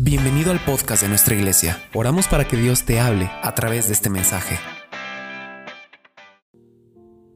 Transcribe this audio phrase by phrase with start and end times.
[0.00, 1.82] Bienvenido al podcast de nuestra iglesia.
[1.92, 4.56] Oramos para que Dios te hable a través de este mensaje.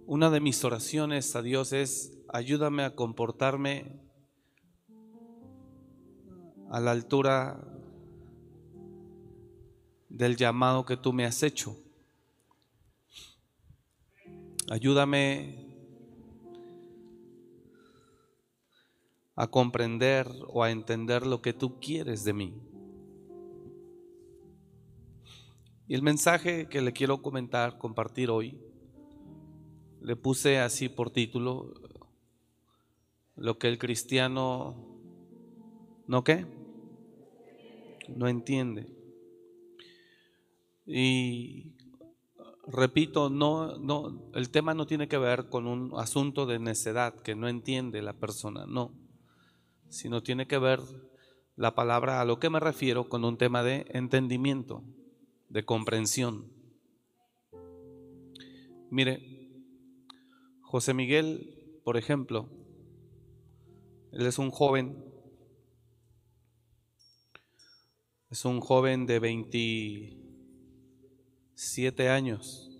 [0.06, 4.00] Una de mis oraciones a Dios es, ayúdame a comportarme
[6.70, 7.60] a la altura
[10.08, 11.76] del llamado que tú me has hecho.
[14.70, 15.61] Ayúdame
[19.34, 22.54] a comprender o a entender lo que tú quieres de mí.
[25.88, 28.58] Y el mensaje que le quiero comentar, compartir hoy,
[30.00, 31.74] le puse así por título,
[33.36, 34.76] lo que el cristiano
[36.06, 36.46] no qué,
[38.08, 38.86] no entiende.
[40.86, 41.74] Y
[42.66, 47.34] repito, no, no, el tema no tiene que ver con un asunto de necedad que
[47.34, 49.01] no entiende la persona, no
[49.92, 50.80] sino tiene que ver
[51.54, 54.82] la palabra a lo que me refiero con un tema de entendimiento,
[55.50, 56.50] de comprensión.
[58.90, 59.52] Mire,
[60.62, 62.48] José Miguel, por ejemplo,
[64.12, 64.96] él es un joven,
[68.30, 72.70] es un joven de 27 años.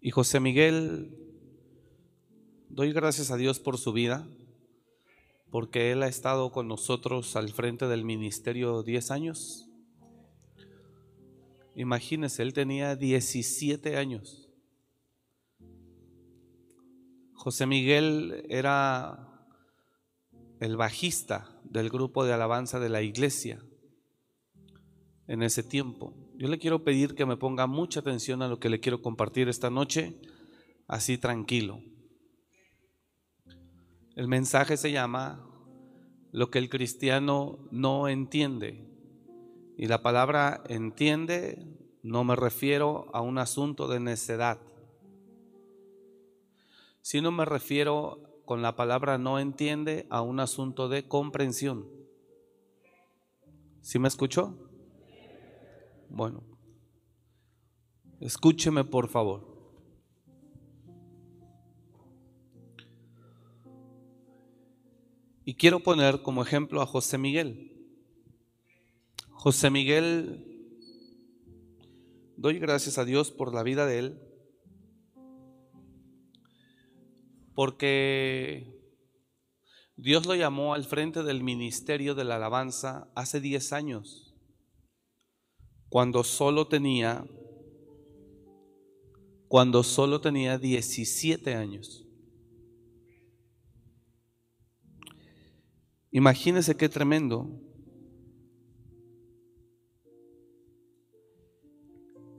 [0.00, 1.16] Y José Miguel,
[2.68, 4.26] doy gracias a Dios por su vida
[5.56, 9.70] porque Él ha estado con nosotros al frente del ministerio 10 años.
[11.74, 14.50] Imagínense, Él tenía 17 años.
[17.32, 19.48] José Miguel era
[20.60, 23.64] el bajista del grupo de alabanza de la iglesia
[25.26, 26.12] en ese tiempo.
[26.36, 29.48] Yo le quiero pedir que me ponga mucha atención a lo que le quiero compartir
[29.48, 30.20] esta noche,
[30.86, 31.80] así tranquilo.
[34.16, 35.45] El mensaje se llama
[36.32, 38.86] Lo que el cristiano no entiende.
[39.76, 44.60] Y la palabra entiende no me refiero a un asunto de necedad,
[47.02, 51.88] sino me refiero con la palabra no entiende a un asunto de comprensión.
[53.80, 54.56] ¿Sí me escuchó?
[56.08, 56.44] Bueno,
[58.20, 59.55] escúcheme por favor.
[65.48, 67.70] Y quiero poner como ejemplo a José Miguel.
[69.30, 70.44] José Miguel,
[72.36, 74.20] doy gracias a Dios por la vida de él,
[77.54, 78.76] porque
[79.94, 84.34] Dios lo llamó al frente del ministerio de la alabanza hace 10 años,
[85.88, 87.24] cuando solo tenía,
[89.46, 92.05] cuando solo tenía 17 años.
[96.10, 97.60] Imagínese qué tremendo.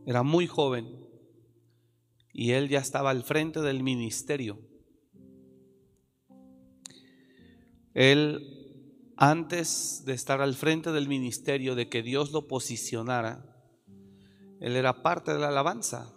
[0.05, 1.05] Era muy joven
[2.31, 4.59] y él ya estaba al frente del ministerio.
[7.93, 13.57] Él, antes de estar al frente del ministerio, de que Dios lo posicionara,
[14.59, 16.13] él era parte de la alabanza.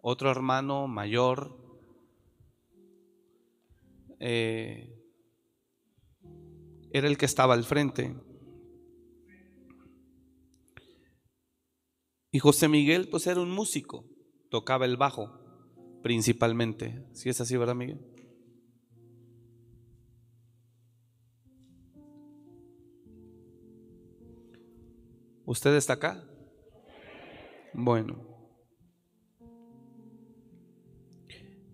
[0.00, 1.54] Otro hermano mayor,
[4.20, 4.97] eh,
[6.92, 8.14] era el que estaba al frente.
[12.30, 14.04] Y José Miguel, pues era un músico,
[14.50, 15.48] tocaba el bajo
[16.02, 17.06] principalmente.
[17.12, 18.00] Si es así, ¿verdad, Miguel?
[25.44, 26.24] ¿Usted está acá?
[27.72, 28.26] Bueno.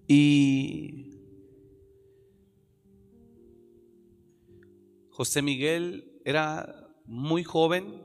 [0.06, 1.13] Y
[5.14, 8.02] José Miguel era muy joven.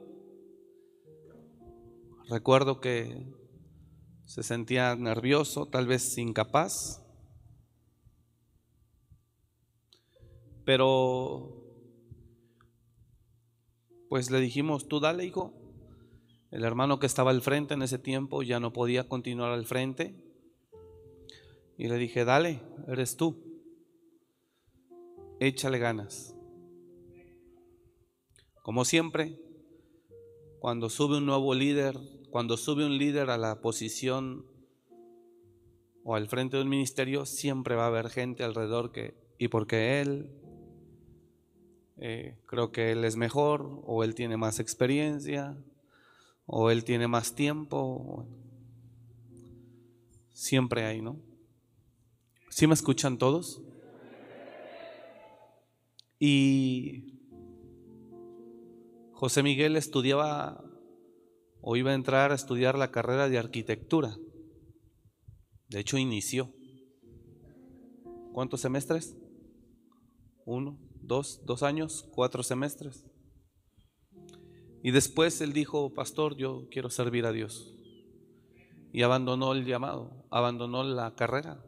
[2.30, 3.34] Recuerdo que
[4.26, 7.04] se sentía nervioso, tal vez incapaz.
[10.66, 11.64] Pero,
[14.08, 15.56] pues le dijimos, tú dale, hijo.
[16.52, 20.16] El hermano que estaba al frente en ese tiempo ya no podía continuar al frente.
[21.76, 23.64] Y le dije, dale, eres tú.
[25.40, 26.36] Échale ganas.
[28.70, 29.36] Como siempre,
[30.60, 31.98] cuando sube un nuevo líder,
[32.30, 34.46] cuando sube un líder a la posición
[36.04, 40.02] o al frente de un ministerio, siempre va a haber gente alrededor que, y porque
[40.02, 40.30] él,
[41.98, 45.58] eh, creo que él es mejor, o él tiene más experiencia,
[46.46, 48.28] o él tiene más tiempo,
[50.32, 51.20] siempre hay, ¿no?
[52.52, 53.64] ¿Sí me escuchan todos?
[56.20, 57.19] Y
[59.20, 60.64] José Miguel estudiaba
[61.60, 64.16] o iba a entrar a estudiar la carrera de arquitectura.
[65.68, 66.54] De hecho, inició.
[68.32, 69.18] ¿Cuántos semestres?
[70.46, 73.06] Uno, dos, dos años, cuatro semestres.
[74.84, 77.76] Y después él dijo, pastor, yo quiero servir a Dios.
[78.94, 81.62] Y abandonó el llamado, abandonó la carrera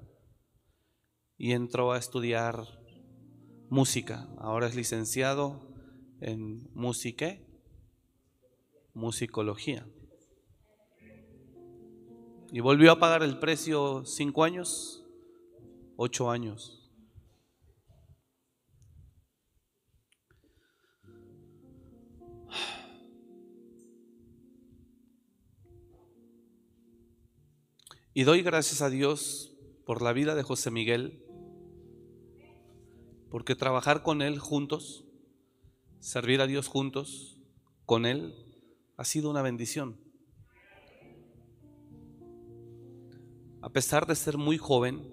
[1.37, 2.63] y entró a estudiar
[3.69, 4.29] música.
[4.37, 5.70] Ahora es licenciado
[6.21, 7.37] en música,
[8.93, 9.85] musicología.
[12.51, 15.05] Y volvió a pagar el precio cinco años,
[15.95, 16.77] ocho años.
[28.13, 31.23] Y doy gracias a Dios por la vida de José Miguel,
[33.29, 35.05] porque trabajar con él juntos,
[36.01, 37.37] servir a Dios juntos,
[37.85, 38.33] con él,
[38.97, 39.97] ha sido una bendición.
[43.61, 45.07] A pesar de ser muy joven,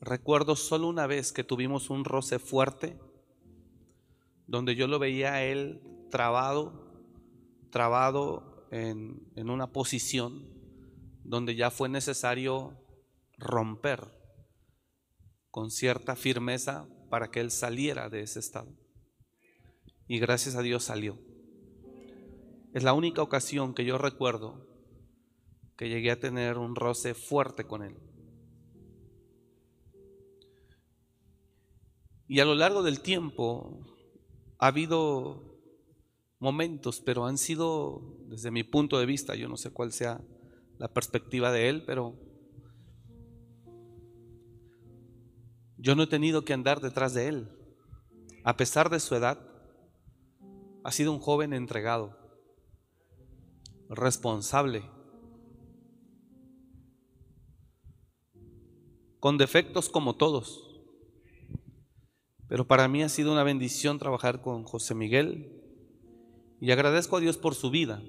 [0.00, 2.98] recuerdo solo una vez que tuvimos un roce fuerte,
[4.48, 5.80] donde yo lo veía a él
[6.10, 6.92] trabado,
[7.70, 10.48] trabado en, en una posición
[11.22, 12.76] donde ya fue necesario
[13.38, 14.08] romper
[15.50, 18.72] con cierta firmeza para que él saliera de ese estado.
[20.08, 21.18] Y gracias a Dios salió.
[22.72, 24.66] Es la única ocasión que yo recuerdo
[25.76, 27.96] que llegué a tener un roce fuerte con él.
[32.28, 33.78] Y a lo largo del tiempo
[34.58, 35.60] ha habido
[36.38, 40.20] momentos, pero han sido, desde mi punto de vista, yo no sé cuál sea
[40.78, 42.18] la perspectiva de él, pero
[45.78, 47.48] yo no he tenido que andar detrás de él.
[48.44, 49.38] A pesar de su edad,
[50.84, 52.16] ha sido un joven entregado,
[53.88, 54.88] responsable,
[59.18, 60.62] con defectos como todos.
[62.48, 65.52] Pero para mí ha sido una bendición trabajar con José Miguel
[66.60, 68.00] y agradezco a Dios por su vida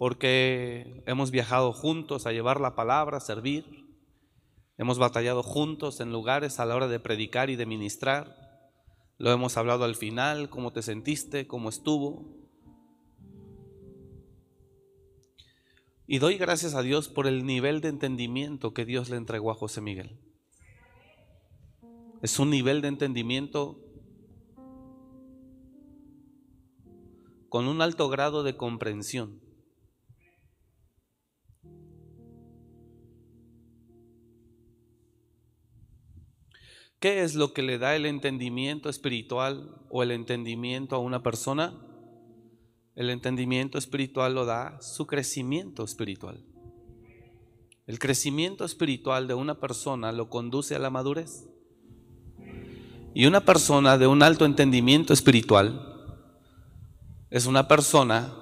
[0.00, 3.66] porque hemos viajado juntos a llevar la palabra, a servir,
[4.80, 8.34] hemos batallado juntos en lugares a la hora de predicar y de ministrar,
[9.18, 12.24] lo hemos hablado al final, cómo te sentiste, cómo estuvo.
[16.06, 19.54] Y doy gracias a Dios por el nivel de entendimiento que Dios le entregó a
[19.54, 20.18] José Miguel.
[22.22, 23.84] Es un nivel de entendimiento
[27.50, 29.42] con un alto grado de comprensión.
[37.00, 41.72] ¿Qué es lo que le da el entendimiento espiritual o el entendimiento a una persona?
[42.94, 46.44] El entendimiento espiritual lo da su crecimiento espiritual.
[47.86, 51.48] El crecimiento espiritual de una persona lo conduce a la madurez.
[53.14, 55.86] Y una persona de un alto entendimiento espiritual
[57.30, 58.34] es una persona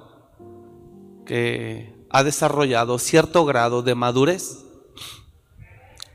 [1.24, 4.64] que ha desarrollado cierto grado de madurez.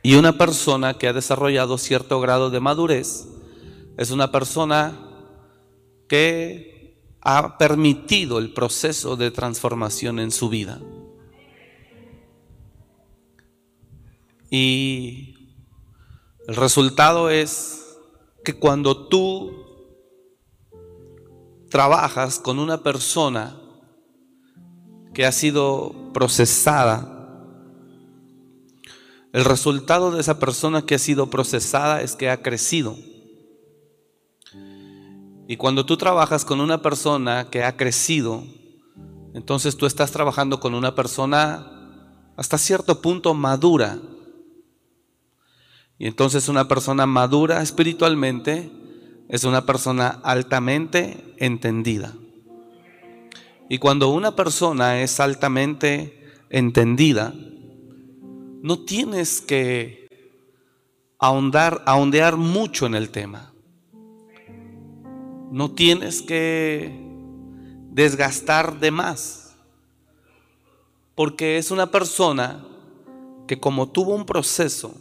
[0.06, 3.26] Y una persona que ha desarrollado cierto grado de madurez
[3.98, 5.00] es una persona
[6.10, 10.82] que ha permitido el proceso de transformación en su vida.
[14.52, 15.56] Y
[16.50, 17.98] el resultado es
[18.44, 19.56] que cuando tú
[21.70, 23.58] trabajas con una persona
[25.14, 27.13] que ha sido procesada
[29.34, 32.96] el resultado de esa persona que ha sido procesada es que ha crecido.
[35.48, 38.44] Y cuando tú trabajas con una persona que ha crecido,
[39.34, 41.68] entonces tú estás trabajando con una persona
[42.38, 43.98] hasta cierto punto madura.
[45.98, 48.72] Y entonces una persona madura espiritualmente
[49.30, 52.14] es una persona altamente entendida.
[53.68, 56.22] Y cuando una persona es altamente
[56.52, 57.34] entendida,
[58.64, 60.08] no tienes que
[61.20, 63.54] ahondar, ahondear mucho en el tema.
[65.52, 66.98] No tienes que
[67.92, 69.58] desgastar de más.
[71.14, 72.66] Porque es una persona
[73.48, 74.96] que como tuvo un proceso,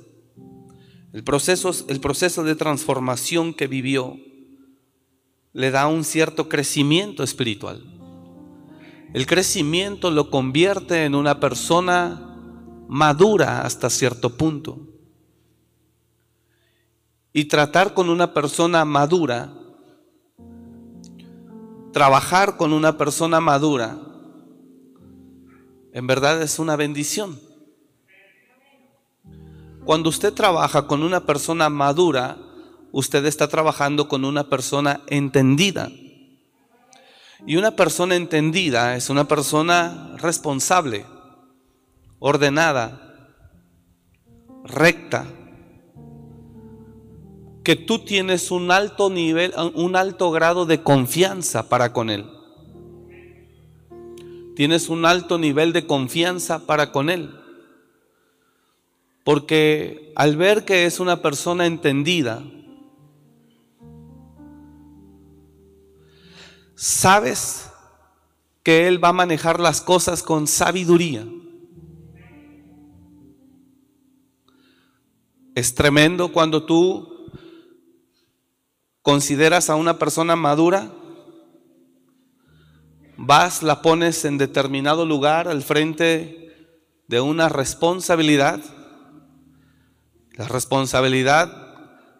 [1.12, 4.16] el proceso, el proceso de transformación que vivió,
[5.52, 7.80] le da un cierto crecimiento espiritual.
[9.14, 12.31] El crecimiento lo convierte en una persona
[12.92, 14.78] madura hasta cierto punto.
[17.32, 19.54] Y tratar con una persona madura
[21.90, 23.98] trabajar con una persona madura,
[25.92, 27.40] en verdad es una bendición.
[29.84, 32.38] Cuando usted trabaja con una persona madura,
[32.92, 35.90] usted está trabajando con una persona entendida.
[37.46, 41.04] Y una persona entendida es una persona responsable,
[42.24, 43.36] ordenada,
[44.64, 45.26] recta,
[47.64, 52.24] que tú tienes un alto nivel, un alto grado de confianza para con él.
[54.54, 57.34] Tienes un alto nivel de confianza para con él.
[59.24, 62.44] Porque al ver que es una persona entendida,
[66.76, 67.68] sabes
[68.62, 71.26] que Él va a manejar las cosas con sabiduría.
[75.54, 77.28] Es tremendo cuando tú
[79.02, 80.92] consideras a una persona madura,
[83.16, 86.42] vas, la pones en determinado lugar al frente
[87.08, 88.60] de una responsabilidad.
[90.32, 91.62] La responsabilidad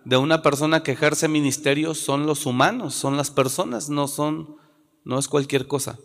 [0.05, 4.57] de una persona que ejerce ministerio son los humanos, son las personas, no son,
[5.05, 5.99] no es cualquier cosa.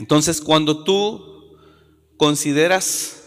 [0.00, 1.56] Entonces, cuando tú
[2.16, 3.21] consideras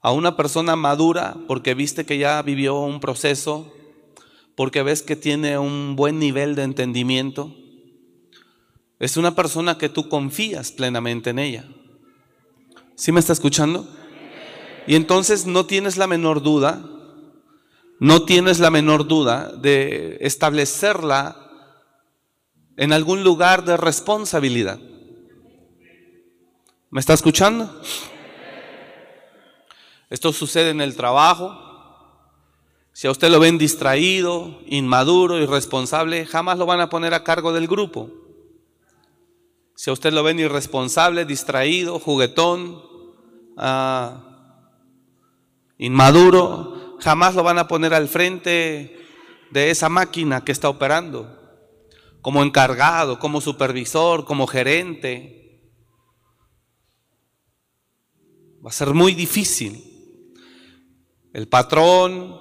[0.00, 3.72] a una persona madura porque viste que ya vivió un proceso,
[4.54, 7.54] porque ves que tiene un buen nivel de entendimiento,
[8.98, 11.64] es una persona que tú confías plenamente en ella.
[12.94, 13.88] ¿Sí me está escuchando?
[14.86, 16.84] Y entonces no tienes la menor duda,
[17.98, 21.36] no tienes la menor duda de establecerla
[22.76, 24.78] en algún lugar de responsabilidad.
[26.90, 27.80] ¿Me está escuchando?
[30.10, 31.56] Esto sucede en el trabajo.
[32.92, 37.52] Si a usted lo ven distraído, inmaduro, irresponsable, jamás lo van a poner a cargo
[37.52, 38.10] del grupo.
[39.76, 42.82] Si a usted lo ven irresponsable, distraído, juguetón,
[43.56, 44.66] ah,
[45.78, 48.98] inmaduro, jamás lo van a poner al frente
[49.50, 51.38] de esa máquina que está operando,
[52.20, 55.62] como encargado, como supervisor, como gerente.
[58.62, 59.89] Va a ser muy difícil.
[61.32, 62.40] El patrón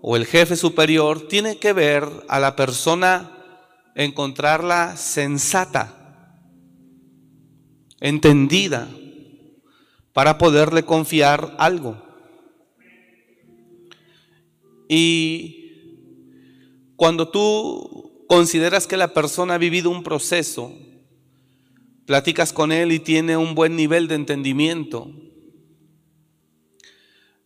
[0.00, 3.32] o el jefe superior tiene que ver a la persona,
[3.94, 6.38] encontrarla sensata,
[8.00, 8.88] entendida,
[10.12, 12.00] para poderle confiar algo.
[14.88, 15.58] Y
[16.96, 20.72] cuando tú consideras que la persona ha vivido un proceso,
[22.06, 25.12] platicas con él y tiene un buen nivel de entendimiento,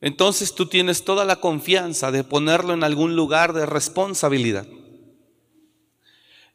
[0.03, 4.67] entonces tú tienes toda la confianza de ponerlo en algún lugar de responsabilidad.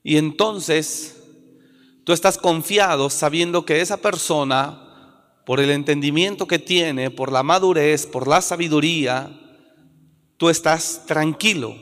[0.03, 1.23] Y entonces
[2.03, 8.05] tú estás confiado sabiendo que esa persona, por el entendimiento que tiene, por la madurez,
[8.05, 9.31] por la sabiduría,
[10.35, 11.73] tú estás tranquilo.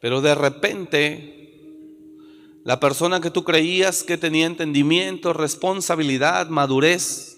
[0.00, 1.38] Pero de repente,
[2.64, 7.37] la persona que tú creías que tenía entendimiento, responsabilidad, madurez,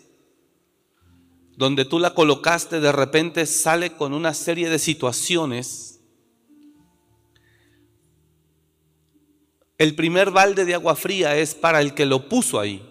[1.61, 6.01] donde tú la colocaste, de repente sale con una serie de situaciones.
[9.77, 12.83] El primer balde de agua fría es para el que lo puso ahí.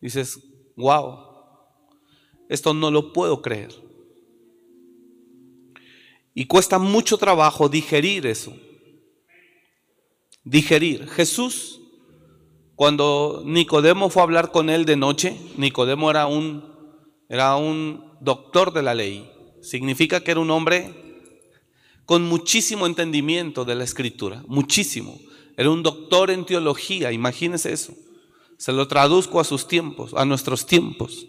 [0.00, 0.40] Dices,
[0.74, 1.18] wow,
[2.48, 3.74] esto no lo puedo creer.
[6.32, 8.56] Y cuesta mucho trabajo digerir eso.
[10.44, 11.06] Digerir.
[11.10, 11.82] Jesús,
[12.74, 16.69] cuando Nicodemo fue a hablar con él de noche, Nicodemo era un
[17.30, 19.30] era un doctor de la ley.
[19.62, 20.92] Significa que era un hombre
[22.04, 25.16] con muchísimo entendimiento de la escritura, muchísimo.
[25.56, 27.94] Era un doctor en teología, imagínese eso.
[28.58, 31.28] Se lo traduzco a sus tiempos, a nuestros tiempos.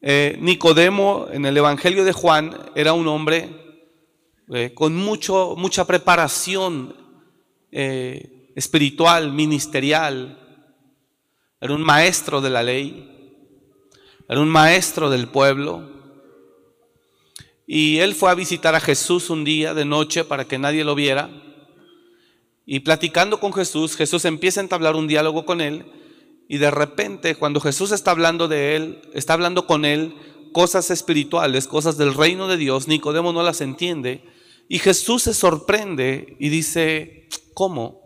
[0.00, 3.50] Eh, Nicodemo en el Evangelio de Juan era un hombre
[4.52, 6.96] eh, con mucho, mucha preparación
[7.70, 10.49] eh, espiritual, ministerial,
[11.60, 13.06] era un maestro de la ley,
[14.28, 15.88] era un maestro del pueblo.
[17.66, 20.94] Y él fue a visitar a Jesús un día de noche para que nadie lo
[20.94, 21.30] viera.
[22.64, 25.84] Y platicando con Jesús, Jesús empieza a entablar un diálogo con él.
[26.48, 30.14] Y de repente, cuando Jesús está hablando de él, está hablando con él
[30.52, 34.24] cosas espirituales, cosas del reino de Dios, Nicodemo no las entiende.
[34.68, 37.99] Y Jesús se sorprende y dice, ¿cómo?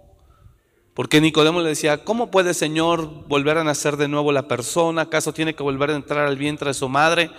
[0.95, 5.03] Porque Nicodemo le decía, ¿cómo puede Señor volver a nacer de nuevo la persona?
[5.03, 7.31] ¿Acaso tiene que volver a entrar al vientre de su madre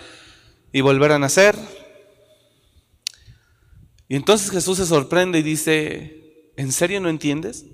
[0.73, 1.55] y volver a nacer?
[4.09, 7.65] Y entonces Jesús se sorprende y dice, ¿en serio no entiendes?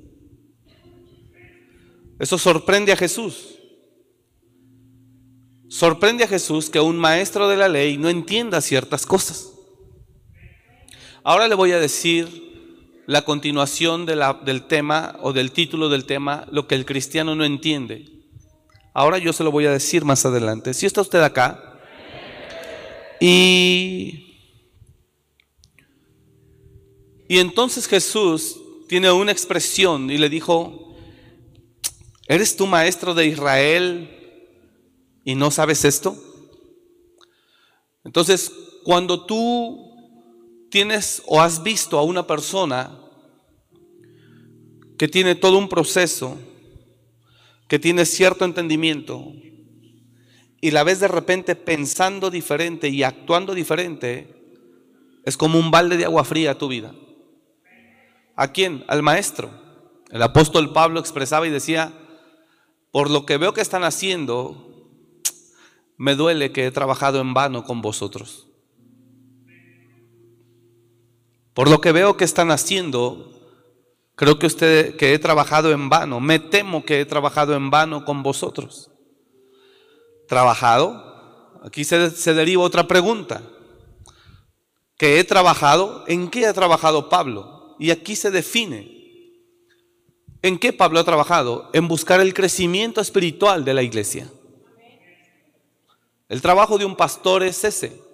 [2.20, 3.58] Eso sorprende a Jesús.
[5.68, 9.52] Sorprende a Jesús que un maestro de la ley no entienda ciertas cosas.
[11.24, 12.51] Ahora le voy a decir
[13.08, 18.06] la continuación del tema o del título del tema, lo que el cristiano no entiende.
[18.94, 20.74] Ahora yo se lo voy a decir más adelante.
[20.74, 21.80] Si está usted acá
[23.20, 24.38] y,
[27.28, 30.96] y entonces Jesús tiene una expresión y le dijo,
[32.28, 34.10] ¿eres tú maestro de Israel
[35.24, 36.18] y no sabes esto?
[38.04, 38.52] Entonces,
[38.84, 39.91] cuando tú
[40.72, 42.98] tienes o has visto a una persona
[44.98, 46.40] que tiene todo un proceso,
[47.68, 49.34] que tiene cierto entendimiento,
[50.62, 54.36] y la ves de repente pensando diferente y actuando diferente,
[55.26, 56.94] es como un balde de agua fría tu vida.
[58.36, 58.84] ¿A quién?
[58.88, 59.52] Al maestro.
[60.10, 61.94] El apóstol Pablo expresaba y decía,
[62.92, 64.90] por lo que veo que están haciendo,
[65.98, 68.51] me duele que he trabajado en vano con vosotros.
[71.54, 73.32] Por lo que veo que están haciendo,
[74.16, 78.06] creo que usted que he trabajado en vano, me temo que he trabajado en vano
[78.06, 78.90] con vosotros.
[80.28, 81.60] ¿Trabajado?
[81.64, 83.44] Aquí se, se deriva otra pregunta.
[84.98, 86.06] ¿Que he trabajado?
[86.08, 87.76] ¿En qué ha trabajado Pablo?
[87.80, 89.02] Y aquí se define.
[90.42, 91.70] ¿En qué Pablo ha trabajado?
[91.74, 94.32] En buscar el crecimiento espiritual de la iglesia.
[96.30, 98.11] El trabajo de un pastor es ese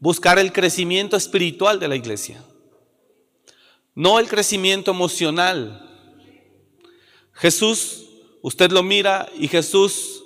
[0.00, 2.42] buscar el crecimiento espiritual de la iglesia,
[3.94, 5.84] no el crecimiento emocional.
[7.32, 8.06] Jesús,
[8.42, 10.24] usted lo mira y Jesús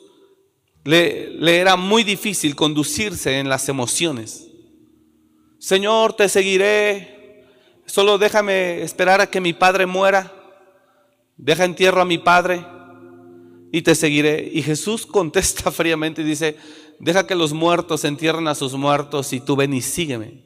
[0.84, 4.48] le, era muy difícil conducirse en las emociones.
[5.58, 7.44] Señor, te seguiré,
[7.86, 10.32] solo déjame esperar a que mi padre muera,
[11.36, 12.64] deja entierro a mi padre
[13.70, 14.50] y te seguiré.
[14.52, 16.56] Y Jesús contesta fríamente y dice,
[17.02, 20.44] deja que los muertos entierren a sus muertos y tú ven y sígueme.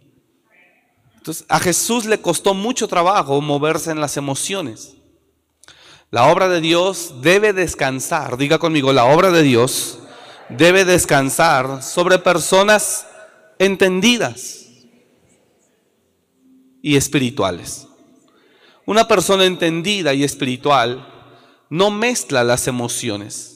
[1.19, 4.95] Entonces, a Jesús le costó mucho trabajo moverse en las emociones.
[6.11, 9.99] La obra de Dios debe descansar, diga conmigo, la obra de Dios
[10.49, 13.07] debe descansar sobre personas
[13.59, 14.69] entendidas
[16.81, 17.87] y espirituales.
[18.87, 21.07] Una persona entendida y espiritual
[21.69, 23.56] no mezcla las emociones.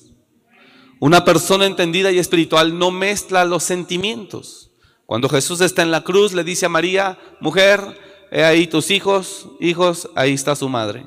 [1.01, 4.71] Una persona entendida y espiritual no mezcla los sentimientos.
[5.07, 7.81] Cuando Jesús está en la cruz, le dice a María, mujer,
[8.31, 11.07] he ahí tus hijos, hijos, ahí está su madre.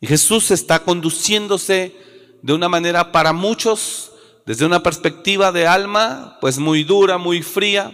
[0.00, 1.96] Y Jesús está conduciéndose
[2.42, 4.12] de una manera para muchos,
[4.46, 7.92] desde una perspectiva de alma, pues muy dura, muy fría,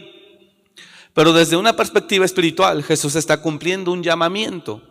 [1.14, 4.82] pero desde una perspectiva espiritual, Jesús está cumpliendo un llamamiento.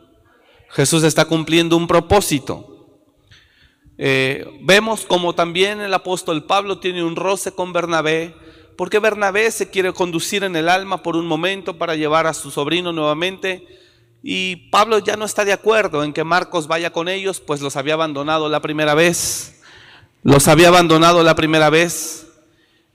[0.69, 2.80] Jesús está cumpliendo un propósito.
[3.97, 8.35] Eh, vemos como también el apóstol Pablo tiene un roce con Bernabé,
[8.77, 12.51] porque Bernabé se quiere conducir en el alma por un momento para llevar a su
[12.51, 13.67] sobrino nuevamente.
[14.23, 17.75] Y Pablo ya no está de acuerdo en que Marcos vaya con ellos, pues los
[17.75, 19.61] había abandonado la primera vez.
[20.23, 22.27] Los había abandonado la primera vez.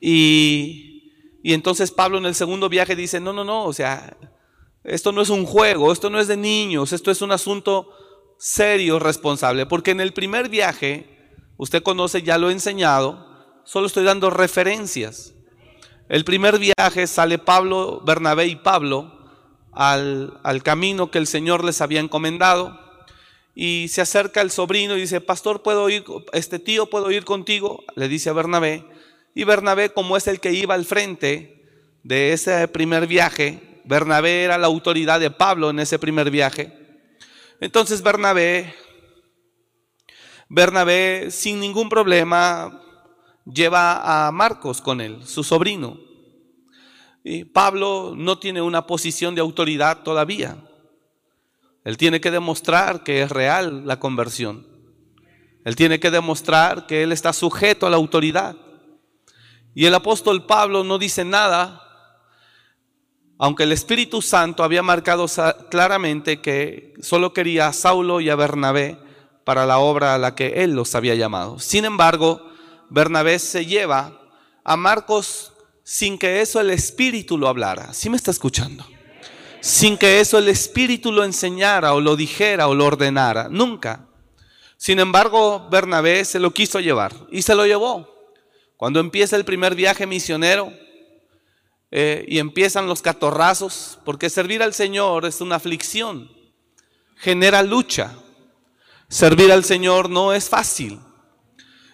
[0.00, 4.16] Y, y entonces Pablo en el segundo viaje dice, no, no, no, o sea,
[4.84, 7.90] esto no es un juego, esto no es de niños, esto es un asunto
[8.38, 11.06] serio, responsable, porque en el primer viaje,
[11.56, 13.26] usted conoce, ya lo he enseñado,
[13.64, 15.34] solo estoy dando referencias.
[16.08, 19.12] El primer viaje sale Pablo, Bernabé y Pablo
[19.72, 22.78] al, al camino que el Señor les había encomendado
[23.54, 27.82] y se acerca el sobrino y dice, pastor, ¿puedo ir, este tío, ¿puedo ir contigo?
[27.96, 28.84] Le dice a Bernabé.
[29.34, 31.64] Y Bernabé, como es el que iba al frente
[32.02, 36.85] de ese primer viaje, Bernabé era la autoridad de Pablo en ese primer viaje,
[37.60, 38.74] entonces Bernabé,
[40.48, 42.82] Bernabé sin ningún problema
[43.44, 45.98] lleva a Marcos con él, su sobrino.
[47.24, 50.56] Y Pablo no tiene una posición de autoridad todavía.
[51.84, 54.66] Él tiene que demostrar que es real la conversión.
[55.64, 58.56] Él tiene que demostrar que él está sujeto a la autoridad.
[59.74, 61.85] Y el apóstol Pablo no dice nada
[63.38, 65.26] aunque el Espíritu Santo había marcado
[65.70, 68.98] claramente que solo quería a Saulo y a Bernabé
[69.44, 71.58] para la obra a la que él los había llamado.
[71.58, 72.50] Sin embargo,
[72.88, 74.20] Bernabé se lleva
[74.64, 75.52] a Marcos
[75.84, 77.92] sin que eso el Espíritu lo hablara.
[77.92, 78.84] ¿Sí me está escuchando?
[79.60, 83.48] Sin que eso el Espíritu lo enseñara o lo dijera o lo ordenara.
[83.50, 84.06] Nunca.
[84.76, 88.08] Sin embargo, Bernabé se lo quiso llevar y se lo llevó.
[88.76, 90.72] Cuando empieza el primer viaje misionero,
[91.98, 96.30] eh, y empiezan los catorrazos, porque servir al Señor es una aflicción,
[97.16, 98.18] genera lucha.
[99.08, 101.00] Servir al Señor no es fácil.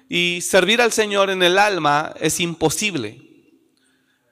[0.09, 3.23] Y servir al Señor en el alma es imposible.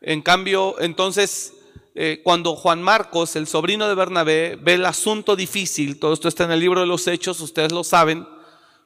[0.00, 1.52] En cambio, entonces,
[1.94, 6.42] eh, cuando Juan Marcos, el sobrino de Bernabé, ve el asunto difícil, todo esto está
[6.42, 8.26] en el libro de los Hechos, ustedes lo saben,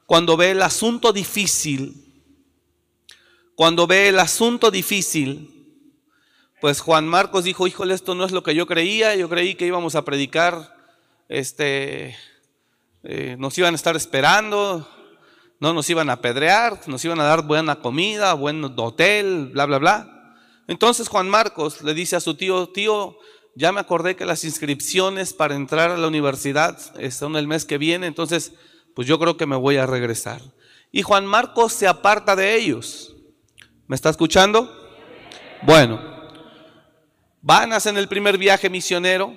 [0.05, 2.13] cuando ve el asunto difícil,
[3.55, 5.54] cuando ve el asunto difícil,
[6.61, 9.65] pues Juan Marcos dijo, híjole, esto no es lo que yo creía, yo creí que
[9.65, 10.75] íbamos a predicar,
[11.27, 12.15] este,
[13.03, 14.87] eh, nos iban a estar esperando,
[15.59, 19.77] no nos iban a apedrear, nos iban a dar buena comida, buen hotel, bla, bla,
[19.77, 20.35] bla.
[20.67, 23.17] Entonces Juan Marcos le dice a su tío, tío,
[23.55, 26.77] ya me acordé que las inscripciones para entrar a la universidad
[27.11, 28.53] son el mes que viene, entonces
[28.95, 30.41] pues yo creo que me voy a regresar.
[30.91, 33.15] Y Juan Marcos se aparta de ellos.
[33.87, 34.71] ¿Me está escuchando?
[35.61, 36.14] Bueno,
[37.45, 39.35] van, hacen el primer viaje misionero,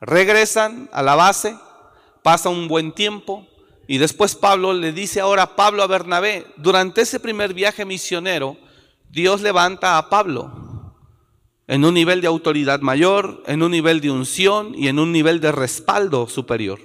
[0.00, 1.56] regresan a la base,
[2.24, 3.46] pasa un buen tiempo
[3.86, 8.56] y después Pablo le dice ahora Pablo a Bernabé, durante ese primer viaje misionero,
[9.08, 10.96] Dios levanta a Pablo
[11.68, 15.40] en un nivel de autoridad mayor, en un nivel de unción y en un nivel
[15.40, 16.80] de respaldo superior.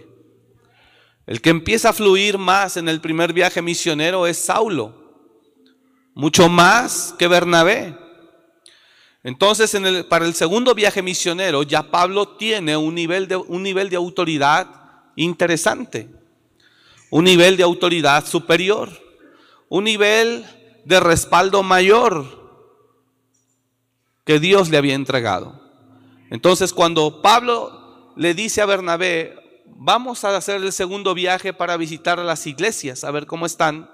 [1.26, 4.94] El que empieza a fluir más en el primer viaje misionero es Saulo,
[6.14, 8.07] mucho más que Bernabé.
[9.23, 13.63] Entonces, en el, para el segundo viaje misionero, ya Pablo tiene un nivel, de, un
[13.63, 14.67] nivel de autoridad
[15.15, 16.10] interesante,
[17.10, 18.89] un nivel de autoridad superior,
[19.69, 20.45] un nivel
[20.86, 22.38] de respaldo mayor
[24.23, 25.60] que Dios le había entregado.
[26.30, 32.19] Entonces cuando Pablo le dice a Bernabé, vamos a hacer el segundo viaje para visitar
[32.19, 33.89] las iglesias, a ver cómo están.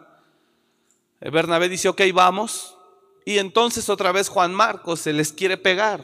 [1.22, 2.76] Eh, Bernabé dice, ok, vamos.
[3.26, 6.04] Y entonces otra vez Juan Marcos se les quiere pegar.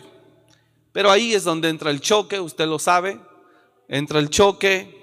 [0.91, 3.19] Pero ahí es donde entra el choque, usted lo sabe.
[3.87, 4.99] Entra el choque,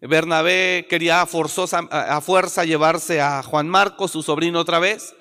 [0.00, 5.14] Bernabé quería forzosa, a fuerza llevarse a Juan Marcos, su sobrino, otra vez,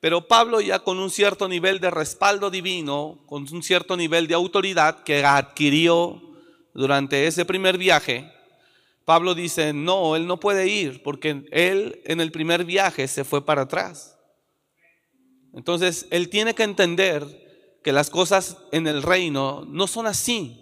[0.00, 4.34] pero Pablo ya con un cierto nivel de respaldo divino, con un cierto nivel de
[4.34, 6.20] autoridad que adquirió
[6.74, 8.30] durante ese primer viaje,
[9.04, 13.44] Pablo dice, no, él no puede ir porque él en el primer viaje se fue
[13.44, 14.13] para atrás.
[15.54, 17.44] Entonces, él tiene que entender
[17.82, 20.60] que las cosas en el reino no son así.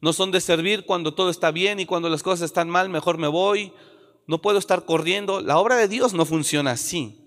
[0.00, 3.18] No son de servir cuando todo está bien y cuando las cosas están mal, mejor
[3.18, 3.72] me voy.
[4.26, 5.40] No puedo estar corriendo.
[5.40, 7.20] La obra de Dios no funciona así.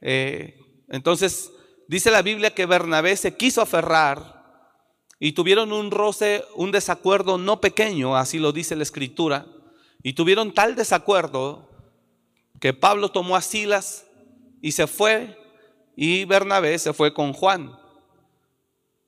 [0.00, 1.50] Eh, entonces,
[1.88, 4.42] dice la Biblia que Bernabé se quiso aferrar
[5.18, 9.46] y tuvieron un roce, un desacuerdo no pequeño, así lo dice la escritura,
[10.02, 11.70] y tuvieron tal desacuerdo
[12.60, 14.04] que Pablo tomó a Silas
[14.60, 15.36] y se fue
[15.96, 17.78] y Bernabé se fue con Juan.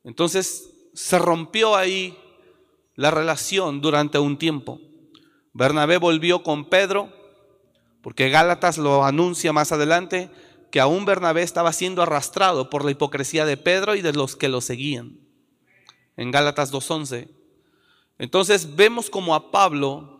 [0.04, 2.16] Entonces se rompió ahí
[2.94, 4.80] la relación durante un tiempo.
[5.52, 7.12] Bernabé volvió con Pedro,
[8.02, 10.30] porque Gálatas lo anuncia más adelante,
[10.70, 14.48] que aún Bernabé estaba siendo arrastrado por la hipocresía de Pedro y de los que
[14.48, 15.20] lo seguían.
[16.16, 17.28] En Gálatas 2.11.
[18.18, 20.14] Entonces vemos como a Pablo,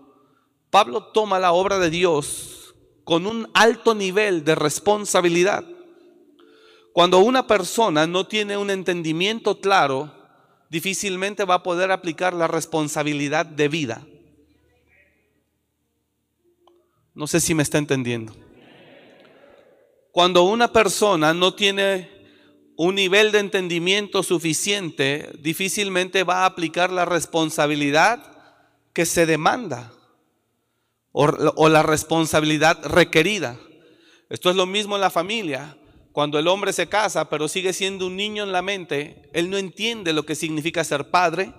[0.71, 2.75] Pablo toma la obra de Dios
[3.05, 5.65] con un alto nivel de responsabilidad.
[6.95, 10.15] Cuando una persona no tiene un entendimiento claro
[10.71, 14.07] difícilmente va a poder aplicar la responsabilidad de vida.
[17.15, 18.33] No sé si me está entendiendo.
[20.13, 22.09] Cuando una persona no tiene
[22.77, 28.23] un nivel de entendimiento suficiente, difícilmente va a aplicar la responsabilidad
[28.93, 29.93] que se demanda
[31.11, 33.59] o, la responsabilidad requerida.
[34.29, 35.77] Esto es lo mismo en la familia.
[36.15, 39.57] Cuando el hombre se casa, pero sigue siendo un niño en la mente, él no
[39.59, 41.53] entiende lo que significa ser padre,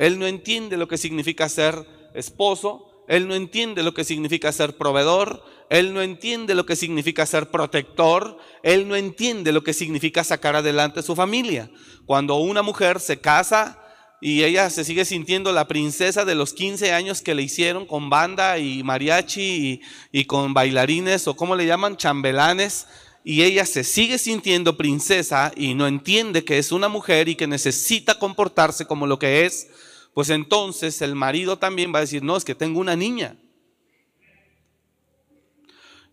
[0.00, 4.76] él no entiende lo que significa ser esposo, él no entiende lo que significa ser
[4.76, 10.24] proveedor, él no entiende lo que significa ser protector, él no entiende lo que significa
[10.24, 11.70] sacar adelante su familia.
[12.04, 13.78] Cuando una mujer se casa
[14.20, 18.10] y ella se sigue sintiendo la princesa de los 15 años que le hicieron con
[18.10, 22.88] banda y mariachi y, y con bailarines o como le llaman, chambelanes,
[23.22, 27.46] y ella se sigue sintiendo princesa y no entiende que es una mujer y que
[27.46, 29.68] necesita comportarse como lo que es,
[30.14, 33.36] pues entonces el marido también va a decir, no, es que tengo una niña.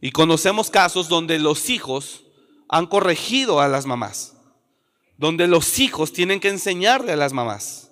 [0.01, 2.23] Y conocemos casos donde los hijos
[2.69, 4.35] han corregido a las mamás,
[5.17, 7.91] donde los hijos tienen que enseñarle a las mamás.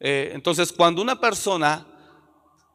[0.00, 1.86] Eh, entonces, cuando una persona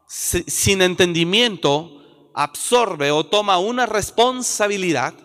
[0.07, 5.15] sin entendimiento absorbe o toma una responsabilidad,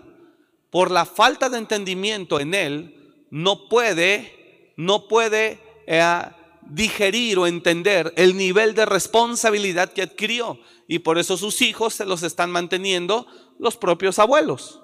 [0.70, 6.22] por la falta de entendimiento en él, no puede, no puede eh,
[6.62, 10.58] digerir o entender el nivel de responsabilidad que adquirió.
[10.86, 13.26] Y por eso sus hijos se los están manteniendo
[13.58, 14.80] los propios abuelos.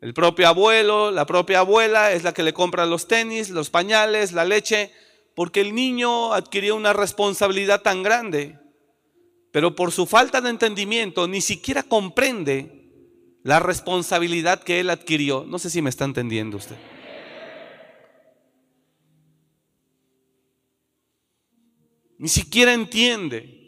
[0.00, 4.32] El propio abuelo, la propia abuela es la que le compra los tenis, los pañales,
[4.32, 4.92] la leche,
[5.34, 8.58] porque el niño adquirió una responsabilidad tan grande,
[9.52, 12.79] pero por su falta de entendimiento ni siquiera comprende
[13.42, 15.44] la responsabilidad que él adquirió.
[15.46, 16.76] No sé si me está entendiendo usted.
[22.18, 23.58] Ni siquiera entiende.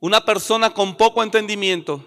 [0.00, 2.04] Una persona con poco entendimiento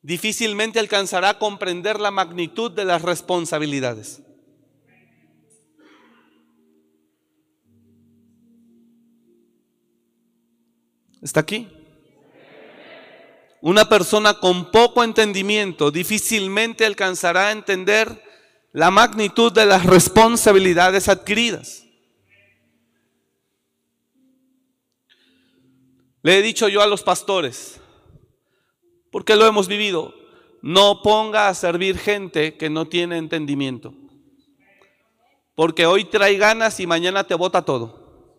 [0.00, 4.22] difícilmente alcanzará a comprender la magnitud de las responsabilidades.
[11.20, 11.75] ¿Está aquí?
[13.66, 18.22] Una persona con poco entendimiento difícilmente alcanzará a entender
[18.72, 21.84] la magnitud de las responsabilidades adquiridas.
[26.22, 27.80] Le he dicho yo a los pastores,
[29.10, 30.14] porque lo hemos vivido.
[30.62, 33.92] No ponga a servir gente que no tiene entendimiento.
[35.56, 38.30] Porque hoy trae ganas y mañana te bota todo.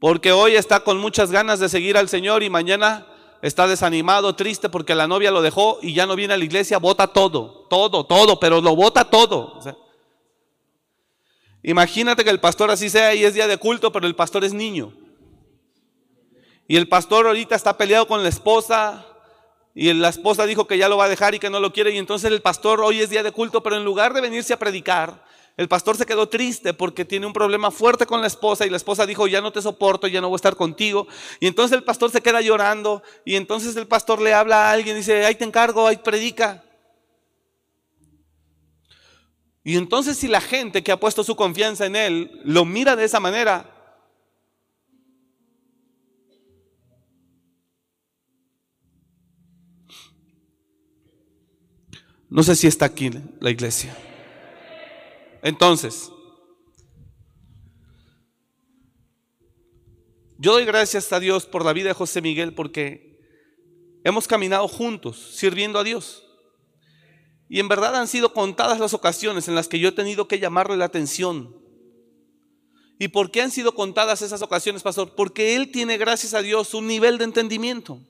[0.00, 3.06] Porque hoy está con muchas ganas de seguir al Señor y mañana
[3.42, 6.78] está desanimado, triste porque la novia lo dejó y ya no viene a la iglesia,
[6.78, 9.60] bota todo, todo, todo, pero lo bota todo.
[11.62, 14.52] imagínate que el pastor así sea y es día de culto, pero el pastor es
[14.52, 14.92] niño.
[16.66, 19.06] Y el pastor ahorita está peleado con la esposa
[19.74, 21.92] y la esposa dijo que ya lo va a dejar y que no lo quiere.
[21.92, 24.58] Y entonces el pastor hoy es día de culto, pero en lugar de venirse a
[24.58, 25.24] predicar,
[25.58, 28.76] el pastor se quedó triste porque tiene un problema fuerte con la esposa y la
[28.76, 31.08] esposa dijo, ya no te soporto, ya no voy a estar contigo.
[31.40, 34.94] Y entonces el pastor se queda llorando y entonces el pastor le habla a alguien
[34.94, 36.62] y dice, ahí te encargo, ahí predica.
[39.64, 43.04] Y entonces si la gente que ha puesto su confianza en él lo mira de
[43.04, 43.74] esa manera,
[52.30, 53.96] No sé si está aquí la iglesia.
[55.42, 56.10] Entonces,
[60.38, 63.18] yo doy gracias a Dios por la vida de José Miguel porque
[64.04, 66.24] hemos caminado juntos sirviendo a Dios.
[67.48, 70.38] Y en verdad han sido contadas las ocasiones en las que yo he tenido que
[70.38, 71.56] llamarle la atención.
[72.98, 75.14] ¿Y por qué han sido contadas esas ocasiones, pastor?
[75.14, 78.00] Porque él tiene, gracias a Dios, un nivel de entendimiento.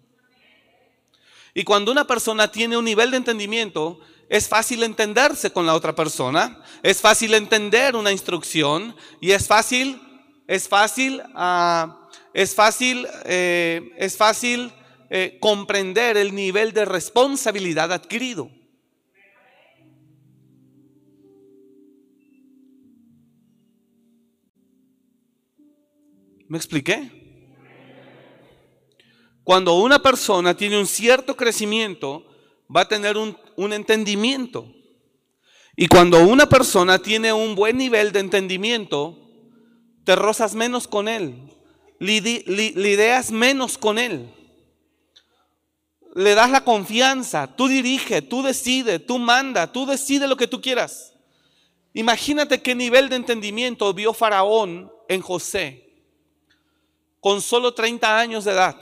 [1.55, 5.95] Y cuando una persona tiene un nivel de entendimiento, es fácil entenderse con la otra
[5.95, 10.01] persona, es fácil entender una instrucción y es fácil,
[10.47, 11.93] es fácil, uh,
[12.35, 14.73] es fácil, eh, es fácil
[15.11, 18.51] eh, comprender el nivel de responsabilidad adquirido.
[26.49, 27.11] ¿Me expliqué?
[29.45, 32.27] Cuando una persona tiene un cierto crecimiento,
[32.75, 33.37] va a tener un,
[33.73, 34.73] entendimiento.
[35.77, 39.19] Y cuando una persona tiene un buen nivel de entendimiento,
[40.05, 41.35] te rozas menos con él,
[43.31, 44.35] menos con él.
[46.15, 50.61] Le das la confianza, tú dirige, tú decide, tú manda, tú decide lo que tú
[50.61, 51.13] quieras.
[51.93, 55.89] Imagínate qué nivel de entendimiento vio Faraón en José
[57.21, 58.81] con solo 30 años de edad.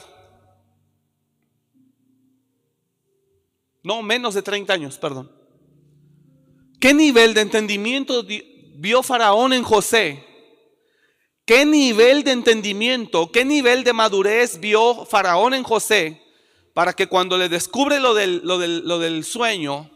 [3.87, 5.31] No, menos de 30 años, perdón.
[6.81, 8.25] ¿Qué nivel de entendimiento
[8.75, 10.27] vio Faraón en José?
[11.45, 16.21] ¿Qué nivel de entendimiento, qué nivel de madurez vio Faraón en José
[16.75, 19.89] para que cuando le descubre lo del, lo del, sueño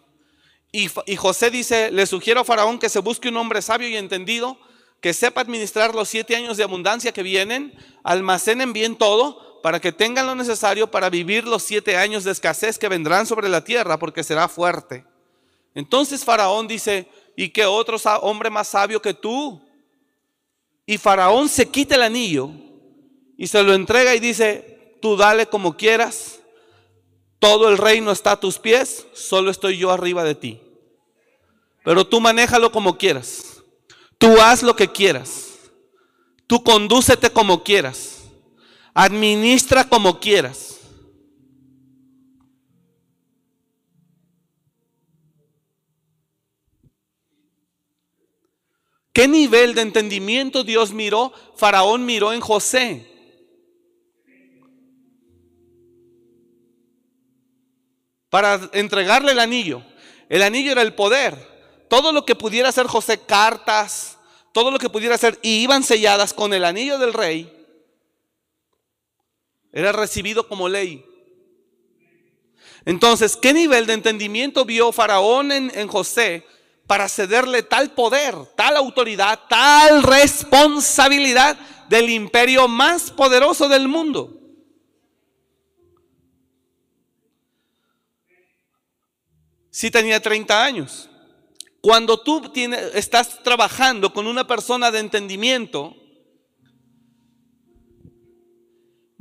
[0.71, 3.97] y, y José dice, le sugiero a Faraón que se busque un hombre sabio y
[3.97, 4.57] entendido,
[5.01, 7.75] que sepa administrar los siete años de abundancia que vienen,
[8.05, 12.79] almacenen bien todo para que tengan lo necesario para vivir los siete años de escasez
[12.79, 15.05] que vendrán sobre la tierra, porque será fuerte.
[15.75, 19.61] Entonces Faraón dice, ¿y qué otro hombre más sabio que tú?
[20.87, 22.51] Y Faraón se quita el anillo
[23.37, 26.41] y se lo entrega y dice, tú dale como quieras,
[27.39, 30.61] todo el reino está a tus pies, solo estoy yo arriba de ti.
[31.85, 33.63] Pero tú manéjalo como quieras,
[34.19, 35.55] tú haz lo que quieras,
[36.47, 38.20] tú condúcete como quieras.
[38.95, 40.81] Administra como quieras.
[49.13, 51.33] ¿Qué nivel de entendimiento Dios miró?
[51.57, 53.07] Faraón miró en José.
[58.31, 59.83] Para entregarle el anillo.
[60.29, 61.51] El anillo era el poder.
[61.91, 64.17] todo lo que pudiera hacer José, cartas,
[64.53, 67.60] todo lo que pudiera hacer, y iban selladas con el anillo del rey,
[69.73, 71.05] era recibido como ley.
[72.85, 76.47] Entonces, ¿qué nivel de entendimiento vio Faraón en, José
[76.87, 84.37] para cederle tal poder, tal autoridad, tal responsabilidad del imperio más poderoso del mundo?
[89.71, 91.07] Si tenía 30 años.
[91.81, 92.53] Cuando tú
[92.93, 96.00] estás trabajando con una persona de entendimiento,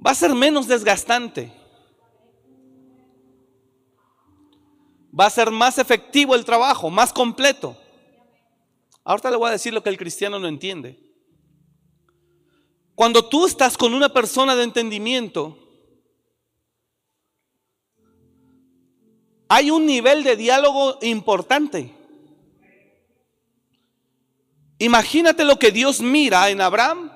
[0.05, 1.51] va a ser menos desgastante.
[5.17, 7.77] Va a ser más efectivo el trabajo, más completo.
[9.03, 10.99] Ahorita le voy a decir lo que el cristiano no entiende.
[12.95, 15.57] Cuando tú estás con una persona de entendimiento,
[19.47, 21.95] hay un nivel de diálogo importante.
[24.77, 27.11] Imagínate lo que Dios mira en Abraham,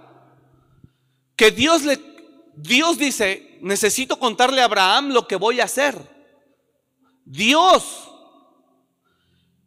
[1.36, 2.13] que Dios le
[2.56, 5.98] Dios dice, necesito contarle a Abraham lo que voy a hacer.
[7.26, 8.10] Dios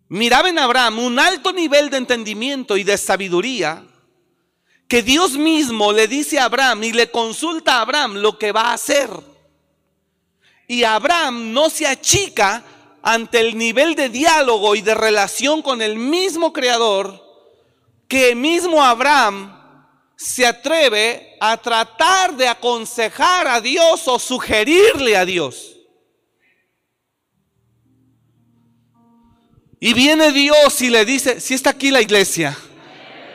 [0.09, 3.85] miraba en Abraham un alto nivel de entendimiento y de sabiduría
[4.88, 8.70] que Dios mismo le dice a Abraham y le consulta a Abraham lo que va
[8.70, 9.11] a hacer.
[10.68, 12.62] Y Abraham no se achica
[13.03, 17.25] ante el nivel de diálogo y de relación con el mismo creador
[18.09, 19.56] que mismo Abraham
[20.16, 25.76] se atreve a tratar de aconsejar a Dios o sugerirle a Dios.
[29.79, 32.57] Y viene Dios y le dice, si está aquí la iglesia,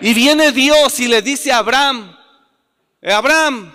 [0.02, 2.18] y viene Dios y le dice a Abraham,
[3.00, 3.72] eh, Abraham,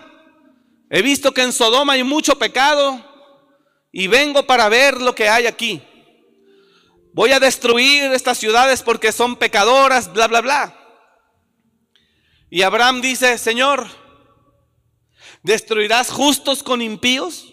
[0.90, 3.00] he visto que en Sodoma hay mucho pecado
[3.92, 5.80] y vengo para ver lo que hay aquí.
[7.12, 10.85] Voy a destruir estas ciudades porque son pecadoras, bla, bla, bla.
[12.48, 13.86] Y Abraham dice, Señor,
[15.42, 17.52] ¿destruirás justos con impíos?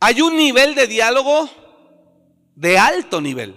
[0.00, 1.48] Hay un nivel de diálogo
[2.54, 3.54] de alto nivel.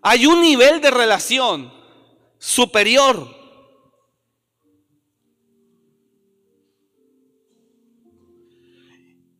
[0.00, 1.72] Hay un nivel de relación
[2.38, 3.40] superior.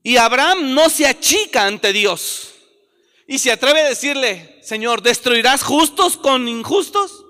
[0.04, 2.51] Y Abraham no se achica ante Dios.
[3.32, 7.24] Y se atreve a decirle, Señor, ¿destruirás justos con injustos?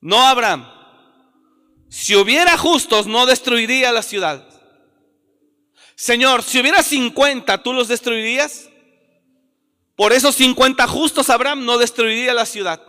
[0.00, 0.70] No, Abraham.
[1.88, 4.48] Si hubiera justos, no destruiría la ciudad.
[5.96, 8.68] Señor, si hubiera 50, ¿tú los destruirías?
[9.96, 12.80] Por esos 50 justos, Abraham no destruiría la ciudad.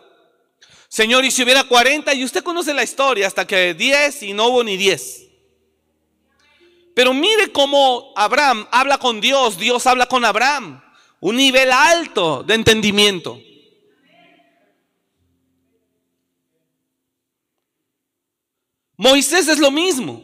[0.89, 4.49] Señor, y si hubiera 40, y usted conoce la historia, hasta que 10 y no
[4.49, 5.23] hubo ni 10.
[6.95, 10.83] Pero mire cómo Abraham habla con Dios, Dios habla con Abraham
[11.23, 13.39] un nivel alto de entendimiento.
[18.97, 20.21] Moisés es lo mismo.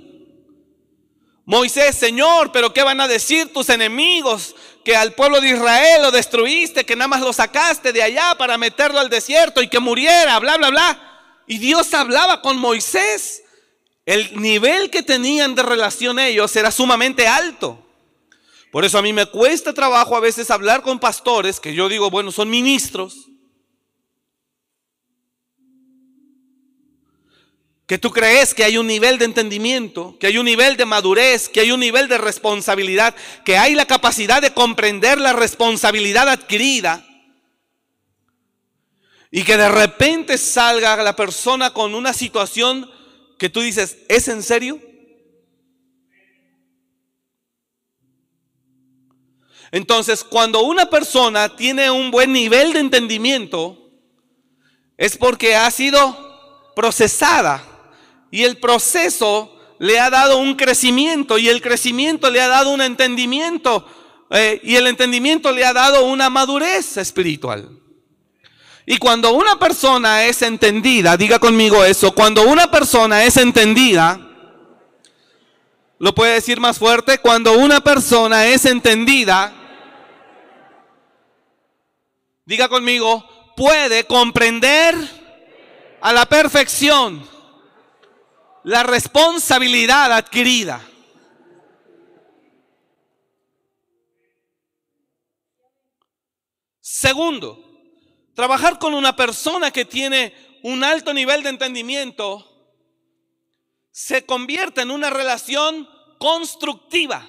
[1.45, 4.53] Moisés, Señor, pero ¿qué van a decir tus enemigos?
[4.83, 8.57] Que al pueblo de Israel lo destruiste, que nada más lo sacaste de allá para
[8.57, 11.41] meterlo al desierto y que muriera, bla, bla, bla.
[11.47, 13.43] Y Dios hablaba con Moisés.
[14.09, 17.85] El nivel que tenían de relación ellos era sumamente alto.
[18.71, 22.09] Por eso a mí me cuesta trabajo a veces hablar con pastores que yo digo,
[22.09, 23.27] bueno, son ministros.
[27.85, 31.47] Que tú crees que hay un nivel de entendimiento, que hay un nivel de madurez,
[31.47, 37.05] que hay un nivel de responsabilidad, que hay la capacidad de comprender la responsabilidad adquirida.
[39.29, 42.89] Y que de repente salga la persona con una situación
[43.39, 44.79] que tú dices, ¿es en serio?
[49.71, 53.91] Entonces, cuando una persona tiene un buen nivel de entendimiento,
[54.97, 57.63] es porque ha sido procesada
[58.29, 62.81] y el proceso le ha dado un crecimiento y el crecimiento le ha dado un
[62.81, 63.87] entendimiento
[64.31, 67.78] eh, y el entendimiento le ha dado una madurez espiritual.
[68.91, 74.19] Y cuando una persona es entendida, diga conmigo eso, cuando una persona es entendida,
[75.99, 79.53] lo puede decir más fuerte, cuando una persona es entendida,
[82.45, 84.95] diga conmigo, puede comprender
[86.01, 87.23] a la perfección
[88.63, 90.81] la responsabilidad adquirida.
[96.81, 97.68] Segundo,
[98.39, 100.33] trabajar con una persona que tiene
[100.63, 102.45] un alto nivel de entendimiento
[103.91, 107.27] se convierte en una relación constructiva.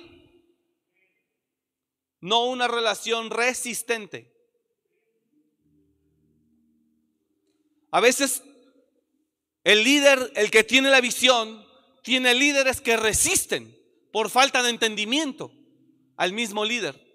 [2.20, 4.32] no una relación resistente.
[7.90, 8.44] A veces
[9.64, 11.66] el líder, el que tiene la visión,
[12.04, 13.76] tiene líderes que resisten
[14.12, 15.50] por falta de entendimiento
[16.16, 17.09] al mismo líder.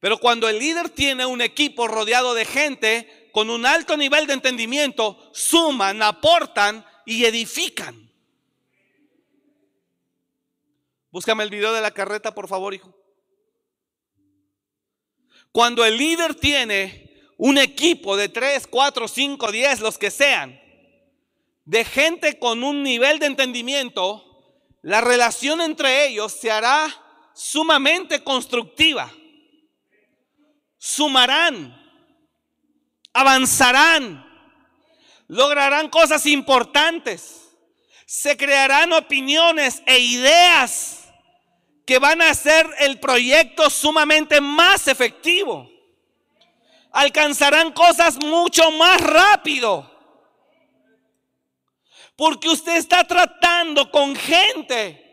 [0.00, 4.34] Pero cuando el líder tiene un equipo rodeado de gente con un alto nivel de
[4.34, 8.08] entendimiento, suman, aportan y edifican.
[11.10, 12.94] Búscame el video de la carreta, por favor, hijo.
[15.50, 20.60] Cuando el líder tiene un equipo de 3, 4, 5, 10, los que sean,
[21.64, 24.24] de gente con un nivel de entendimiento,
[24.82, 26.86] la relación entre ellos se hará
[27.34, 29.12] sumamente constructiva.
[30.78, 31.76] Sumarán,
[33.12, 34.24] avanzarán,
[35.26, 37.56] lograrán cosas importantes,
[38.06, 41.12] se crearán opiniones e ideas
[41.84, 45.68] que van a hacer el proyecto sumamente más efectivo.
[46.92, 49.90] Alcanzarán cosas mucho más rápido.
[52.14, 55.04] Porque usted está tratando con gente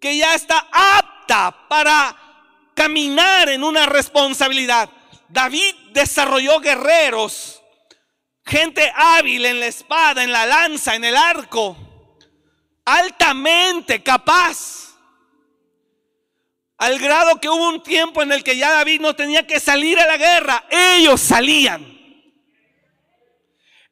[0.00, 2.21] que ya está apta para
[2.74, 4.88] caminar en una responsabilidad.
[5.28, 7.62] David desarrolló guerreros,
[8.44, 11.76] gente hábil en la espada, en la lanza, en el arco,
[12.84, 14.82] altamente capaz.
[16.78, 20.00] Al grado que hubo un tiempo en el que ya David no tenía que salir
[20.00, 21.91] a la guerra, ellos salían.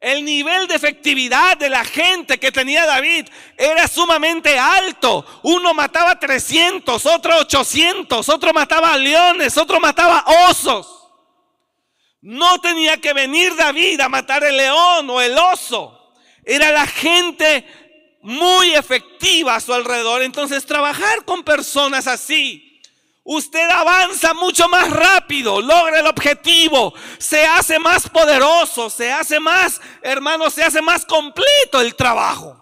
[0.01, 5.23] El nivel de efectividad de la gente que tenía David era sumamente alto.
[5.43, 10.87] Uno mataba 300, otro 800, otro mataba leones, otro mataba osos.
[12.19, 16.15] No tenía que venir David a matar el león o el oso.
[16.43, 17.63] Era la gente
[18.23, 20.23] muy efectiva a su alrededor.
[20.23, 22.70] Entonces trabajar con personas así
[23.23, 29.79] Usted avanza mucho más rápido, logra el objetivo, se hace más poderoso, se hace más,
[30.01, 32.57] hermano, se hace más completo el trabajo.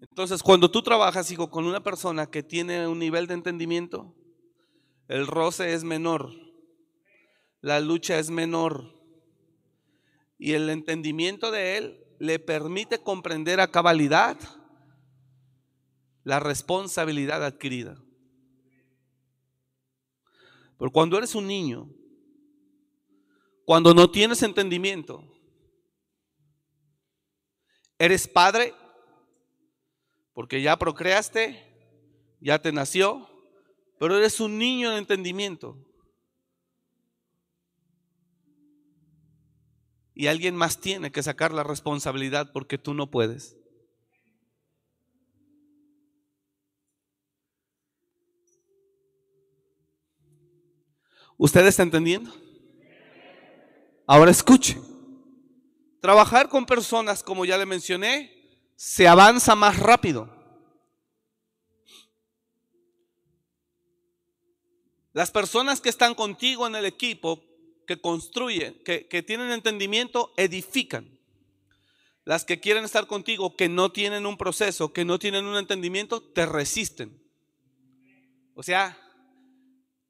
[0.00, 4.12] Entonces, cuando tú trabajas, hijo, con una persona que tiene un nivel de entendimiento,
[5.06, 6.39] el roce es menor
[7.60, 8.94] la lucha es menor.
[10.38, 14.38] Y el entendimiento de Él le permite comprender a cabalidad
[16.24, 18.02] la responsabilidad adquirida.
[20.78, 21.90] Pero cuando eres un niño,
[23.66, 25.22] cuando no tienes entendimiento,
[27.98, 28.74] eres padre
[30.32, 31.66] porque ya procreaste,
[32.40, 33.28] ya te nació,
[33.98, 35.76] pero eres un niño en entendimiento.
[40.20, 43.56] Y alguien más tiene que sacar la responsabilidad porque tú no puedes.
[51.38, 52.30] ¿Usted está entendiendo?
[54.06, 54.78] Ahora escuche.
[56.02, 58.30] Trabajar con personas, como ya le mencioné,
[58.76, 60.28] se avanza más rápido.
[65.14, 67.42] Las personas que están contigo en el equipo
[67.90, 71.18] que construyen, que, que tienen entendimiento, edifican.
[72.24, 76.22] Las que quieren estar contigo, que no tienen un proceso, que no tienen un entendimiento,
[76.22, 77.20] te resisten.
[78.54, 78.96] O sea,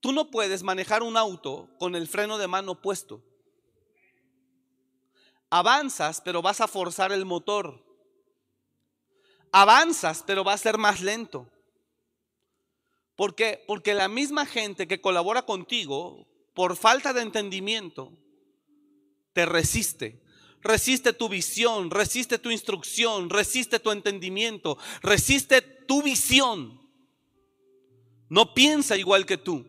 [0.00, 3.24] tú no puedes manejar un auto con el freno de mano puesto.
[5.48, 7.82] Avanzas, pero vas a forzar el motor.
[9.52, 11.50] Avanzas, pero va a ser más lento.
[13.16, 13.64] ¿Por qué?
[13.66, 18.12] Porque la misma gente que colabora contigo por falta de entendimiento,
[19.32, 20.22] te resiste.
[20.62, 26.80] Resiste tu visión, resiste tu instrucción, resiste tu entendimiento, resiste tu visión.
[28.28, 29.66] No piensa igual que tú.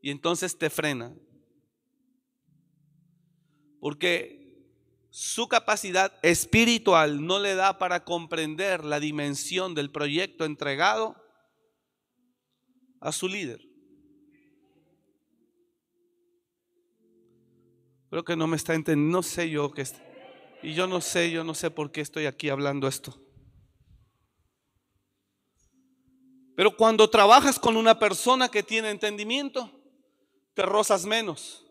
[0.00, 1.14] Y entonces te frena.
[3.80, 4.42] Porque
[5.10, 11.16] su capacidad espiritual no le da para comprender la dimensión del proyecto entregado
[13.00, 13.71] a su líder.
[18.12, 19.16] Creo que no me está entendiendo.
[19.16, 19.86] No sé yo qué.
[20.62, 23.18] Y yo no sé, yo no sé por qué estoy aquí hablando esto.
[26.54, 29.70] Pero cuando trabajas con una persona que tiene entendimiento,
[30.52, 31.64] te rozas menos,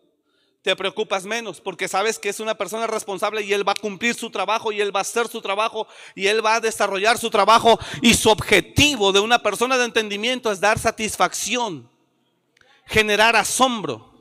[0.62, 4.16] te preocupas menos, porque sabes que es una persona responsable y él va a cumplir
[4.16, 5.86] su trabajo y él va a hacer su trabajo
[6.16, 10.50] y él va a desarrollar su trabajo y su objetivo de una persona de entendimiento
[10.50, 11.88] es dar satisfacción,
[12.84, 14.11] generar asombro.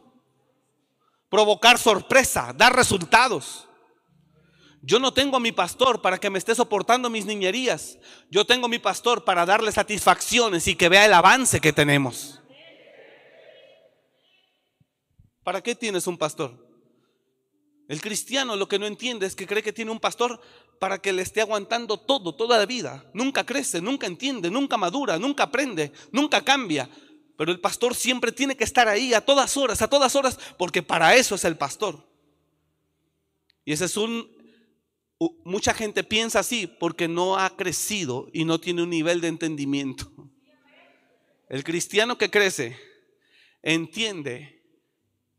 [1.31, 3.67] Provocar sorpresa, dar resultados.
[4.83, 7.97] Yo no tengo a mi pastor para que me esté soportando mis niñerías.
[8.29, 12.41] Yo tengo a mi pastor para darle satisfacciones y que vea el avance que tenemos.
[15.43, 16.67] ¿Para qué tienes un pastor?
[17.87, 20.41] El cristiano lo que no entiende es que cree que tiene un pastor
[20.79, 23.05] para que le esté aguantando todo, toda la vida.
[23.13, 26.89] Nunca crece, nunca entiende, nunca madura, nunca aprende, nunca cambia.
[27.37, 30.83] Pero el pastor siempre tiene que estar ahí a todas horas, a todas horas, porque
[30.83, 32.07] para eso es el pastor.
[33.65, 34.29] Y ese es un...
[35.43, 40.11] Mucha gente piensa así porque no ha crecido y no tiene un nivel de entendimiento.
[41.47, 42.79] El cristiano que crece
[43.61, 44.63] entiende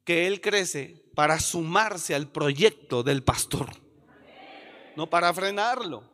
[0.04, 3.70] que él crece para sumarse al proyecto del pastor,
[4.96, 6.04] no para frenarlo.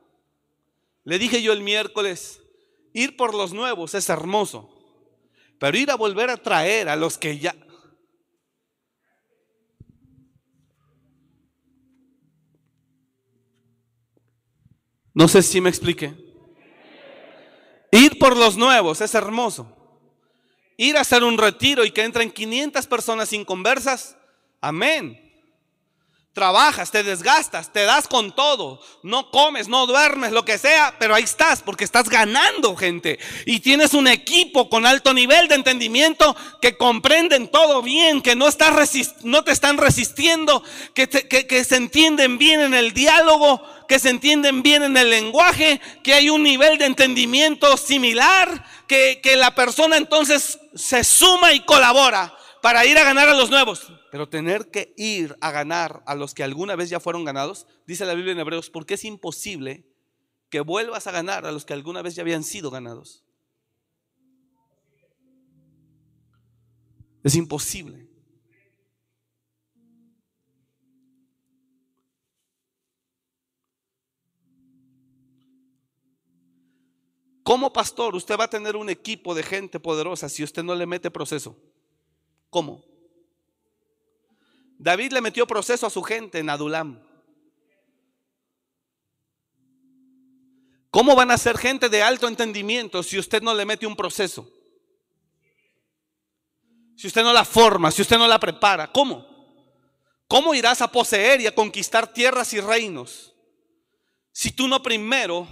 [1.05, 2.41] Le dije yo el miércoles,
[2.93, 4.78] ir por los nuevos es hermoso,
[5.59, 7.55] pero ir a volver a traer a los que ya...
[15.15, 16.15] No sé si me expliqué.
[17.91, 19.75] Ir por los nuevos es hermoso.
[20.77, 24.17] Ir a hacer un retiro y que entren 500 personas sin conversas.
[24.61, 25.28] Amén.
[26.35, 31.17] Trabajas, te desgastas, te das con todo, no comes, no duermes, lo que sea, pero
[31.17, 33.19] ahí estás porque estás ganando gente.
[33.45, 38.47] Y tienes un equipo con alto nivel de entendimiento que comprenden todo bien, que no,
[39.25, 40.63] no te están resistiendo,
[40.95, 45.81] que, que se entienden bien en el diálogo, que se entienden bien en el lenguaje,
[46.05, 52.38] que hay un nivel de entendimiento similar, que la persona entonces se suma y colabora
[52.63, 53.93] para ir a ganar a los nuevos.
[54.11, 58.05] Pero tener que ir a ganar a los que alguna vez ya fueron ganados, dice
[58.05, 59.87] la Biblia en Hebreos, porque es imposible
[60.51, 63.25] que vuelvas a ganar a los que alguna vez ya habían sido ganados.
[67.23, 68.09] Es imposible.
[77.43, 80.85] Como pastor, usted va a tener un equipo de gente poderosa si usted no le
[80.85, 81.57] mete proceso.
[82.51, 82.85] ¿Cómo?
[84.79, 87.03] David le metió proceso a su gente en Adulam.
[90.91, 94.51] ¿Cómo van a ser gente de alto entendimiento si usted no le mete un proceso?
[96.97, 99.27] Si usted no la forma, si usted no la prepara, ¿cómo?
[100.27, 103.35] ¿Cómo irás a poseer y a conquistar tierras y reinos
[104.33, 105.49] si tú no primero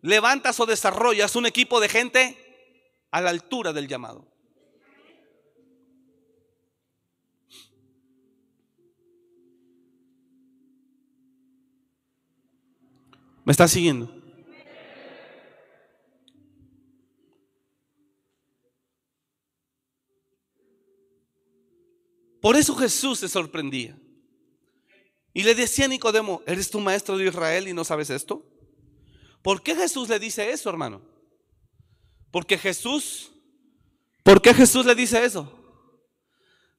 [0.00, 4.31] levantas o desarrollas un equipo de gente a la altura del llamado?
[13.44, 14.22] ¿Me está siguiendo?
[22.40, 23.96] Por eso Jesús se sorprendía.
[25.32, 28.44] Y le decía a Nicodemo, ¿eres tu maestro de Israel y no sabes esto?
[29.42, 31.02] ¿Por qué Jesús le dice eso, hermano?
[32.30, 33.32] Porque Jesús,
[34.22, 35.58] ¿por qué Jesús le dice eso?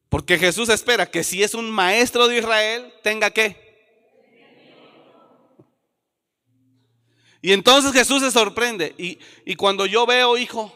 [0.09, 3.62] Porque Jesús espera que si es un maestro de Israel, tenga que
[7.46, 8.96] Y entonces Jesús se sorprende.
[8.98, 10.74] Y, cuando yo veo, hijo,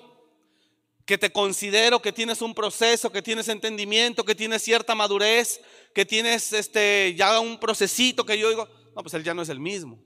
[1.05, 5.61] que te considero que tienes un proceso, que tienes entendimiento, que tienes cierta madurez,
[5.95, 9.47] que tienes este, ya un procesito que yo digo, no, pues él ya no es
[9.47, 9.97] el mismo.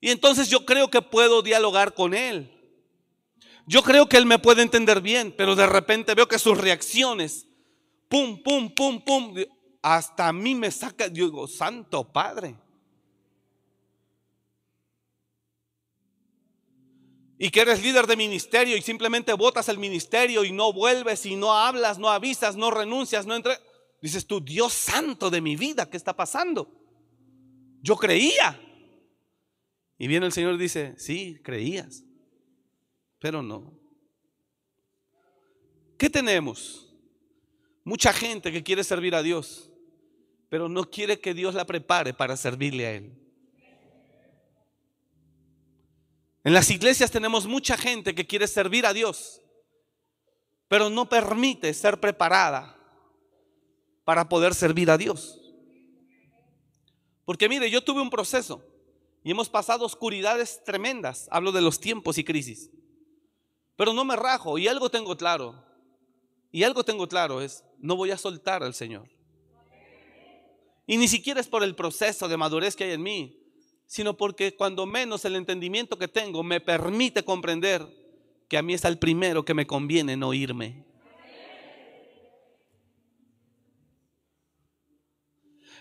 [0.00, 2.50] Y entonces yo creo que puedo dialogar con él.
[3.66, 7.46] Yo creo que él me puede entender bien, pero de repente veo que sus reacciones,
[8.08, 9.34] pum, pum, pum, pum,
[9.82, 12.56] hasta a mí me saca, yo digo, santo Padre.
[17.38, 21.36] Y que eres líder de ministerio y simplemente votas el ministerio y no vuelves y
[21.36, 23.54] no hablas, no avisas, no renuncias, no entre...
[24.02, 26.68] Dices tú, Dios santo de mi vida, ¿qué está pasando?
[27.80, 28.60] Yo creía.
[29.98, 32.04] Y viene el Señor y dice, sí, creías,
[33.20, 33.78] pero no.
[35.96, 36.92] ¿Qué tenemos?
[37.84, 39.70] Mucha gente que quiere servir a Dios,
[40.48, 43.27] pero no quiere que Dios la prepare para servirle a Él.
[46.48, 49.42] En las iglesias tenemos mucha gente que quiere servir a Dios,
[50.66, 52.74] pero no permite ser preparada
[54.06, 55.38] para poder servir a Dios.
[57.26, 58.64] Porque mire, yo tuve un proceso
[59.22, 61.28] y hemos pasado oscuridades tremendas.
[61.30, 62.70] Hablo de los tiempos y crisis.
[63.76, 65.62] Pero no me rajo y algo tengo claro.
[66.50, 69.10] Y algo tengo claro es, no voy a soltar al Señor.
[70.86, 73.38] Y ni siquiera es por el proceso de madurez que hay en mí,
[73.88, 77.88] sino porque cuando menos el entendimiento que tengo me permite comprender
[78.46, 80.84] que a mí es el primero que me conviene no irme.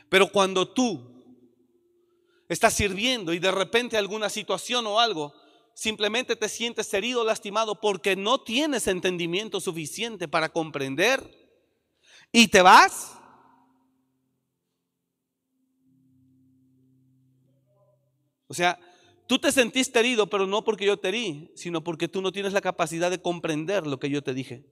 [0.10, 1.02] Pero cuando tú
[2.48, 5.34] estás sirviendo y de repente alguna situación o algo,
[5.74, 11.30] simplemente te sientes herido, lastimado porque no tienes entendimiento suficiente para comprender
[12.32, 13.20] y te vas.
[18.48, 18.80] O sea,
[19.28, 22.54] tú te sentiste herido, pero no porque yo te herí, sino porque tú no tienes
[22.54, 24.66] la capacidad de comprender lo que yo te dije.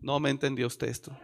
[0.00, 1.16] No me entendió usted esto.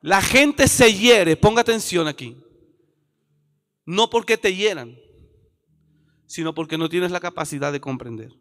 [0.00, 2.36] La gente se hiere, ponga atención aquí,
[3.86, 4.98] no porque te hieran,
[6.26, 8.32] sino porque no tienes la capacidad de comprender.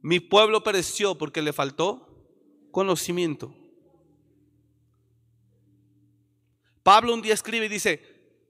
[0.00, 2.07] Mi pueblo pereció porque le faltó
[2.78, 3.52] conocimiento.
[6.84, 8.00] Pablo un día escribe y dice,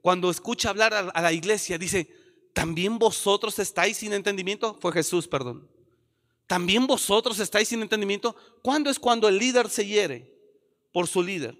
[0.02, 2.14] cuando escucha hablar a la iglesia, dice,
[2.52, 4.76] ¿también vosotros estáis sin entendimiento?
[4.82, 5.66] Fue Jesús, perdón.
[6.46, 8.36] ¿También vosotros estáis sin entendimiento?
[8.62, 10.30] ¿Cuándo es cuando el líder se hiere
[10.92, 11.56] por su líder?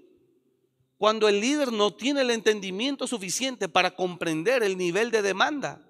[0.99, 5.89] Cuando el líder no tiene el entendimiento suficiente para comprender el nivel de demanda.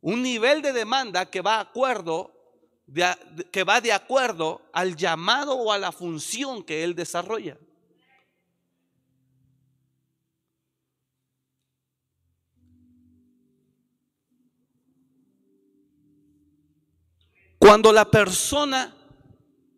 [0.00, 2.37] Un nivel de demanda que va acuerdo
[3.50, 7.58] que va de acuerdo al llamado o a la función que él desarrolla.
[17.58, 18.94] Cuando la persona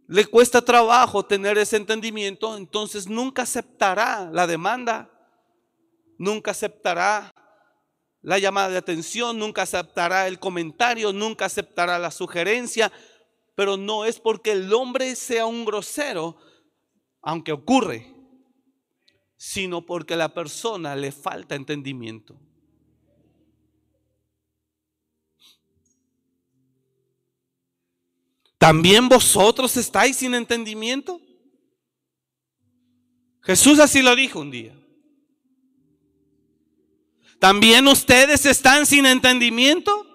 [0.06, 5.11] le cuesta trabajo tener ese entendimiento, entonces nunca aceptará la demanda,
[6.18, 7.32] nunca aceptará
[8.22, 12.92] la llamada de atención, nunca aceptará el comentario, nunca aceptará la sugerencia,
[13.54, 16.36] pero no es porque el hombre sea un grosero,
[17.22, 18.14] aunque ocurre,
[19.36, 22.38] sino porque a la persona le falta entendimiento.
[28.58, 31.18] ¿También vosotros estáis sin entendimiento?
[33.40, 34.79] Jesús así lo dijo un día.
[37.41, 40.07] ¿También ustedes están sin entendimiento?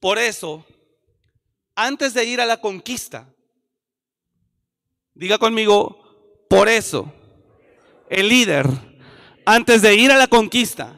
[0.00, 0.66] Por eso,
[1.76, 3.28] antes de ir a la conquista,
[5.12, 7.12] diga conmigo, por eso,
[8.08, 8.66] el líder,
[9.44, 10.96] antes de ir a la conquista,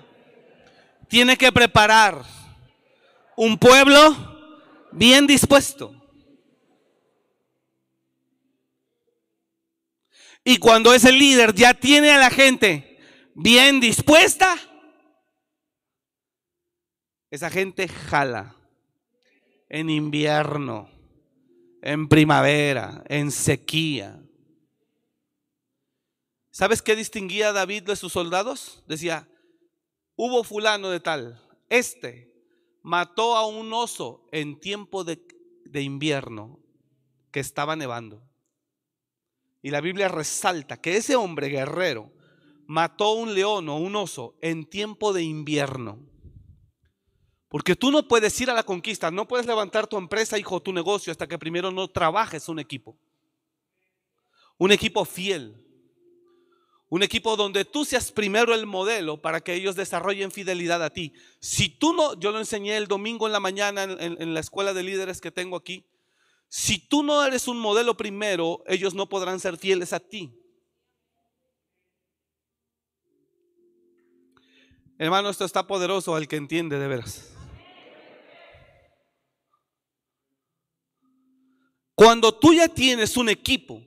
[1.09, 2.23] tiene que preparar
[3.37, 4.17] un pueblo
[4.93, 6.04] bien dispuesto.
[10.45, 12.99] Y cuando ese líder ya tiene a la gente
[13.35, 14.57] bien dispuesta,
[17.31, 18.55] esa gente jala
[19.69, 20.89] en invierno,
[21.83, 24.21] en primavera, en sequía.
[26.51, 28.85] ¿Sabes qué distinguía David de sus soldados?
[28.87, 29.27] Decía,
[30.15, 32.33] hubo fulano de tal, este
[32.85, 35.19] mató a un oso en tiempo de,
[35.73, 36.61] invierno
[37.33, 38.23] que estaba nevando.
[39.65, 42.13] Y la Biblia resalta que ese hombre guerrero
[42.67, 46.07] mató un león o un oso en tiempo de invierno.
[47.49, 50.71] Porque tú no puedes ir a la conquista, no puedes levantar tu empresa, hijo, tu
[50.71, 52.99] negocio, hasta que primero no trabajes un equipo.
[54.59, 55.65] Un equipo fiel,
[56.91, 61.15] un equipo donde tú seas primero el modelo para que ellos desarrollen fidelidad a ti.
[61.41, 64.83] Si tú no, yo lo enseñé el domingo en la mañana en, la escuela de
[64.83, 65.87] líderes que tengo aquí.
[66.57, 70.33] Si tú no eres un modelo primero, ellos no podrán ser fieles a ti.
[74.97, 77.35] Hermano, esto está poderoso al que entiende de veras.
[81.97, 83.83] Cuando tú ya tienes un equipo,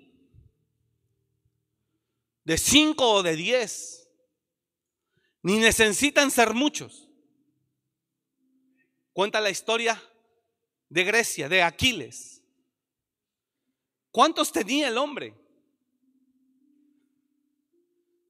[2.43, 4.11] de cinco o de diez,
[5.41, 7.07] ni necesitan ser muchos.
[9.13, 10.03] Cuenta la historia
[10.89, 12.36] de Grecia, de Aquiles.
[14.12, 15.34] ¿Cuántos tenía el hombre?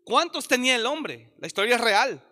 [0.03, 1.33] ¿Cuántos tenía el hombre?
[1.39, 2.23] La historia es real.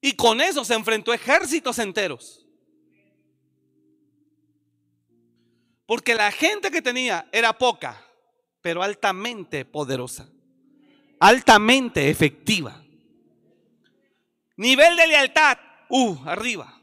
[0.00, 2.46] Y con eso se enfrentó ejércitos enteros.
[5.86, 8.06] Porque la gente que tenía era poca
[8.62, 10.28] pero altamente poderosa,
[11.18, 12.82] altamente efectiva.
[14.56, 16.80] Nivel de lealtad, uh, arriba.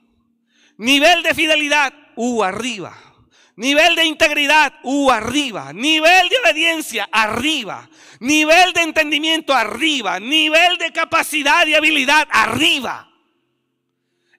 [0.77, 2.97] Nivel de fidelidad, uh, arriba.
[3.57, 5.73] Nivel de integridad, uh, arriba.
[5.73, 7.89] Nivel de obediencia, arriba.
[8.19, 10.19] Nivel de entendimiento, arriba.
[10.19, 13.11] Nivel de capacidad y habilidad, arriba.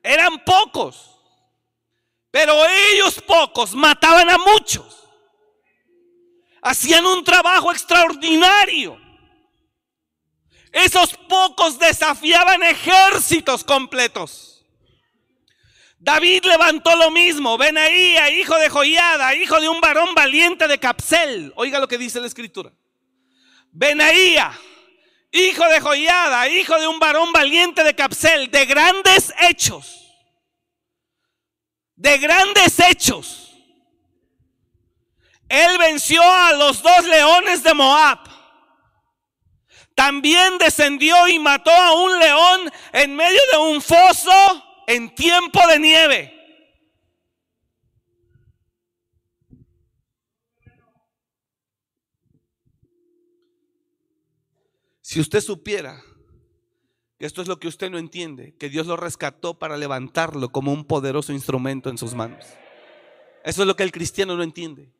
[0.02, 1.20] Eran pocos,
[2.30, 2.54] pero
[2.92, 4.98] ellos pocos mataban a muchos
[6.62, 8.98] hacían un trabajo extraordinario.
[10.72, 14.57] Esos pocos desafiaban ejércitos completos.
[15.98, 17.58] David levantó lo mismo.
[17.58, 21.52] Benaía, hijo de Joiada, hijo de un varón valiente de Capsel.
[21.56, 22.72] Oiga lo que dice la escritura.
[23.72, 24.58] Benaía,
[25.32, 30.16] hijo de Joiada, hijo de un varón valiente de Capsel, de grandes hechos.
[31.96, 33.56] De grandes hechos.
[35.48, 38.20] Él venció a los dos leones de Moab.
[39.96, 45.78] También descendió y mató a un león en medio de un foso en tiempo de
[45.78, 46.32] nieve.
[55.02, 56.02] Si usted supiera
[57.18, 60.72] que esto es lo que usted no entiende, que Dios lo rescató para levantarlo como
[60.72, 62.46] un poderoso instrumento en sus manos.
[63.44, 64.90] Eso es lo que el cristiano no entiende.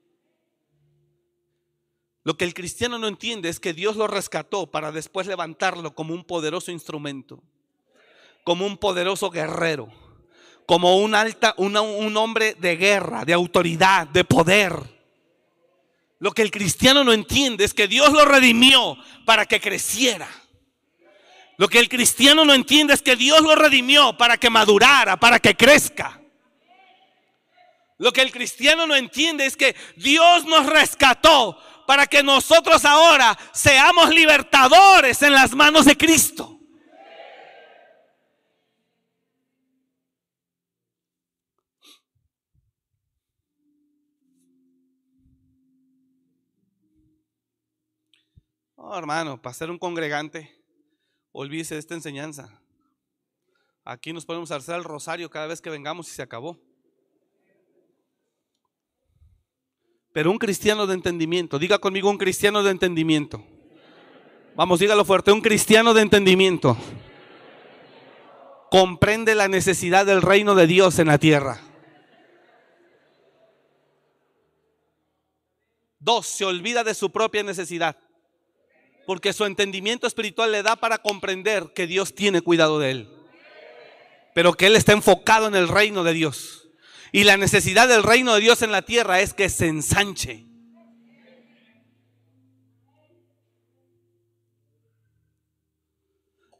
[2.25, 6.13] Lo que el cristiano no entiende es que Dios lo rescató para después levantarlo como
[6.13, 7.43] un poderoso instrumento,
[8.49, 9.93] como un poderoso guerrero,
[10.65, 14.73] como un, alta, un hombre de guerra, de autoridad, de poder.
[16.19, 18.97] Lo que el cristiano no entiende es que Dios lo redimió
[19.27, 20.31] para que creciera.
[21.59, 25.41] Lo que el cristiano no entiende es que Dios lo redimió para que madurara, para
[25.41, 26.19] que crezca.
[27.99, 33.39] Lo que el cristiano no entiende es que Dios nos rescató para que nosotros ahora
[33.53, 36.58] seamos libertadores en las manos de Cristo.
[48.97, 50.51] Hermano, para ser un congregante,
[51.33, 52.61] olvídese de esta enseñanza.
[53.85, 56.59] Aquí nos podemos hacer el rosario cada vez que vengamos y se acabó.
[60.13, 63.45] Pero un cristiano de entendimiento, diga conmigo un cristiano de entendimiento.
[64.57, 66.77] Vamos, dígalo fuerte, un cristiano de entendimiento
[68.71, 71.61] comprende la necesidad del reino de Dios en la tierra.
[75.99, 77.97] Dos, se olvida de su propia necesidad,
[79.09, 83.09] porque su entendimiento espiritual le da para comprender que Dios tiene cuidado de él,
[84.35, 86.69] pero que él está enfocado en el reino de Dios.
[87.11, 90.45] Y la necesidad del reino de Dios en la tierra es que se ensanche.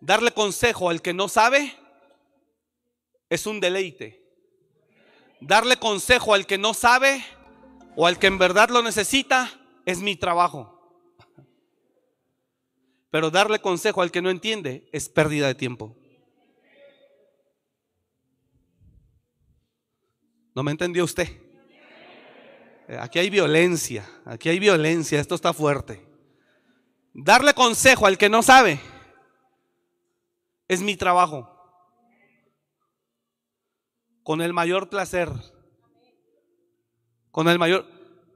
[0.01, 1.77] Darle consejo al que no sabe
[3.29, 4.25] es un deleite.
[5.43, 7.23] Darle consejo al que no sabe
[7.95, 9.53] o al que en verdad lo necesita
[9.85, 10.78] es mi trabajo.
[13.11, 15.97] Pero darle consejo al que no entiende es pérdida de tiempo.
[20.55, 21.29] ¿No me entendió usted?
[22.89, 26.05] Eh, aquí hay violencia, aquí hay violencia, esto está fuerte.
[27.15, 28.81] Darle consejo al que no sabe
[30.69, 31.55] es mi trabajo.
[34.23, 35.31] Con el mayor placer.
[37.31, 37.87] Con el mayor...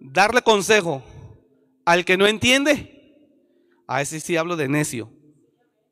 [0.00, 1.02] Darle consejo
[1.84, 3.01] al que no entiende.
[3.92, 5.10] A ese sí hablo de necio.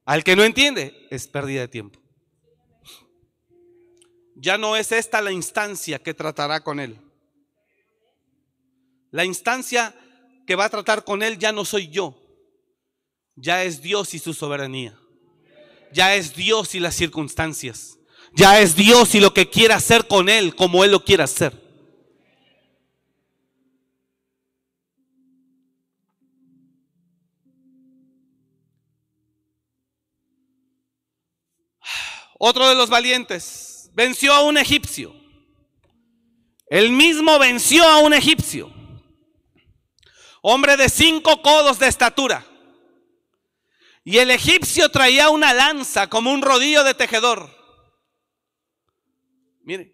[0.04, 2.00] Al que no entiende es pérdida de tiempo
[4.40, 6.96] ya no es esta la instancia que tratará con él.
[9.10, 9.94] La instancia
[10.46, 12.16] que va a tratar con él ya no soy yo,
[13.36, 14.98] ya es Dios y su soberanía.
[15.92, 17.98] Ya es Dios y las circunstancias.
[18.32, 21.69] Ya es Dios y lo que quiere hacer con él como él lo quiere hacer.
[32.42, 35.14] Otro de los valientes venció a un egipcio.
[36.68, 38.72] El mismo venció a un egipcio.
[40.40, 42.46] Hombre de cinco codos de estatura.
[44.04, 47.54] Y el egipcio traía una lanza como un rodillo de tejedor.
[49.62, 49.92] Mire,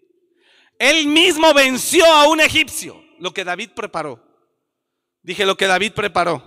[0.79, 4.23] él mismo venció a un egipcio, lo que David preparó.
[5.21, 6.41] Dije lo que David preparó.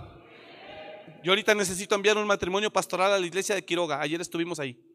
[1.23, 4.01] Yo ahorita necesito enviar un matrimonio pastoral a la iglesia de Quiroga.
[4.01, 4.90] Ayer estuvimos ahí.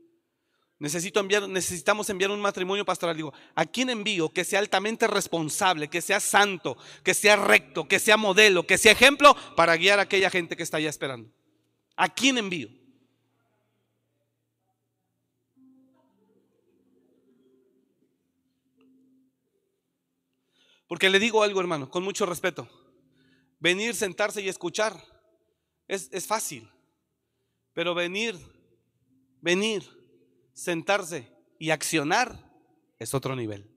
[0.78, 3.16] Necesito enviar, necesitamos enviar un matrimonio pastoral.
[3.16, 4.28] Digo, ¿a quién envío?
[4.28, 8.92] Que sea altamente responsable, que sea santo, que sea recto, que sea modelo, que sea
[8.92, 11.30] ejemplo para guiar a aquella gente que está allá esperando.
[11.96, 12.68] ¿A quién envío?
[20.86, 22.68] Porque le digo algo, hermano, con mucho respeto.
[23.58, 25.02] Venir, sentarse y escuchar
[25.88, 26.70] es, es fácil.
[27.72, 28.38] Pero venir,
[29.40, 29.95] venir
[30.56, 32.34] sentarse y accionar
[32.98, 33.70] es otro nivel.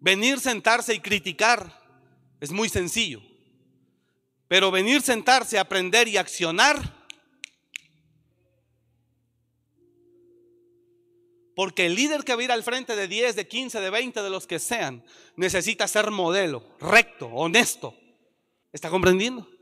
[0.00, 1.82] Venir, sentarse y criticar
[2.40, 3.20] es muy sencillo.
[4.46, 6.96] Pero venir, sentarse, aprender y accionar.
[11.56, 14.22] Porque el líder que va a ir al frente de 10, de 15, de 20,
[14.22, 15.04] de los que sean,
[15.34, 17.98] necesita ser modelo, recto, honesto.
[18.72, 19.57] ¿Está comprendiendo?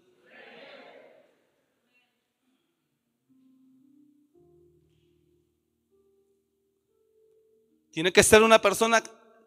[7.96, 9.02] Tiene que ser una persona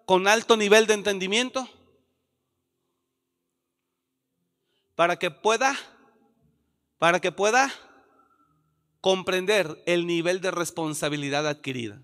[0.08, 1.70] con alto nivel de entendimiento
[4.96, 5.78] para que pueda
[6.98, 7.72] para que pueda
[9.02, 12.02] comprender el nivel de responsabilidad adquirida.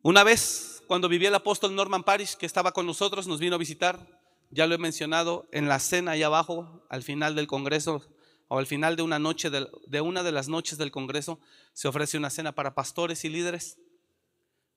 [0.00, 3.58] Una vez, cuando vivía el apóstol Norman Parish, que estaba con nosotros, nos vino a
[3.58, 8.02] visitar, ya lo he mencionado, en la cena ahí abajo, al final del Congreso,
[8.48, 11.38] o al final de una noche, de, una de las noches del Congreso,
[11.74, 13.78] se ofrece una cena para pastores y líderes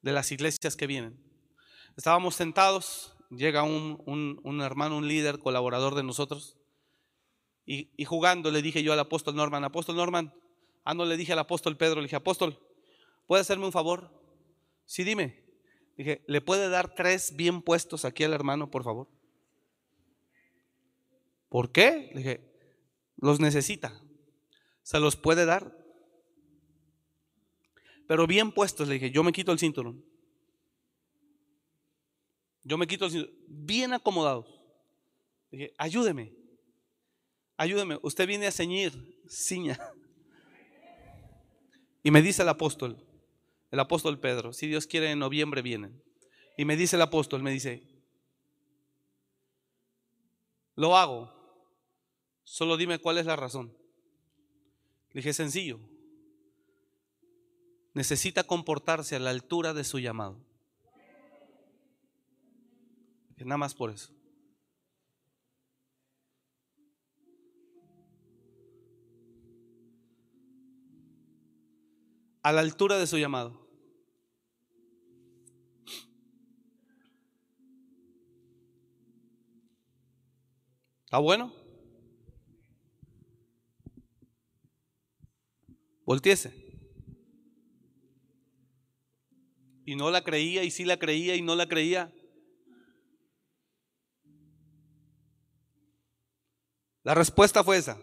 [0.01, 1.17] de las iglesias que vienen.
[1.95, 6.57] Estábamos sentados, llega un, hermano, un líder, colaborador de nosotros,
[7.65, 10.33] y, jugando le dije yo al apóstol Norman, apóstol Norman,
[10.83, 12.59] ah, no le dije al apóstol Pedro, le dije, apóstol,
[13.27, 14.11] ¿puede hacerme un favor?
[14.85, 15.45] Sí, dime.
[15.95, 19.07] Dije, ¿le puede dar tres bien puestos aquí al hermano, por favor?
[21.47, 22.09] ¿Por qué?
[22.13, 22.50] Le dije,
[23.21, 24.01] los necesita.
[24.83, 25.77] Se los puede dar.
[28.07, 30.03] Pero bien puestos, le dije, yo me quito el cinturón.
[32.63, 33.35] Yo me quito el cinturón.
[33.47, 34.47] Bien acomodados.
[35.51, 36.33] Le dije, ayúdeme.
[37.55, 37.99] Ayúdeme.
[38.01, 39.79] Usted viene a ceñir, ciña.
[42.03, 42.97] Y me dice el apóstol,
[43.69, 46.01] el apóstol Pedro, si Dios quiere en noviembre vienen.
[46.57, 47.83] Y me dice el apóstol, me dice,
[50.75, 51.40] lo hago,
[52.51, 53.73] Solo dime cuál es la razón.
[55.13, 55.79] Le dije, sencillo.
[57.93, 60.37] Necesita comportarse a la altura de su llamado.
[63.37, 64.13] nada más por eso.
[72.43, 73.65] A la altura de su llamado.
[81.05, 81.60] ¿Está bueno?
[86.11, 86.53] Voltiese.
[89.85, 92.11] Y no la creía, y sí la creía, y no la creía.
[97.03, 97.97] La respuesta fue esa.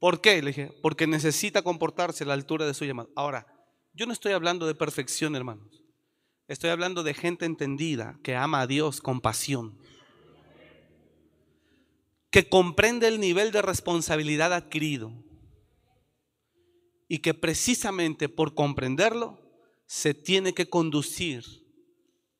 [0.00, 0.42] ¿Por qué?
[0.42, 3.08] Le dije, porque necesita comportarse a la altura de su llamado.
[3.14, 3.46] Ahora,
[3.94, 5.84] yo no estoy hablando de perfección, hermanos.
[6.48, 9.78] Estoy hablando de gente entendida, que ama a Dios con pasión.
[12.32, 15.12] Que comprende el nivel de responsabilidad adquirido
[17.12, 19.38] y que precisamente por comprenderlo
[19.84, 21.44] se tiene que conducir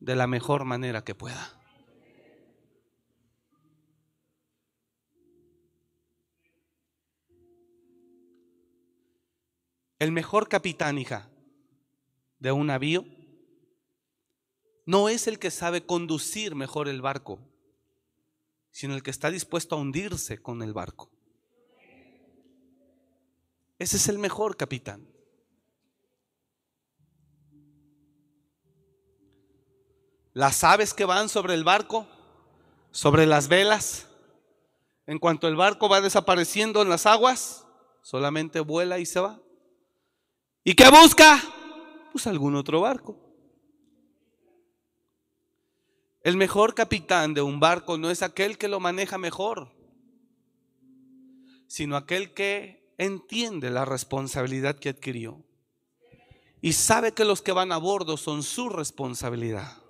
[0.00, 1.60] de la mejor manera que pueda.
[9.98, 11.28] El mejor capitán, hija,
[12.38, 13.04] de un navío
[14.86, 17.46] no es el que sabe conducir mejor el barco,
[18.70, 21.10] sino el que está dispuesto a hundirse con el barco.
[23.82, 25.04] Ese es el mejor capitán.
[30.32, 32.06] Las aves que van sobre el barco,
[32.92, 34.06] sobre las velas,
[35.04, 37.66] en cuanto el barco va desapareciendo en las aguas,
[38.02, 39.42] solamente vuela y se va.
[40.62, 41.42] ¿Y qué busca?
[42.12, 43.18] Pues algún otro barco.
[46.22, 49.74] El mejor capitán de un barco no es aquel que lo maneja mejor,
[51.66, 55.42] sino aquel que entiende la responsabilidad que adquirió
[56.60, 59.82] y sabe que los que van a bordo son su responsabilidad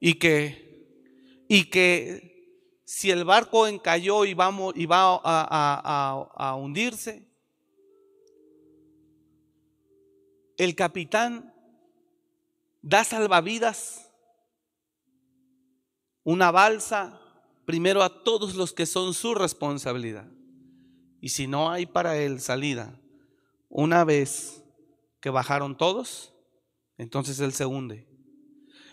[0.00, 7.26] y que, y que si el barco encalló y, vamos, y va a, a hundirse,
[10.56, 11.52] el capitán
[12.80, 14.10] da salvavidas,
[16.24, 17.20] una balsa,
[17.64, 20.26] primero a todos los que son su responsabilidad.
[21.20, 22.98] Y si no hay para él salida,
[23.68, 24.62] una vez
[25.20, 26.32] que bajaron todos,
[26.98, 28.06] entonces él se hunde.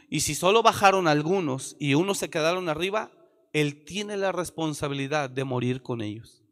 [0.10, 3.12] Y si solo bajaron algunos y unos se quedaron arriba,
[3.52, 6.44] él tiene la responsabilidad de morir con ellos.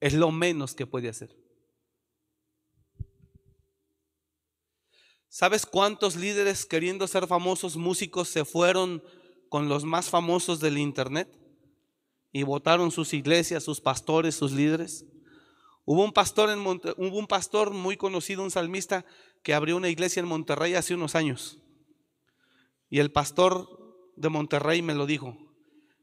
[0.00, 1.36] Es lo menos que puede hacer.
[5.28, 9.02] ¿Sabes cuántos líderes queriendo ser famosos músicos se fueron
[9.48, 11.41] con los más famosos del Internet?
[12.32, 15.04] Y votaron sus iglesias, sus pastores, sus líderes.
[15.84, 19.04] Hubo un pastor en un pastor muy conocido, un salmista
[19.42, 21.58] que abrió una iglesia en Monterrey hace unos años.
[22.88, 23.68] Y el pastor
[24.16, 25.36] de Monterrey me lo dijo.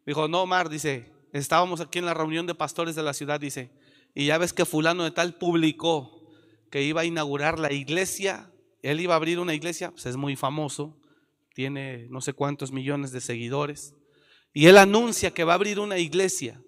[0.05, 3.71] Dijo, no, Omar, dice, estábamos aquí en la reunión de pastores de la ciudad, dice,
[4.13, 6.27] y ya ves que fulano de tal publicó
[6.71, 8.51] que iba a inaugurar la iglesia,
[8.81, 10.99] él iba a abrir una iglesia, pues es muy famoso,
[11.53, 13.95] tiene no sé cuántos millones de seguidores,
[14.53, 16.61] y él anuncia que va a abrir una iglesia.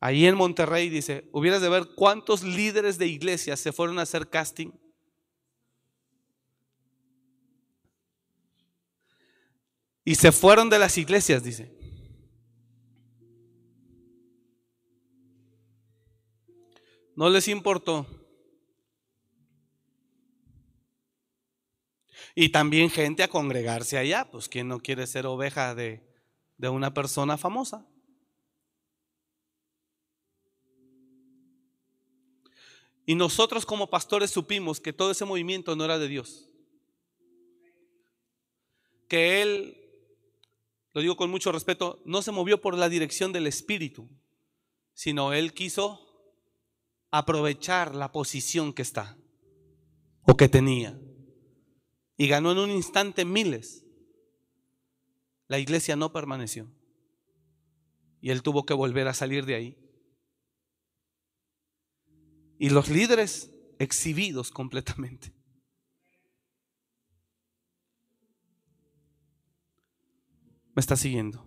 [0.00, 4.28] Ahí en Monterrey dice, hubieras de ver cuántos líderes de iglesias se fueron a hacer
[4.28, 4.70] casting.
[10.04, 11.72] Y se fueron de las iglesias, dice.
[17.16, 18.06] No les importó.
[22.34, 26.13] Y también gente a congregarse allá, pues quien no quiere ser oveja de,
[26.56, 27.86] de una persona famosa.
[33.06, 36.48] Y nosotros como pastores supimos que todo ese movimiento no era de Dios.
[39.08, 39.76] Que Él,
[40.94, 44.08] lo digo con mucho respeto, no se movió por la dirección del Espíritu,
[44.94, 46.00] sino Él quiso
[47.10, 49.18] aprovechar la posición que está
[50.22, 50.98] o que tenía.
[52.16, 53.83] Y ganó en un instante miles.
[55.48, 56.70] La iglesia no permaneció.
[58.20, 59.78] Y él tuvo que volver a salir de ahí.
[62.58, 65.34] Y los líderes exhibidos completamente.
[70.74, 71.46] ¿Me está siguiendo?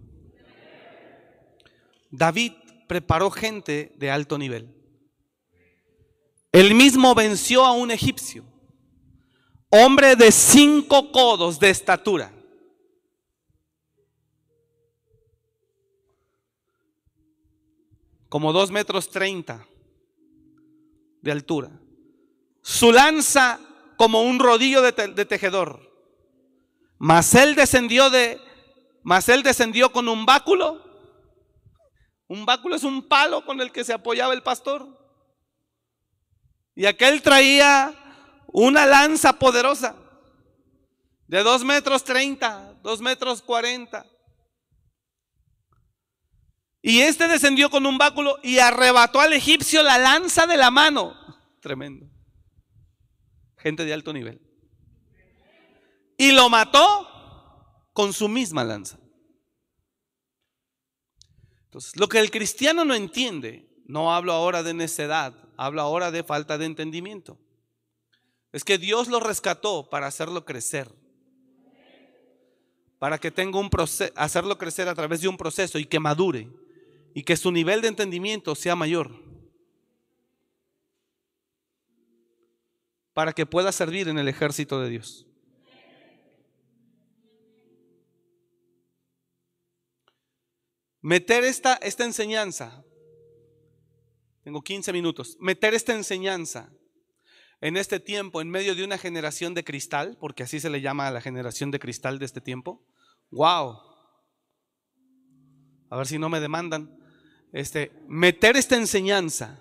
[2.11, 2.53] David
[2.87, 4.73] preparó gente de alto nivel.
[6.51, 8.45] Él mismo venció a un egipcio,
[9.69, 12.36] hombre de cinco codos de estatura.
[18.29, 19.65] Como dos metros treinta
[21.21, 21.71] de altura.
[22.61, 23.59] Su lanza
[23.97, 24.91] como un rodillo de,
[25.25, 25.81] tejedor.
[26.97, 28.39] Mas él descendió de,
[29.03, 30.83] mas él descendió con un báculo.
[32.27, 34.87] Un báculo es un palo con el que se apoyaba el pastor.
[36.75, 37.93] Y aquel traía
[38.47, 39.95] una lanza poderosa
[41.27, 44.05] de dos metros treinta, dos metros cuarenta.
[46.87, 51.17] Y este descendió con un báculo y arrebató al egipcio la lanza de la mano.
[51.59, 52.09] Tremendo.
[53.57, 54.39] Gente de alto nivel.
[56.17, 58.97] Y lo mató con su misma lanza.
[61.65, 66.23] Entonces, lo que el cristiano no entiende, no hablo ahora de necedad, hablo ahora de
[66.23, 67.37] falta de entendimiento.
[68.53, 70.89] Es que Dios lo rescató para hacerlo crecer.
[72.97, 76.49] Para que tenga un proceso, hacerlo crecer a través de un proceso y que madure
[77.17, 79.11] y que su nivel de entendimiento sea mayor.
[83.11, 85.25] Para que pueda servir en el ejército de Dios.
[91.01, 92.85] Meter esta, esta enseñanza,
[94.43, 96.71] tengo 15 minutos, meter esta enseñanza
[97.61, 101.07] en este tiempo, en medio de una generación de cristal, porque así se le llama
[101.07, 102.85] a la generación de cristal de este tiempo,
[103.31, 103.79] wow.
[105.89, 106.96] A ver si no me demandan
[107.53, 109.59] este, meter esta enseñanza.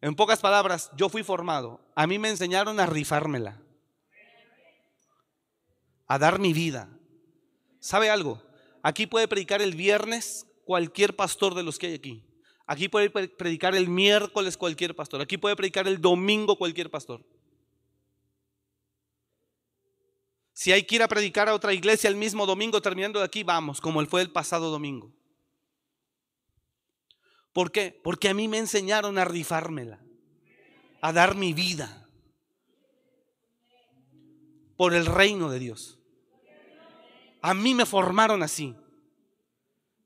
[0.00, 1.80] En pocas palabras, yo fui formado.
[1.94, 3.60] A mí me enseñaron a rifármela.
[6.06, 6.88] A dar mi vida.
[7.80, 8.42] ¿Sabe algo?
[8.82, 12.24] Aquí puede predicar el viernes cualquier pastor de los que hay aquí.
[12.66, 15.20] Aquí puede predicar el miércoles cualquier pastor.
[15.20, 17.24] Aquí puede predicar el domingo cualquier pastor.
[20.52, 23.42] Si hay que ir a predicar a otra iglesia el mismo domingo terminando de aquí,
[23.42, 25.12] vamos, como él fue el pasado domingo.
[27.56, 27.98] ¿Por qué?
[28.04, 29.98] Porque a mí me enseñaron a rifármela,
[31.00, 32.06] a dar mi vida
[34.76, 35.98] por el reino de Dios.
[37.40, 38.76] A mí me formaron así.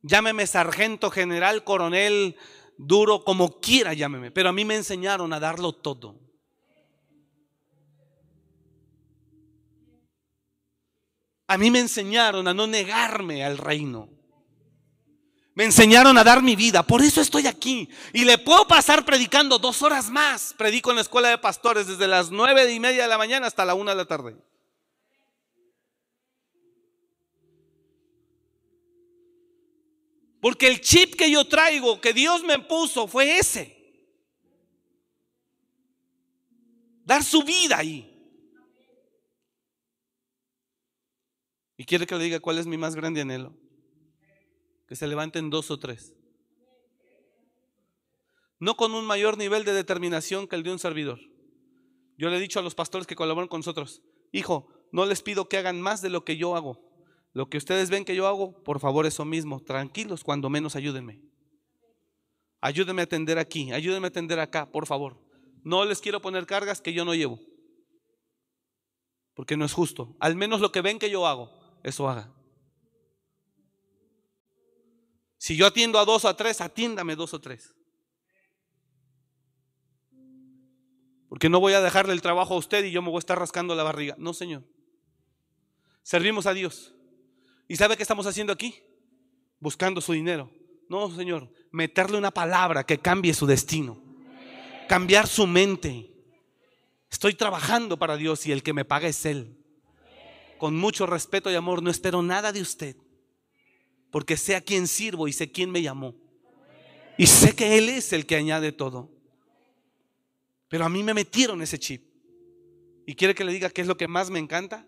[0.03, 2.36] Llámeme sargento, general, coronel,
[2.78, 6.20] duro, como quiera llámeme, pero a mí me enseñaron a darlo todo.
[11.48, 14.19] A mí me enseñaron a no negarme al reino.
[15.55, 17.88] Me enseñaron a dar mi vida, por eso estoy aquí.
[18.12, 20.55] Y le puedo pasar predicando dos horas más.
[20.55, 23.64] Predico en la escuela de pastores desde las nueve y media de la mañana hasta
[23.64, 24.36] la una de la tarde.
[30.40, 33.76] Porque el chip que yo traigo, que Dios me puso, fue ese.
[37.05, 38.07] Dar su vida ahí.
[41.76, 43.53] Y quiere que le diga cuál es mi más grande anhelo
[44.91, 46.16] que se levanten dos o tres.
[48.59, 51.20] No con un mayor nivel de determinación que el de un servidor.
[52.18, 55.49] Yo le he dicho a los pastores que colaboran con nosotros, hijo, no les pido
[55.49, 56.80] que hagan más de lo que yo hago.
[57.32, 59.62] Lo que ustedes ven que yo hago, por favor, eso mismo.
[59.62, 61.22] Tranquilos, cuando menos ayúdenme.
[62.61, 65.24] Ayúdenme a atender aquí, ayúdenme a atender acá, por favor.
[65.62, 67.38] No les quiero poner cargas que yo no llevo.
[69.34, 70.16] Porque no es justo.
[70.18, 71.49] Al menos lo que ven que yo hago,
[71.84, 72.34] eso haga.
[75.41, 77.72] Si yo atiendo a dos o a tres, atiéndame dos o tres.
[81.30, 83.38] Porque no voy a dejarle el trabajo a usted y yo me voy a estar
[83.38, 84.14] rascando la barriga.
[84.18, 84.64] No, Señor.
[86.03, 86.95] Servimos a Dios.
[87.68, 88.82] ¿Y sabe qué estamos haciendo aquí?
[89.61, 90.51] Buscando su dinero.
[90.91, 91.51] No, Señor.
[91.70, 93.99] Meterle una palabra que cambie su destino.
[94.91, 96.12] Cambiar su mente.
[97.11, 99.57] Estoy trabajando para Dios y el que me paga es Él.
[100.59, 102.97] Con mucho respeto y amor, no espero nada de usted.
[104.11, 106.14] Porque sé a quién sirvo y sé quién me llamó.
[107.16, 109.11] Y sé que Él es el que añade todo.
[110.68, 112.04] Pero a mí me metieron ese chip.
[113.06, 114.86] ¿Y quiere que le diga qué es lo que más me encanta?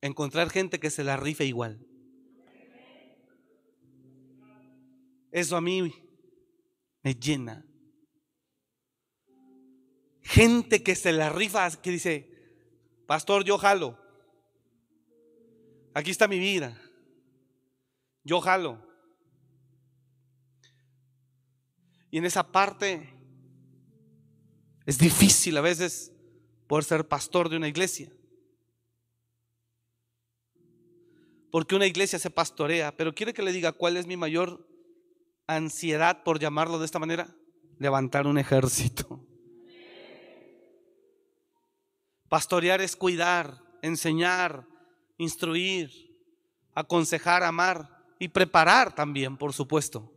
[0.00, 1.84] Encontrar gente que se la rife igual.
[5.30, 5.92] Eso a mí
[7.02, 7.64] me llena.
[10.22, 12.28] Gente que se la rifa, que dice,
[13.06, 13.98] pastor, yo jalo.
[15.94, 16.80] Aquí está mi vida.
[18.26, 18.84] Yo jalo.
[22.10, 23.08] Y en esa parte
[24.84, 26.12] es difícil a veces
[26.66, 28.10] poder ser pastor de una iglesia.
[31.52, 34.66] Porque una iglesia se pastorea, pero quiere que le diga cuál es mi mayor
[35.46, 37.32] ansiedad, por llamarlo de esta manera,
[37.78, 39.24] levantar un ejército.
[42.28, 44.66] Pastorear es cuidar, enseñar,
[45.16, 45.92] instruir,
[46.74, 50.12] aconsejar, amar y preparar también, por supuesto.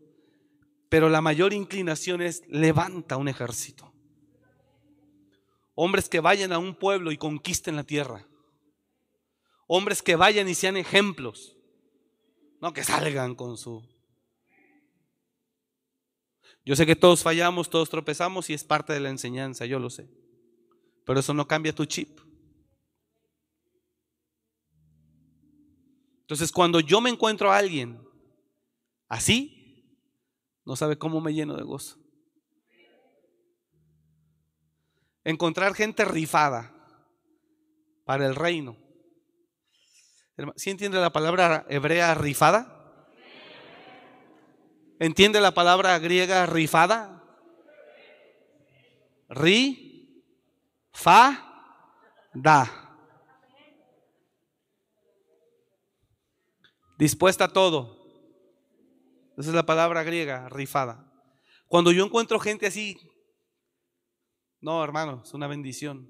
[0.89, 3.93] Pero la mayor inclinación es levanta un ejército.
[5.75, 8.27] Hombres que vayan a un pueblo y conquisten la tierra.
[9.67, 11.55] Hombres que vayan y sean ejemplos.
[12.59, 13.87] No que salgan con su...
[16.65, 19.89] Yo sé que todos fallamos, todos tropezamos y es parte de la enseñanza, yo lo
[19.89, 20.09] sé.
[21.05, 22.19] Pero eso no cambia tu chip.
[26.29, 27.99] Entonces cuando yo me encuentro a alguien
[29.07, 29.97] así,
[30.63, 31.99] no sabe cómo me lleno de gozo.
[35.23, 36.73] encontrar gente rifada
[38.05, 38.77] para el reino.
[40.55, 43.07] ¿Sí entiende la palabra hebrea rifada?
[44.99, 47.23] ¿Entiende la palabra griega rifada?
[49.29, 50.23] Ri,
[50.91, 51.75] fa,
[52.33, 52.88] da.
[56.99, 57.97] Dispuesta a todo.
[59.37, 61.11] Esa es la palabra griega, rifada.
[61.67, 62.99] Cuando yo encuentro gente así
[64.61, 66.09] no, hermano, es una bendición.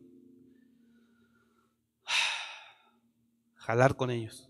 [3.56, 4.50] Jalar con ellos.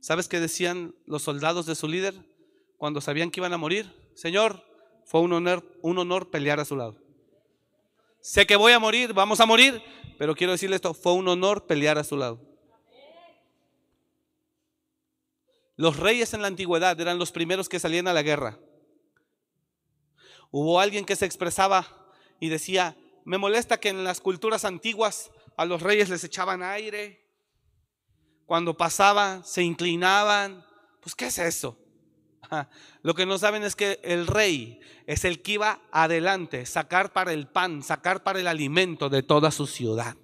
[0.00, 2.14] ¿Sabes qué decían los soldados de su líder
[2.76, 3.92] cuando sabían que iban a morir?
[4.14, 4.62] Señor,
[5.04, 7.02] fue un honor, un honor pelear a su lado.
[8.20, 9.82] Sé que voy a morir, vamos a morir,
[10.18, 12.53] pero quiero decirle esto, fue un honor pelear a su lado.
[15.76, 18.58] Los reyes en la antigüedad eran los primeros que salían a la guerra.
[20.50, 25.64] Hubo alguien que se expresaba y decía, me molesta que en las culturas antiguas a
[25.64, 27.28] los reyes les echaban aire.
[28.46, 30.64] Cuando pasaba, se inclinaban.
[31.00, 31.78] Pues, ¿qué es eso?
[33.02, 37.32] Lo que no saben es que el rey es el que iba adelante, sacar para
[37.32, 40.16] el pan, sacar para el alimento de toda su ciudad.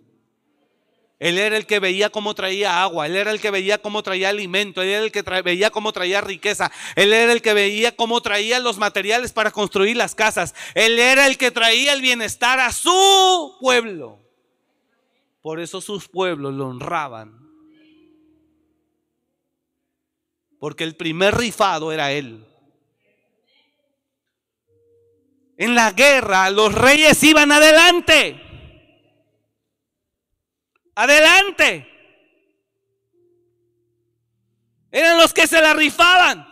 [1.20, 4.30] Él era el que veía cómo traía agua, él era el que veía cómo traía
[4.30, 8.22] alimento, él era el que veía cómo traía riqueza, él era el que veía cómo
[8.22, 12.72] traía los materiales para construir las casas, él era el que traía el bienestar a
[12.72, 14.18] su pueblo.
[15.42, 17.38] Por eso sus pueblos lo honraban.
[20.58, 22.46] Porque el primer rifado era él.
[25.58, 28.49] En la guerra los reyes iban adelante.
[31.00, 31.90] Adelante.
[34.90, 36.46] Eran los que se la rifaban.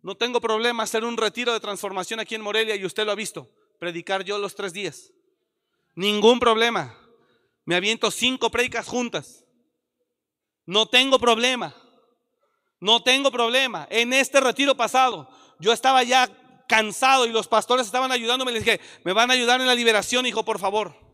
[0.00, 3.14] No tengo problema hacer un retiro de transformación aquí en Morelia y usted lo ha
[3.14, 3.50] visto.
[3.78, 5.12] Predicar yo los tres días.
[5.96, 6.98] Ningún problema.
[7.66, 9.44] Me aviento cinco predicas juntas.
[10.64, 11.74] No tengo problema.
[12.80, 13.86] No tengo problema.
[13.90, 15.28] En este retiro pasado,
[15.60, 16.26] yo estaba ya
[16.66, 18.52] cansado y los pastores estaban ayudándome.
[18.52, 21.07] Les dije, me van a ayudar en la liberación, hijo, por favor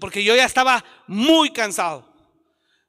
[0.00, 2.08] porque yo ya estaba muy cansado.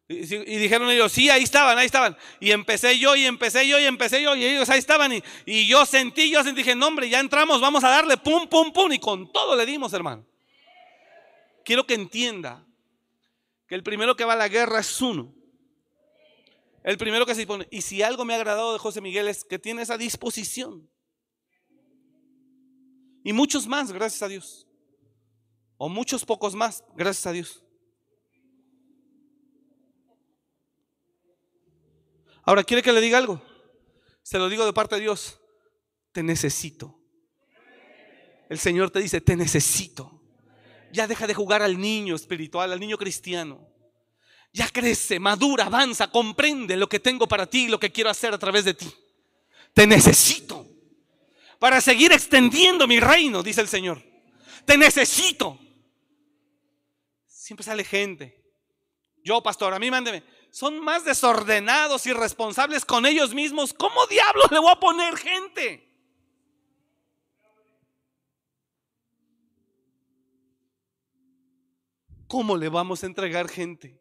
[0.08, 2.18] Y, dijeron ellos, sí, ahí estaban, ahí estaban.
[2.40, 5.14] Y empecé yo, y empecé yo, y empecé yo, y ellos ahí estaban.
[5.14, 8.48] Y, y yo sentí, yo sentí, dije, no hombre, ya entramos, vamos a darle, pum,
[8.48, 8.92] pum, pum.
[8.92, 10.26] Y con todo le dimos, hermano.
[11.64, 12.66] Quiero que entienda
[13.68, 15.32] que el primero que va a la guerra es uno.
[16.84, 17.68] El primero que se dispone.
[17.70, 20.90] Y si algo me ha agradado de José Miguel es que tiene esa disposición.
[23.24, 24.69] Y muchos más, gracias a Dios.
[25.82, 27.64] O muchos pocos más, gracias a Dios.
[32.44, 33.42] Ahora, ¿quiere que le diga algo?
[34.22, 35.40] Se lo digo de parte de Dios.
[36.12, 37.00] Te necesito.
[38.50, 40.22] El Señor te dice, te necesito.
[40.92, 43.66] Ya deja de jugar al niño espiritual, al niño cristiano.
[44.52, 48.34] Ya crece, madura, avanza, comprende lo que tengo para ti y lo que quiero hacer
[48.34, 48.92] a través de ti.
[49.74, 50.68] Te necesito
[51.58, 54.04] para seguir extendiendo mi reino, dice el Señor.
[54.66, 55.58] Te necesito.
[57.50, 58.40] Siempre sale gente.
[59.24, 63.74] Yo, pastor, a mí mándeme son más desordenados y responsables con ellos mismos.
[63.74, 65.92] ¿Cómo diablos le voy a poner gente?
[72.28, 74.00] ¿Cómo le vamos a entregar gente?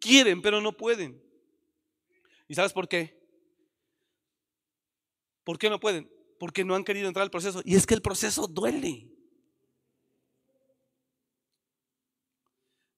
[0.00, 1.22] Quieren, pero no pueden.
[2.48, 3.22] ¿Y sabes por qué?
[5.44, 6.10] ¿Por qué no pueden?
[6.38, 7.60] Porque no han querido entrar al proceso.
[7.62, 9.13] Y es que el proceso duele.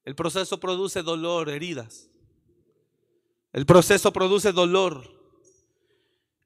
[0.06, 2.08] El proceso produce dolor, heridas.
[3.52, 5.02] El proceso produce dolor.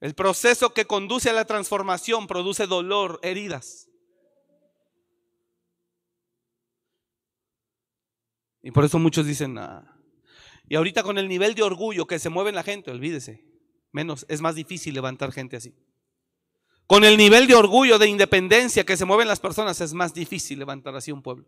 [0.00, 3.90] El proceso que conduce a la transformación produce dolor, heridas.
[8.62, 9.94] Y por eso muchos dicen, ah".
[10.66, 13.44] y ahorita con el nivel de orgullo que se mueve la gente, olvídese,
[13.92, 15.74] menos, es más difícil levantar gente así.
[16.86, 20.58] Con el nivel de orgullo, de independencia que se mueven las personas, es más difícil
[20.58, 21.46] levantar así un pueblo.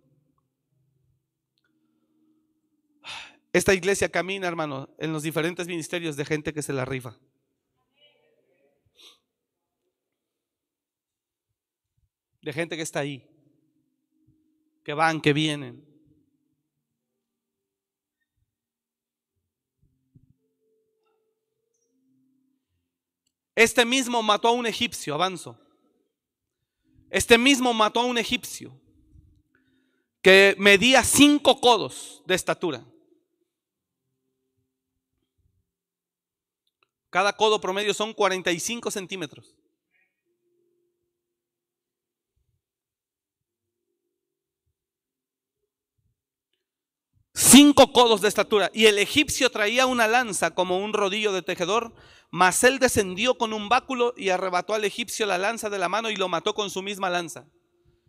[3.53, 7.19] Esta iglesia camina, hermano, en los diferentes ministerios de gente que se la rifa.
[12.41, 13.29] De gente que está ahí,
[14.83, 15.87] que van, que vienen.
[23.55, 25.59] Este mismo mató a un egipcio, avanzo.
[27.11, 28.81] Este mismo mató a un egipcio
[30.23, 32.83] que medía cinco codos de estatura.
[37.13, 39.55] Cada codo promedio son 45 centímetros.
[47.35, 48.71] Cinco codos de estatura.
[48.73, 51.93] Y el egipcio traía una lanza como un rodillo de tejedor,
[52.31, 56.09] mas él descendió con un báculo y arrebató al egipcio la lanza de la mano
[56.09, 57.47] y lo mató con su misma lanza.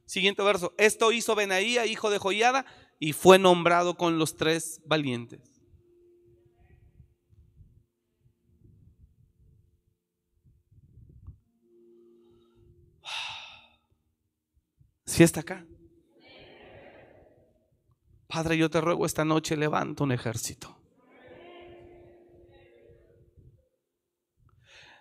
[0.06, 0.74] Siguiente verso.
[0.78, 2.66] Esto hizo Benaía, hijo de Joiada,
[3.02, 5.53] y fue nombrado con los tres valientes.
[15.14, 15.64] Si está acá.
[18.26, 20.76] Padre, yo te ruego esta noche, levanta un ejército.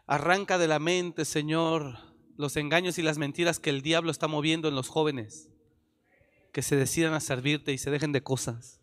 [0.07, 1.97] Arranca de la mente, Señor,
[2.37, 5.49] los engaños y las mentiras que el diablo está moviendo en los jóvenes.
[6.53, 8.83] Que se decidan a servirte y se dejen de cosas.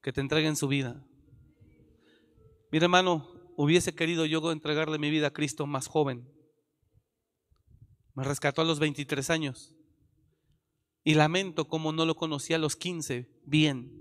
[0.00, 1.04] Que te entreguen su vida.
[2.72, 6.26] Mira, hermano, hubiese querido yo entregarle mi vida a Cristo más joven.
[8.14, 9.76] Me rescató a los 23 años.
[11.02, 14.00] Y lamento como no lo conocí a los 15 bien.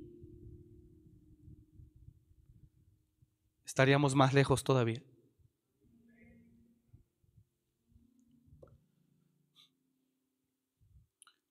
[3.66, 5.02] Estaríamos más lejos todavía.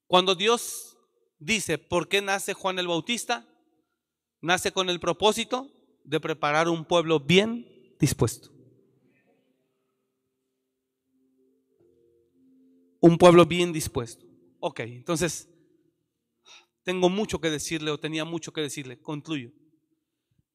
[0.07, 0.97] Cuando Dios
[1.39, 3.47] dice, ¿por qué nace Juan el Bautista?
[4.41, 5.71] Nace con el propósito
[6.05, 7.67] de preparar un pueblo bien
[8.01, 8.51] dispuesto.
[13.01, 14.28] Un pueblo bien dispuesto.
[14.61, 15.49] Ok, entonces,
[16.83, 19.01] tengo mucho que decirle o tenía mucho que decirle.
[19.01, 19.53] Concluyo.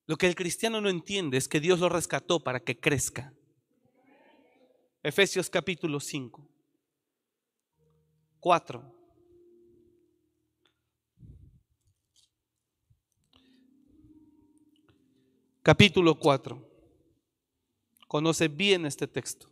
[0.06, 3.34] Lo que el cristiano no entiende es que Dios lo rescató para que crezca.
[5.02, 6.50] Efesios capítulo 5.
[8.40, 8.96] 4.
[15.62, 16.70] Capítulo 4.
[18.08, 19.50] Conoce bien este texto.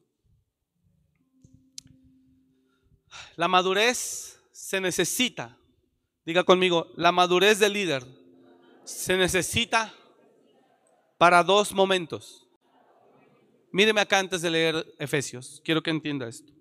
[3.38, 5.58] La madurez se necesita,
[6.24, 8.06] diga conmigo, la madurez del líder
[8.84, 9.92] se necesita
[11.18, 12.48] para dos momentos.
[13.72, 16.54] Míreme acá antes de leer Efesios, quiero que entienda esto.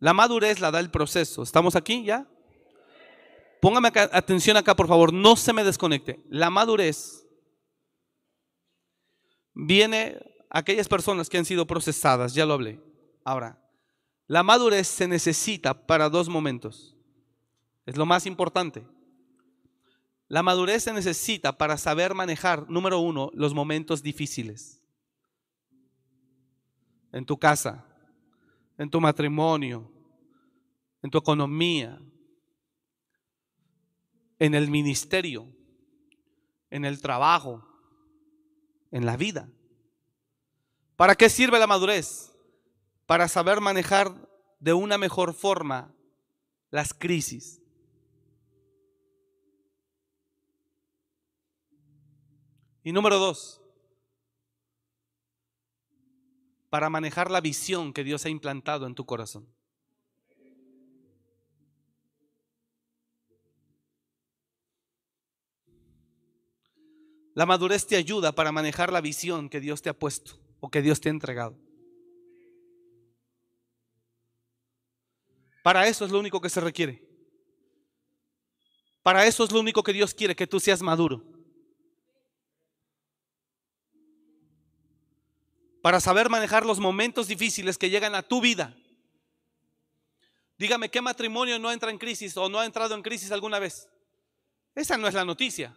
[0.00, 1.44] La madurez la da el proceso.
[1.44, 2.28] ¿Estamos aquí ya?
[3.62, 6.20] póngame atención acá, por favor, no se me desconecte.
[6.28, 7.26] La madurez
[9.54, 10.18] viene
[10.50, 12.80] a aquellas personas que han sido procesadas, ya lo hablé.
[13.24, 13.65] Ahora,
[14.26, 16.96] la madurez se necesita para dos momentos.
[17.84, 18.86] Es lo más importante.
[20.28, 24.82] La madurez se necesita para saber manejar, número uno, los momentos difíciles.
[27.12, 27.86] En tu casa,
[28.76, 29.88] en tu matrimonio,
[31.02, 32.00] en tu economía,
[34.40, 35.46] en el ministerio,
[36.70, 37.64] en el trabajo,
[38.90, 39.48] en la vida.
[40.96, 42.35] ¿Para qué sirve la madurez?
[43.06, 44.12] Para saber manejar
[44.60, 45.94] de una mejor forma
[46.70, 47.62] las crisis.
[52.82, 53.60] Y número dos,
[56.70, 59.48] para manejar la visión que Dios ha implantado en tu corazón.
[67.34, 70.80] La madurez te ayuda para manejar la visión que Dios te ha puesto o que
[70.80, 71.65] Dios te ha entregado.
[75.66, 77.02] Para eso es lo único que se requiere.
[79.02, 81.24] Para eso es lo único que Dios quiere, que tú seas maduro.
[85.82, 88.76] para saber manejar los momentos difíciles que llegan a tu vida.
[90.56, 93.88] Dígame, ¿qué matrimonio no entra en crisis o no ha entrado en crisis alguna vez?
[94.76, 95.76] Esa no es la noticia.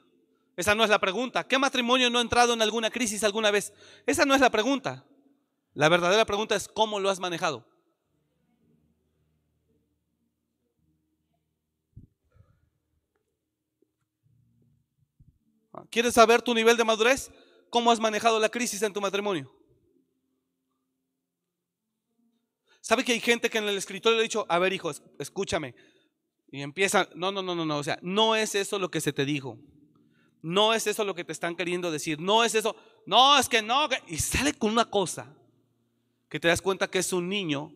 [0.56, 1.48] Esa no es la pregunta.
[1.48, 3.74] ¿Qué matrimonio no ha entrado en alguna crisis alguna vez?
[4.06, 5.04] Esa no es la pregunta.
[5.74, 7.66] La verdadera pregunta es cómo lo has manejado.
[15.90, 17.32] ¿Quieres saber tu nivel de madurez?
[17.70, 19.52] ¿Cómo has manejado la crisis en tu matrimonio?
[22.82, 25.76] ¿Sabe que hay gente que en el escritorio le ha dicho, a ver hijos, escúchame?
[26.52, 29.14] Y empieza, no, no, no, no, no, o sea, no es eso lo que se
[29.14, 29.60] te dijo.
[30.42, 32.20] No es eso lo que te están queriendo decir.
[32.20, 32.76] No es eso.
[33.06, 33.90] No, es que no.
[34.08, 35.36] Y sale con una cosa
[36.30, 37.74] que te das cuenta que es un niño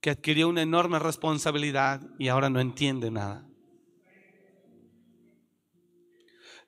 [0.00, 3.47] que adquirió una enorme responsabilidad y ahora no entiende nada.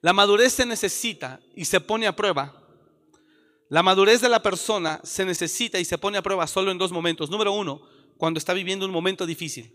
[0.00, 2.60] La madurez se necesita y se pone a prueba
[3.70, 6.90] la madurez de la persona se necesita y se pone a prueba solo en dos
[6.90, 7.30] momentos.
[7.30, 7.80] Número uno,
[8.16, 9.72] cuando está viviendo un momento difícil,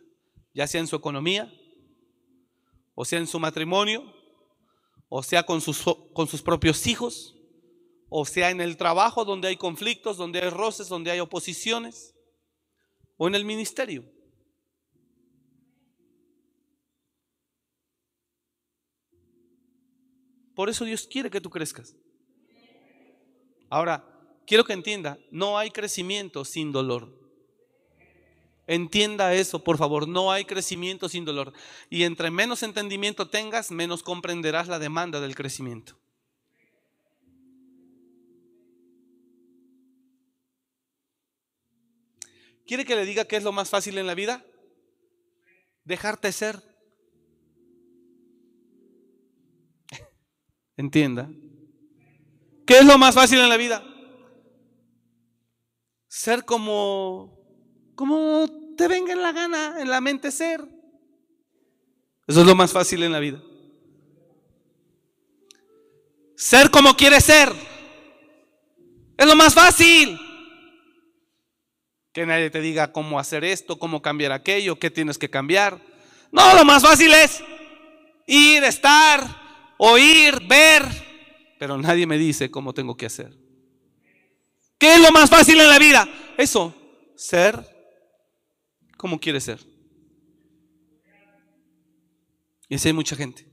[0.54, 1.50] ya sea en su economía,
[2.94, 4.04] o sea en su matrimonio,
[5.08, 5.82] o sea con sus,
[6.14, 7.38] con sus propios hijos,
[8.10, 12.14] o sea en el trabajo donde hay conflictos, donde hay roces, donde hay oposiciones,
[13.16, 14.04] o en el ministerio.
[20.56, 21.96] Por eso Dios quiere que tú crezcas.
[23.70, 24.06] Ahora,
[24.48, 27.26] quiero que entienda, no hay crecimiento sin dolor.
[28.68, 31.54] Entienda eso, por favor, no hay crecimiento sin dolor.
[31.90, 36.00] Y entre menos entendimiento tengas, menos comprenderás la demanda del crecimiento.
[42.66, 44.44] ¿Quiere que le diga qué es lo más fácil en la vida?
[45.84, 46.75] Dejarte ser.
[50.78, 51.30] Entienda.
[52.66, 53.84] ¿Qué es lo más fácil en la vida?
[56.08, 57.40] Ser como,
[57.96, 60.62] como te venga en la gana, en la mente ser.
[62.28, 63.42] Eso es lo más fácil en la vida.
[66.36, 67.52] Ser como quieres ser.
[69.18, 70.20] Es lo más fácil.
[72.12, 75.80] Que nadie te diga cómo hacer esto, cómo cambiar aquello, qué tienes que cambiar.
[76.32, 77.44] No, lo más fácil es
[78.26, 79.45] ir, estar,
[79.78, 80.84] oír, ver,
[81.60, 83.38] pero nadie me dice cómo tengo que hacer.
[84.78, 86.08] ¿Qué es lo más fácil en la vida?
[86.38, 86.74] Eso,
[87.16, 87.76] ser
[88.98, 89.60] como quiere ser.
[92.68, 93.48] Y así hay mucha gente.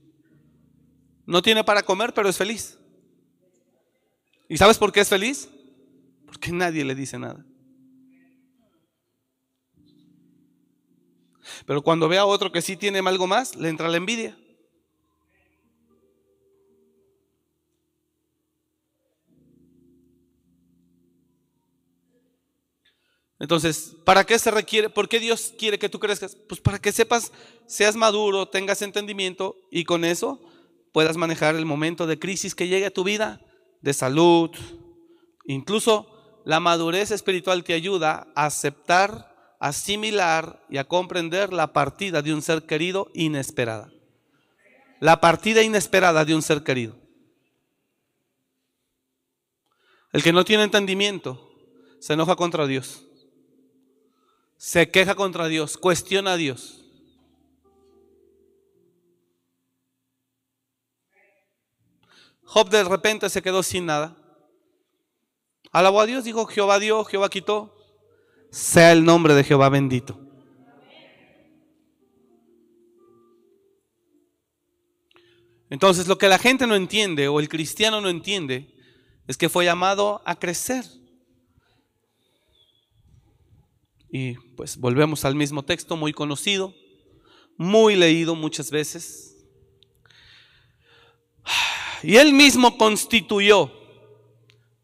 [1.25, 2.77] No tiene para comer, pero es feliz.
[4.49, 5.49] ¿Y sabes por qué es feliz?
[6.25, 7.45] Porque nadie le dice nada.
[11.65, 14.37] Pero cuando ve a otro que sí tiene algo más, le entra la envidia.
[23.43, 24.89] Entonces, ¿para qué se requiere?
[24.89, 26.37] ¿Por qué Dios quiere que tú crezcas?
[26.47, 27.33] Pues para que sepas,
[27.65, 30.39] seas maduro, tengas entendimiento y con eso
[30.93, 33.41] puedas manejar el momento de crisis que llegue a tu vida,
[33.81, 34.49] de salud.
[35.43, 36.07] Incluso
[36.45, 42.41] la madurez espiritual te ayuda a aceptar, asimilar y a comprender la partida de un
[42.41, 43.91] ser querido inesperada.
[45.01, 46.95] La partida inesperada de un ser querido.
[50.13, 51.51] El que no tiene entendimiento
[51.99, 53.03] se enoja contra Dios
[54.63, 56.85] se queja contra Dios, cuestiona a Dios.
[62.43, 64.15] Job de repente se quedó sin nada.
[65.73, 67.75] Alabó a Dios, dijo, Jehová dio, Jehová quitó.
[68.51, 70.17] Sea el nombre de Jehová bendito.
[75.69, 78.73] Entonces lo que la gente no entiende o el cristiano no entiende
[79.27, 80.85] es que fue llamado a crecer.
[84.15, 86.71] Y pues volvemos al mismo texto muy conocido,
[87.57, 89.43] muy leído muchas veces.
[92.03, 93.71] Y él mismo constituyó,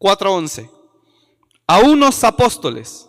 [0.00, 0.68] 4.11,
[1.64, 3.08] a unos apóstoles.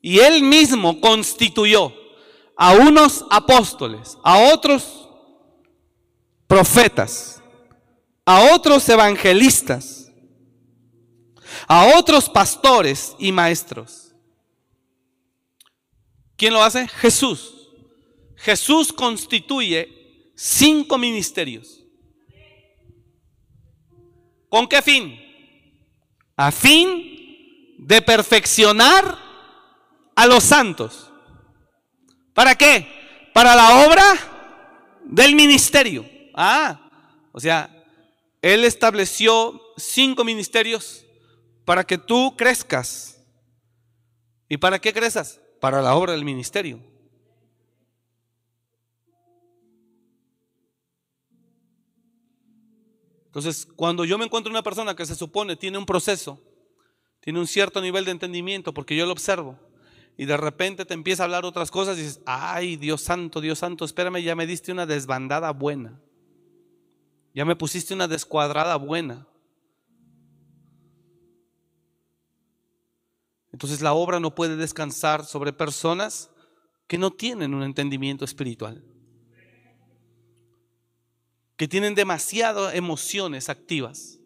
[0.00, 1.92] Y él mismo constituyó
[2.56, 5.10] a unos apóstoles, a otros
[6.46, 7.42] profetas,
[8.24, 10.01] a otros evangelistas,
[11.66, 14.12] a otros pastores y maestros.
[16.36, 16.88] ¿Quién lo hace?
[16.88, 17.70] Jesús.
[18.36, 21.84] Jesús constituye cinco ministerios.
[24.48, 25.18] ¿Con qué fin?
[26.36, 29.18] A fin de perfeccionar
[30.14, 31.12] a los santos
[32.34, 32.86] ¿Para qué?
[33.32, 34.04] Para la obra
[35.04, 36.08] del ministerio.
[36.34, 36.90] Ah,
[37.32, 37.70] o sea,
[38.40, 41.04] Él estableció cinco ministerios
[41.64, 43.20] para que tú crezcas.
[44.48, 45.40] ¿Y para qué crezcas?
[45.60, 46.80] Para la obra del ministerio.
[53.26, 56.38] Entonces, cuando yo me encuentro una persona que se supone tiene un proceso,
[57.20, 59.58] tiene un cierto nivel de entendimiento, porque yo lo observo,
[60.18, 63.58] y de repente te empieza a hablar otras cosas y dices, ay Dios santo, Dios
[63.58, 65.98] santo, espérame, ya me diste una desbandada buena.
[67.34, 69.26] Ya me pusiste una descuadrada buena.
[73.52, 76.30] Entonces la obra no puede descansar sobre personas
[76.86, 78.84] que no tienen un entendimiento espiritual,
[81.56, 84.18] que tienen demasiadas emociones activas.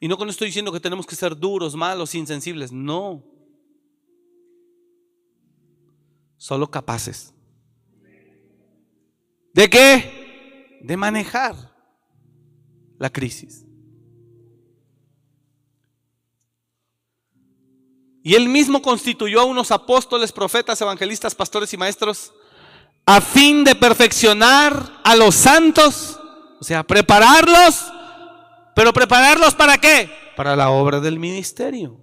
[0.00, 2.72] Y no con estoy diciendo que tenemos que ser duros, malos, insensibles.
[2.72, 3.24] No.
[6.36, 7.32] Solo capaces.
[9.52, 10.80] ¿De qué?
[10.82, 11.54] De manejar
[12.98, 13.64] la crisis.
[18.22, 22.32] Y él mismo constituyó a unos apóstoles, profetas, evangelistas, pastores y maestros
[23.04, 26.20] a fin de perfeccionar a los santos,
[26.60, 27.92] o sea, prepararlos
[28.74, 30.10] pero prepararlos para qué?
[30.36, 32.00] Para la obra del ministerio.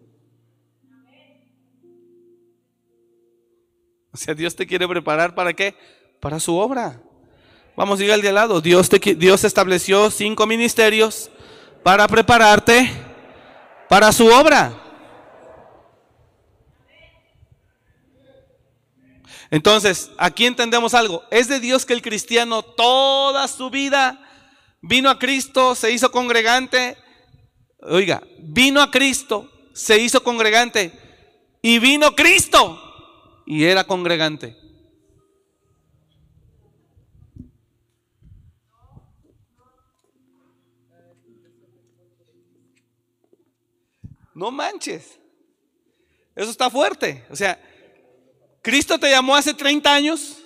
[4.12, 5.76] O sea, Dios te quiere preparar para qué?
[6.20, 7.02] Para su obra.
[7.76, 8.62] Vamos a ir al de al lado.
[8.62, 11.30] Dios, te, Dios estableció cinco ministerios
[11.84, 12.92] para prepararte
[13.88, 14.74] para su obra.
[19.52, 21.24] Entonces, aquí entendemos algo.
[21.32, 24.20] Es de Dios que el cristiano toda su vida
[24.82, 26.98] vino a Cristo, se hizo congregante.
[27.82, 30.92] Oiga, vino a Cristo, se hizo congregante.
[31.62, 32.80] Y vino Cristo
[33.46, 34.56] y era congregante.
[44.36, 45.20] No manches.
[46.34, 47.26] Eso está fuerte.
[47.30, 47.60] O sea,
[48.70, 50.38] Cristo te llamó hace 30 años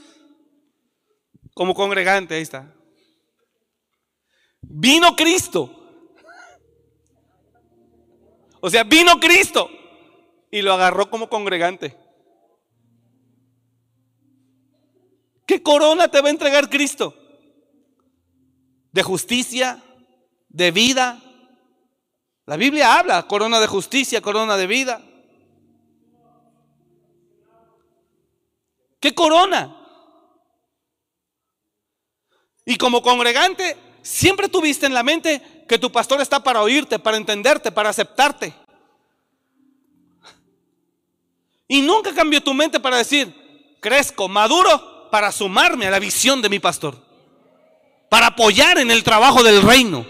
[1.54, 2.74] como congregante, ahí está.
[4.62, 5.70] Vino Cristo.
[8.62, 9.70] O sea, vino Cristo
[10.50, 11.98] y lo agarró como congregante.
[15.46, 17.14] ¿Qué corona te va a entregar Cristo?
[18.94, 19.84] De justicia,
[20.48, 21.22] de vida.
[22.46, 25.02] La Biblia habla, corona de justicia, corona de vida.
[29.04, 29.76] ¿Qué corona?
[32.66, 37.16] Y como congregante Siempre tuviste en la mente que tu pastor está para oírte, para
[37.16, 38.54] entenderte, para aceptarte.
[41.70, 43.34] Y nunca cambió tu mente para decir,
[43.80, 47.02] crezco, maduro para sumarme a la visión de mi pastor.
[48.10, 50.06] Para apoyar en el trabajo del reino.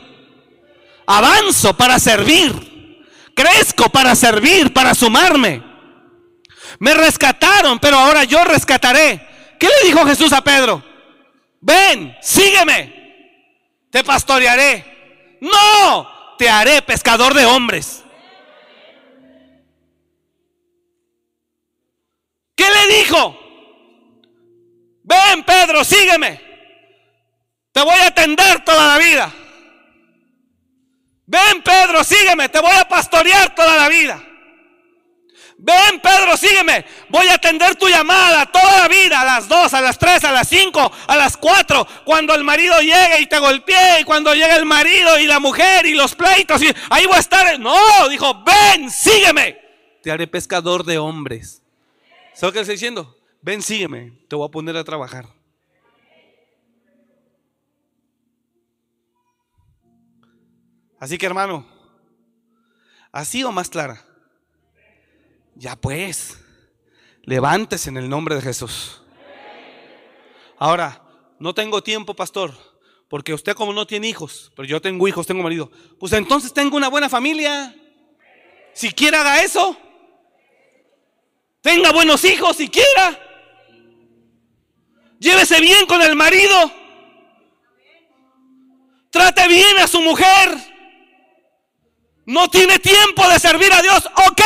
[1.05, 3.05] Avanzo para servir.
[3.35, 5.61] Crezco para servir, para sumarme.
[6.79, 9.21] Me rescataron, pero ahora yo rescataré.
[9.59, 10.83] ¿Qué le dijo Jesús a Pedro?
[11.61, 13.03] Ven, sígueme
[13.93, 15.37] te pastorearé.
[15.39, 18.03] No, te haré pescador de hombres.
[22.55, 23.39] ¿Qué le dijo?
[25.03, 26.41] Ven, Pedro, sígueme.
[27.71, 29.31] Te voy a atender toda la vida.
[31.27, 32.49] Ven, Pedro, sígueme.
[32.49, 34.23] Te voy a pastorear toda la vida.
[35.65, 36.85] Ven, Pedro, sígueme.
[37.07, 40.31] Voy a atender tu llamada toda la vida, a las 2, a las 3, a
[40.33, 44.57] las 5, a las 4, cuando el marido llegue y te golpee, y cuando llegue
[44.57, 47.57] el marido y la mujer y los pleitos, y ahí voy a estar.
[47.61, 49.57] No, dijo, ven, sígueme.
[50.01, 51.61] Te haré pescador de hombres.
[52.33, 53.17] ¿Sabes lo que estoy diciendo?
[53.41, 55.27] Ven, sígueme, te voy a poner a trabajar.
[60.99, 61.65] Así que hermano,
[63.13, 64.12] así o más clara.
[65.55, 66.39] Ya pues,
[67.21, 69.01] levántese en el nombre de Jesús.
[70.57, 71.01] Ahora,
[71.39, 72.53] no tengo tiempo, pastor,
[73.09, 76.77] porque usted como no tiene hijos, pero yo tengo hijos, tengo marido, pues entonces tengo
[76.77, 77.75] una buena familia.
[78.73, 79.77] Si quiera haga eso.
[81.61, 83.19] Tenga buenos hijos si quiera.
[85.19, 86.71] Llévese bien con el marido.
[89.09, 90.57] Trate bien a su mujer.
[92.25, 94.05] No tiene tiempo de servir a Dios.
[94.05, 94.41] Ok.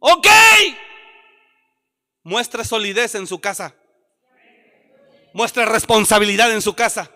[0.00, 0.26] Ok.
[2.24, 3.74] Muestre solidez en su casa.
[5.32, 7.10] Muestre responsabilidad en su casa.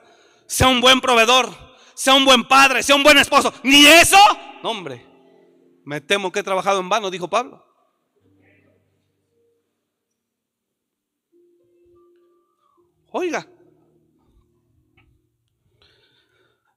[0.47, 1.51] Sea un buen proveedor.
[1.95, 2.83] Sea un buen padre.
[2.83, 3.53] Sea un buen esposo.
[3.65, 4.19] Ni eso.
[4.63, 5.05] Hombre.
[5.85, 7.65] Me temo que he trabajado en vano, dijo Pablo.
[13.11, 13.47] Oiga.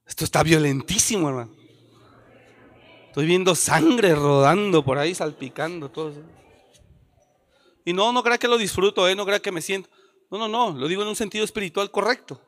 [0.05, 1.56] Esto está violentísimo, hermano.
[3.17, 6.13] Estoy viendo sangre rodando por ahí, salpicando todo.
[7.83, 9.15] Y no, no crea que lo disfruto, ¿eh?
[9.15, 9.89] no crea que me siento.
[10.29, 12.39] No, no, no, lo digo en un sentido espiritual correcto.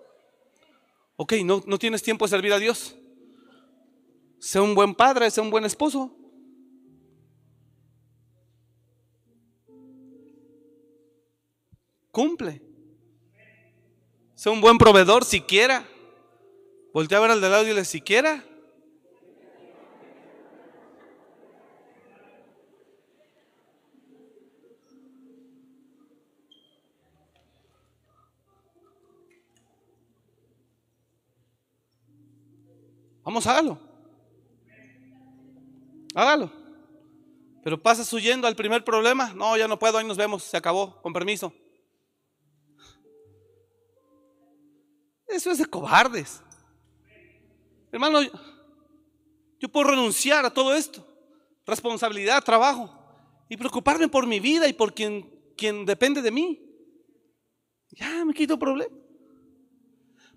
[1.15, 2.95] Ok, no, no tienes tiempo de servir a Dios.
[4.37, 6.15] Sea un buen padre, sea un buen esposo.
[12.11, 12.61] Cumple.
[14.35, 15.89] Sea un buen proveedor siquiera.
[16.93, 18.45] Voltea a ver al de lado y le siquiera.
[33.29, 33.77] Vamos, hágalo.
[36.15, 36.51] Hágalo.
[37.63, 39.35] Pero pasas huyendo al primer problema.
[39.35, 41.53] No, ya no puedo, ahí nos vemos, se acabó, con permiso.
[45.27, 46.41] Eso es de cobardes.
[47.91, 48.19] Hermano,
[49.59, 51.05] yo puedo renunciar a todo esto.
[51.67, 52.89] Responsabilidad, trabajo.
[53.47, 56.59] Y preocuparme por mi vida y por quien, quien depende de mí.
[57.91, 58.95] Ya me quito problema.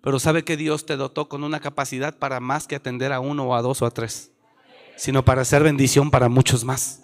[0.03, 3.45] Pero sabe que Dios te dotó con una capacidad para más que atender a uno
[3.45, 4.33] o a dos o a tres,
[4.97, 7.03] sino para hacer bendición para muchos más.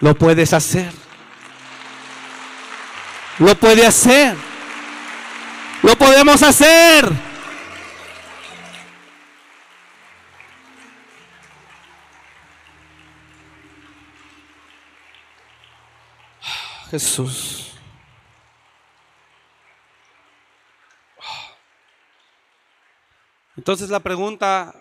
[0.00, 0.92] Lo puedes hacer.
[3.38, 4.36] Lo puede hacer.
[5.82, 7.12] Lo podemos hacer.
[16.90, 17.55] Jesús.
[23.66, 24.80] Entonces la pregunta,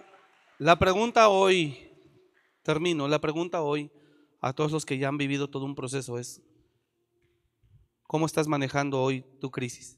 [0.59, 1.89] la pregunta hoy,
[2.61, 3.91] termino, la pregunta hoy
[4.41, 6.39] a todos los que ya han vivido todo un proceso es,
[8.03, 9.97] ¿cómo estás manejando hoy tu crisis?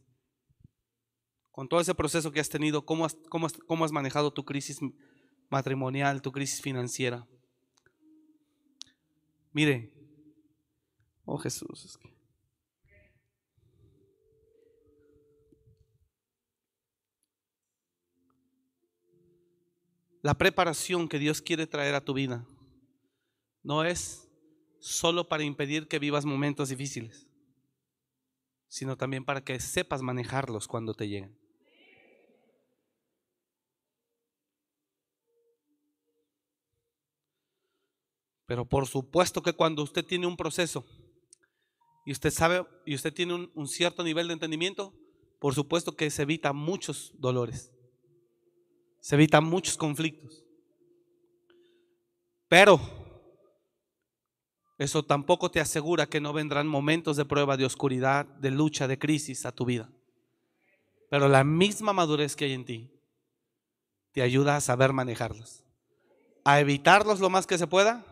[1.51, 4.79] Con todo ese proceso que has tenido, ¿cómo has, cómo has manejado tu crisis
[5.49, 7.27] matrimonial, tu crisis financiera?
[9.51, 9.91] Mire,
[11.25, 11.99] oh Jesús,
[20.27, 22.45] La preparación que Dios quiere traer a tu vida
[23.63, 24.29] no es
[24.77, 27.29] solo para impedir que vivas momentos difíciles,
[28.67, 31.39] sino también para que sepas manejarlos cuando te lleguen.
[38.47, 40.85] Pero por supuesto que cuando usted tiene un proceso
[42.05, 44.93] y usted sabe y usted tiene un, un cierto nivel de entendimiento,
[45.39, 47.71] por supuesto que se evita muchos dolores
[49.07, 50.43] se evitan muchos conflictos.
[52.49, 52.77] Pero
[54.77, 58.99] eso tampoco te asegura que no vendrán momentos de prueba, de oscuridad, de lucha, de
[58.99, 59.89] crisis a tu vida.
[61.09, 62.91] Pero la misma madurez que hay en ti
[64.11, 65.63] te ayuda a saber manejarlos,
[66.43, 68.05] a evitarlos lo más que se pueda.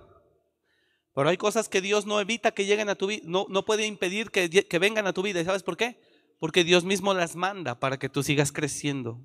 [1.13, 3.85] Pero hay cosas que Dios no evita que lleguen a tu vida, no, no puede
[3.85, 5.41] impedir que, que vengan a tu vida.
[5.41, 5.99] ¿Y sabes por qué?
[6.39, 9.19] Porque Dios mismo las manda para que tú sigas creciendo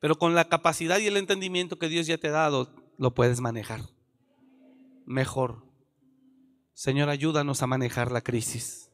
[0.00, 3.40] pero con la capacidad y el entendimiento que Dios ya te ha dado, lo puedes
[3.40, 3.82] manejar
[5.06, 5.62] mejor.
[6.74, 8.90] Señor, ayúdanos a manejar la crisis.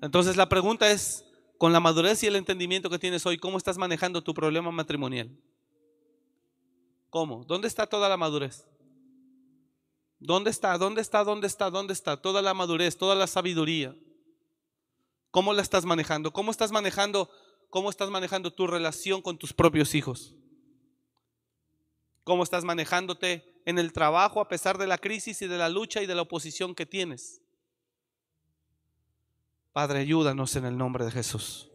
[0.00, 1.24] Entonces la pregunta es,
[1.56, 5.36] con la madurez y el entendimiento que tienes hoy, ¿cómo estás manejando tu problema matrimonial?
[7.10, 7.44] ¿Cómo?
[7.44, 8.64] ¿Dónde está toda la madurez?
[10.20, 10.78] ¿Dónde está?
[10.78, 11.24] ¿Dónde está?
[11.24, 11.70] ¿Dónde está?
[11.70, 12.16] ¿Dónde está?
[12.20, 13.96] Toda la madurez, toda la sabiduría.
[15.30, 16.32] ¿Cómo la estás manejando?
[16.32, 17.28] ¿Cómo estás manejando?
[17.70, 20.34] ¿Cómo estás manejando tu relación con tus propios hijos?
[22.24, 26.02] ¿Cómo estás manejándote en el trabajo a pesar de la crisis y de la lucha
[26.02, 27.42] y de la oposición que tienes?
[29.72, 31.70] Padre, ayúdanos en el nombre de Jesús.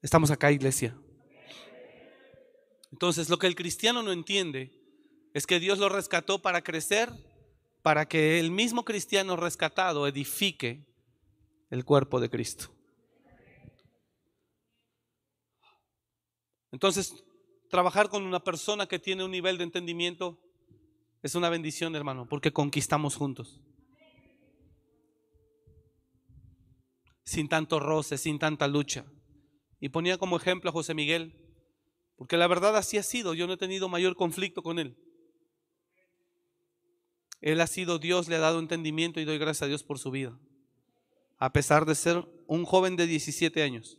[0.00, 0.96] Estamos acá, iglesia.
[2.92, 4.72] Entonces, lo que el cristiano no entiende
[5.34, 7.12] es que Dios lo rescató para crecer,
[7.82, 10.87] para que el mismo cristiano rescatado edifique
[11.70, 12.70] el cuerpo de Cristo.
[16.70, 17.24] Entonces,
[17.70, 20.38] trabajar con una persona que tiene un nivel de entendimiento
[21.22, 23.60] es una bendición, hermano, porque conquistamos juntos.
[27.24, 29.04] Sin tanto roce, sin tanta lucha.
[29.80, 31.34] Y ponía como ejemplo a José Miguel,
[32.16, 34.96] porque la verdad así ha sido, yo no he tenido mayor conflicto con él.
[37.40, 40.10] Él ha sido Dios, le ha dado entendimiento y doy gracias a Dios por su
[40.10, 40.38] vida,
[41.38, 43.98] a pesar de ser un joven de 17 años.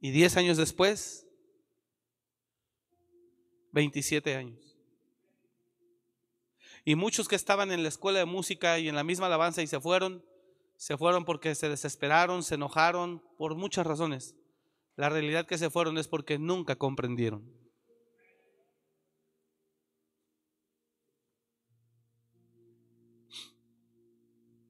[0.00, 1.26] Y 10 años después,
[3.72, 4.76] 27 años.
[6.84, 9.66] Y muchos que estaban en la escuela de música y en la misma alabanza y
[9.66, 10.24] se fueron,
[10.76, 14.34] se fueron porque se desesperaron, se enojaron, por muchas razones.
[14.96, 17.44] La realidad que se fueron es porque nunca comprendieron.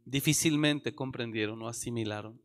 [0.08, 2.40] Difícilmente comprendieron o asimilaron.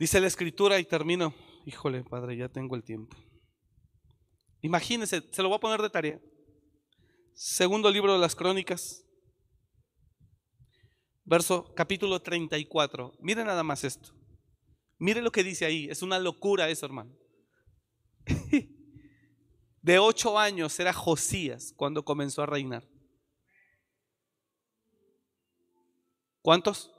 [0.00, 1.32] Dice la escritura y termino.
[1.64, 3.16] Híjole, padre, ya tengo el tiempo.
[4.62, 6.20] Imagínense, se lo voy a poner de tarea.
[7.34, 9.06] Segundo libro de las crónicas,
[11.24, 13.12] verso capítulo 34.
[13.20, 14.12] Mire nada más esto.
[14.98, 15.86] Mire lo que dice ahí.
[15.88, 17.16] Es una locura eso, hermano.
[19.82, 22.93] De ocho años era Josías cuando comenzó a reinar.
[26.44, 26.92] ¿Cuántos?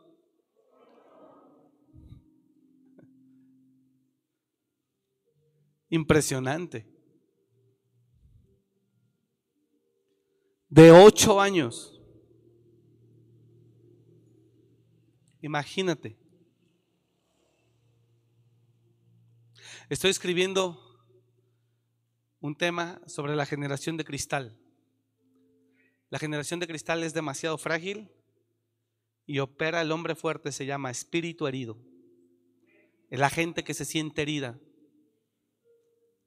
[5.88, 6.88] Impresionante.
[10.68, 12.02] De ocho años.
[15.44, 16.18] Imagínate.
[19.90, 20.82] Estoy escribiendo
[22.40, 24.60] un tema sobre la generación de cristal.
[26.10, 28.10] La generación de cristal es demasiado frágil
[29.26, 31.78] y opera el hombre fuerte, se llama espíritu herido.
[33.10, 34.60] Es la gente que se siente herida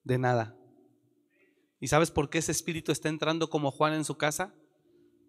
[0.04, 0.56] de nada.
[1.80, 4.54] ¿Y sabes por qué ese espíritu está entrando como Juan en su casa?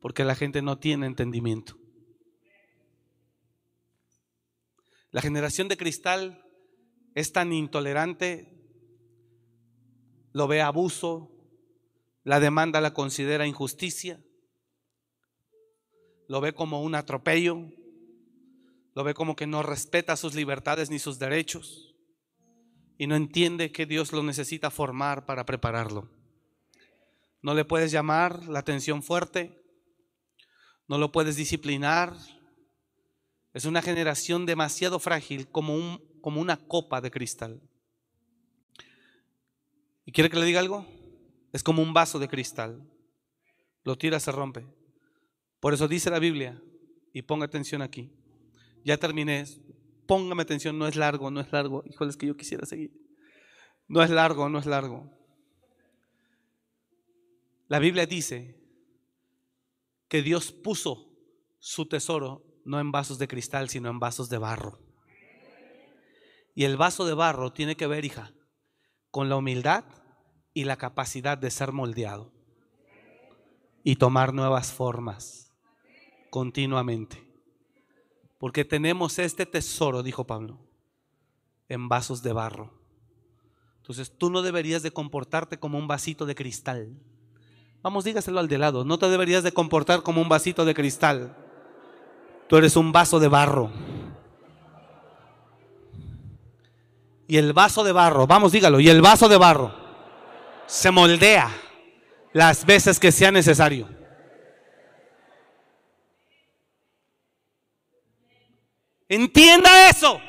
[0.01, 1.77] Porque la gente no tiene entendimiento.
[5.11, 6.45] La generación de cristal
[7.15, 8.55] es tan intolerante,
[10.31, 11.31] lo ve abuso,
[12.23, 14.23] la demanda la considera injusticia,
[16.29, 17.65] lo ve como un atropello,
[18.93, 21.95] lo ve como que no respeta sus libertades ni sus derechos
[22.99, 26.07] y no entiende que Dios lo necesita formar para prepararlo.
[27.41, 29.59] No le puedes llamar la atención fuerte,
[30.87, 32.15] no lo puedes disciplinar,
[33.53, 37.59] es una generación demasiado frágil como, un, como una copa de cristal.
[40.05, 40.85] ¿Y quiere que le diga algo?
[41.53, 42.87] Es como un vaso de cristal.
[43.83, 44.78] Lo tira, se rompe.
[45.59, 46.61] Por eso dice la Biblia,
[47.13, 48.11] y ponga atención aquí.
[48.83, 49.43] Ya terminé.
[50.07, 51.83] Póngame atención, no es largo, no es largo.
[51.85, 52.91] Híjole, es que yo quisiera seguir.
[53.87, 55.11] No es largo, no es largo.
[57.67, 58.59] La Biblia dice
[60.07, 61.13] que Dios puso
[61.59, 64.79] su tesoro no en vasos de cristal, sino en vasos de barro.
[66.55, 68.33] Y el vaso de barro tiene que ver, hija,
[69.11, 69.85] con la humildad
[70.53, 72.33] y la capacidad de ser moldeado
[73.83, 75.48] y tomar nuevas formas
[76.29, 77.25] continuamente.
[78.37, 80.59] Porque tenemos este tesoro, dijo Pablo,
[81.67, 82.73] en vasos de barro.
[83.77, 86.93] Entonces tú no deberías de comportarte como un vasito de cristal.
[87.81, 88.85] Vamos, dígaselo al de lado.
[88.85, 91.35] No te deberías de comportar como un vasito de cristal.
[92.47, 93.71] Tú eres un vaso de barro.
[97.27, 99.71] Y el vaso de barro, vamos, dígalo, y el vaso de barro
[100.65, 101.51] se moldea
[102.33, 103.98] las veces que sea necesario.
[109.09, 110.21] Entienda eso.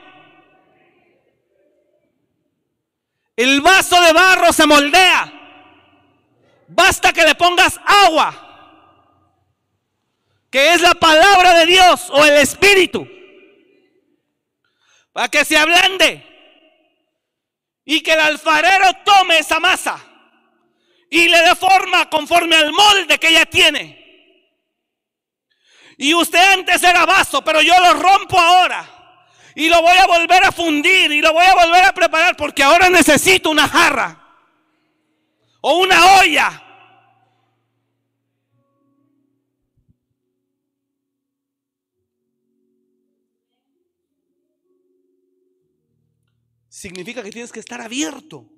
[3.36, 5.32] El vaso de barro se moldea.
[6.66, 8.48] Basta que le pongas agua
[10.50, 13.06] que es la palabra de Dios o el Espíritu.
[15.12, 16.24] para que se ablande
[17.84, 19.98] y que el alfarero tome esa masa
[21.10, 23.99] y le dé forma conforme al molde que ella tiene.
[26.02, 28.88] Y usted antes era vaso, pero yo lo rompo ahora.
[29.54, 32.62] Y lo voy a volver a fundir y lo voy a volver a preparar porque
[32.62, 34.18] ahora necesito una jarra
[35.60, 36.62] o una olla.
[46.70, 48.48] Significa que tienes que estar abierto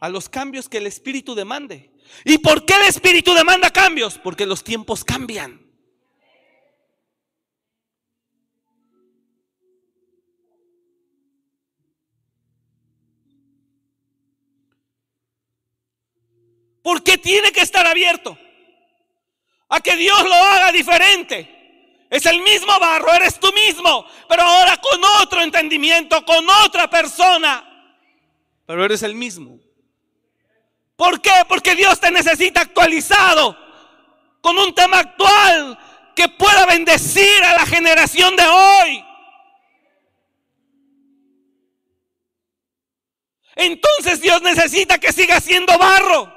[0.00, 1.94] a los cambios que el Espíritu demande.
[2.26, 4.18] ¿Y por qué el Espíritu demanda cambios?
[4.18, 5.65] Porque los tiempos cambian.
[16.86, 18.38] ¿Por qué tiene que estar abierto?
[19.70, 22.06] A que Dios lo haga diferente.
[22.08, 27.90] Es el mismo barro, eres tú mismo, pero ahora con otro entendimiento, con otra persona.
[28.66, 29.58] Pero eres el mismo.
[30.94, 31.32] ¿Por qué?
[31.48, 33.58] Porque Dios te necesita actualizado
[34.40, 35.76] con un tema actual
[36.14, 39.04] que pueda bendecir a la generación de hoy.
[43.56, 46.35] Entonces Dios necesita que siga siendo barro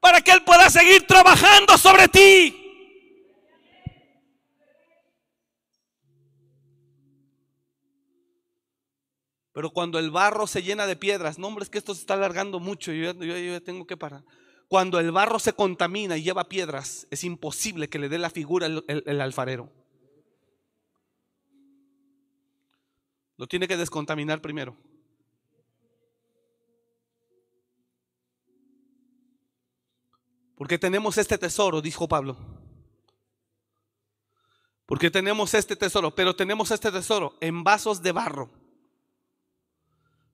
[0.00, 2.64] para que Él pueda seguir trabajando sobre ti.
[9.52, 12.14] Pero cuando el barro se llena de piedras, no hombre, es que esto se está
[12.14, 14.22] alargando mucho, yo, yo, tengo que parar.
[14.68, 18.68] Cuando el barro se contamina y lleva piedras, es imposible que le dé la figura
[18.68, 19.72] el alfarero.
[23.36, 24.76] Lo tiene que descontaminar primero.
[30.58, 32.36] Porque tenemos este tesoro, dijo Pablo.
[34.86, 38.50] Porque tenemos este tesoro, pero tenemos este tesoro en vasos de barro.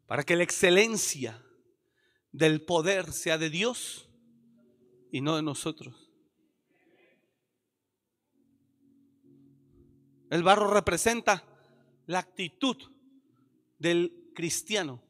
[0.06, 1.44] Para que la excelencia
[2.32, 4.08] del poder sea de Dios
[5.12, 6.10] y no de nosotros.
[10.30, 11.44] El barro representa
[12.06, 12.78] la actitud
[13.78, 15.02] del cristiano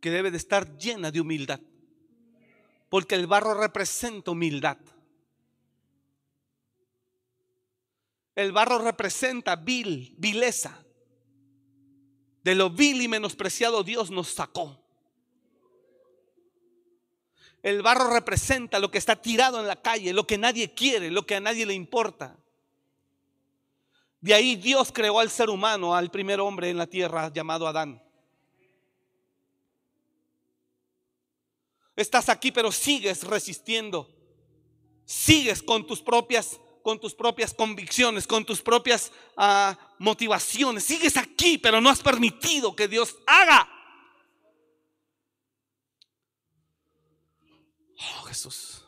[0.00, 1.60] que debe de estar llena de humildad.
[2.90, 4.76] Porque el barro representa humildad.
[8.34, 10.84] El barro representa vil, vileza.
[12.42, 14.82] De lo vil y menospreciado Dios nos sacó.
[17.62, 21.26] El barro representa lo que está tirado en la calle, lo que nadie quiere, lo
[21.26, 22.36] que a nadie le importa.
[24.20, 28.02] De ahí Dios creó al ser humano, al primer hombre en la tierra llamado Adán.
[32.00, 34.08] Estás aquí, pero sigues resistiendo.
[35.04, 40.82] Sigues con tus propias con tus propias convicciones, con tus propias ah, motivaciones.
[40.82, 43.68] Sigues aquí, pero no has permitido que Dios haga.
[47.98, 48.82] Oh, Jesús.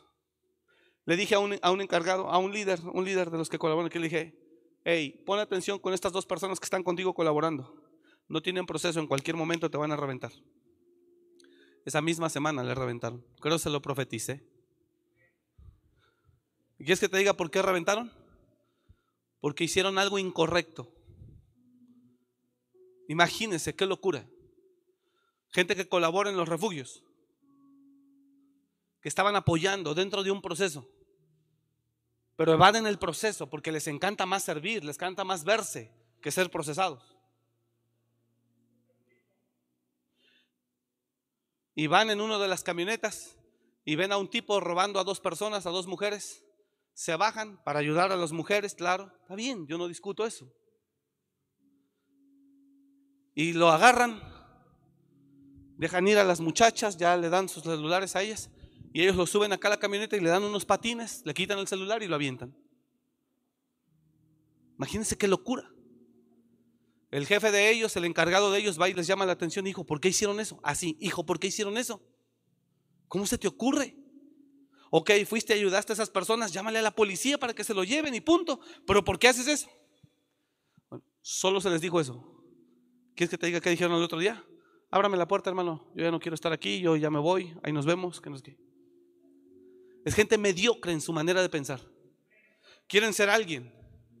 [1.05, 3.59] Le dije a un, a un, encargado, a un líder, un líder de los que
[3.59, 4.33] colaboran, que le dije,
[4.85, 7.79] hey, pon atención con estas dos personas que están contigo colaborando.
[8.27, 10.31] No tienen proceso, en cualquier momento te van a reventar.
[11.85, 13.25] Esa misma semana le reventaron.
[13.39, 14.43] Creo que se lo profeticé.
[16.79, 18.11] ¿Y quieres que te diga por qué reventaron?
[19.39, 20.91] Porque hicieron algo incorrecto.
[23.07, 24.25] Imagínense qué locura.
[25.49, 27.03] Gente que colabora en los refugios,
[29.01, 30.89] que estaban apoyando dentro de un proceso,
[32.35, 35.91] pero evaden el proceso porque les encanta más servir, les encanta más verse
[36.21, 37.12] que ser procesados.
[41.75, 43.37] Y van en una de las camionetas
[43.85, 46.43] y ven a un tipo robando a dos personas, a dos mujeres.
[46.93, 49.11] Se bajan para ayudar a las mujeres, claro.
[49.21, 50.53] Está bien, yo no discuto eso.
[53.35, 54.21] Y lo agarran,
[55.77, 58.51] dejan ir a las muchachas, ya le dan sus celulares a ellas.
[58.93, 61.57] Y ellos lo suben acá a la camioneta y le dan unos patines, le quitan
[61.57, 62.55] el celular y lo avientan.
[64.77, 65.72] Imagínense qué locura.
[67.13, 69.85] El jefe de ellos, el encargado de ellos, va y les llama la atención, hijo,
[69.85, 70.59] ¿por qué hicieron eso?
[70.63, 72.01] Así, hijo, ¿por qué hicieron eso?
[73.07, 73.95] ¿Cómo se te ocurre?
[74.89, 77.83] Ok, fuiste y ayudaste a esas personas, llámale a la policía para que se lo
[77.83, 78.59] lleven y punto.
[78.87, 79.69] Pero ¿por qué haces eso?
[81.21, 82.43] solo se les dijo eso.
[83.15, 84.43] ¿Quieres que te diga qué dijeron el otro día?
[84.89, 85.91] Ábrame la puerta, hermano.
[85.93, 88.21] Yo ya no quiero estar aquí, yo ya me voy, ahí nos vemos.
[88.21, 88.41] Que nos...
[90.03, 91.79] Es gente mediocre en su manera de pensar.
[92.87, 93.71] Quieren ser alguien,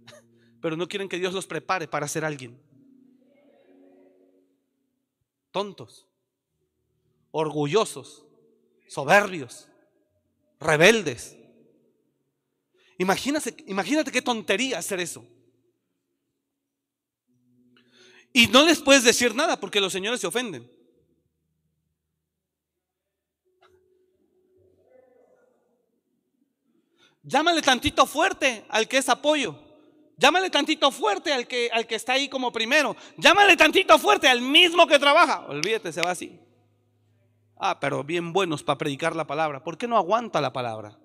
[0.61, 2.61] pero no quieren que Dios los prepare para ser alguien
[5.53, 6.07] tontos,
[7.31, 8.25] orgullosos,
[8.89, 9.69] soberbios,
[10.59, 11.37] rebeldes.
[12.97, 15.25] Imagínate, imagínate qué tontería hacer eso.
[18.33, 20.69] Y no les puedes decir nada porque los señores se ofenden.
[27.21, 29.72] Llámale tantito fuerte al que es apoyo.
[30.17, 32.95] Llámale tantito fuerte al que, al que está ahí como primero.
[33.17, 35.45] Llámale tantito fuerte al mismo que trabaja.
[35.47, 36.39] Olvídate, se va así.
[37.57, 39.63] Ah, pero bien buenos para predicar la palabra.
[39.63, 40.99] ¿Por qué no aguanta la palabra?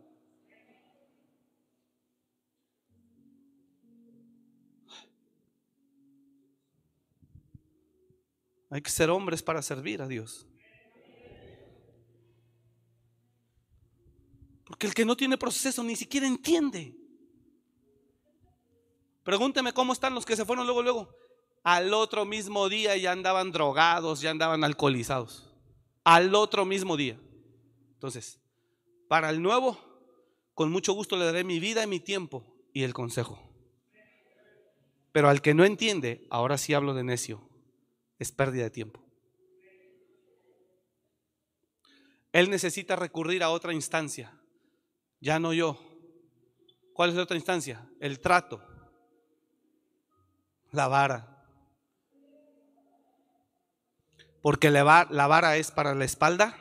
[8.71, 10.47] Hay que ser hombres para servir a Dios.
[14.65, 16.95] Porque el que no tiene proceso ni siquiera entiende.
[19.29, 21.15] Pregúnteme cómo están los que se fueron luego, luego.
[21.63, 25.53] Al otro mismo día ya andaban drogados, ya andaban alcoholizados.
[26.03, 27.21] Al otro mismo día.
[27.93, 28.41] Entonces,
[29.07, 29.79] para el nuevo,
[30.55, 32.43] con mucho gusto le daré mi vida y mi tiempo
[32.73, 33.39] y el consejo.
[35.13, 37.47] Pero al que no entiende, ahora sí hablo de necio,
[38.19, 39.05] es pérdida de tiempo.
[42.33, 44.41] Él necesita recurrir a otra instancia.
[45.21, 45.79] Ya no yo.
[46.95, 47.87] ¿Cuál es la otra instancia?
[48.01, 48.68] El trato.
[50.73, 51.45] La vara.
[54.43, 56.57] Porque la vara es para la espalda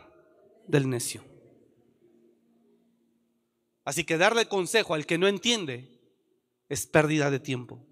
[0.68, 1.24] del necio.
[3.86, 6.02] Así que darle consejo al que no entiende
[6.68, 7.86] es pérdida de tiempo.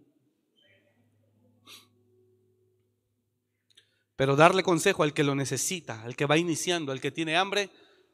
[4.15, 7.69] Pero darle consejo al que lo necesita, al que va iniciando, al que tiene hambre,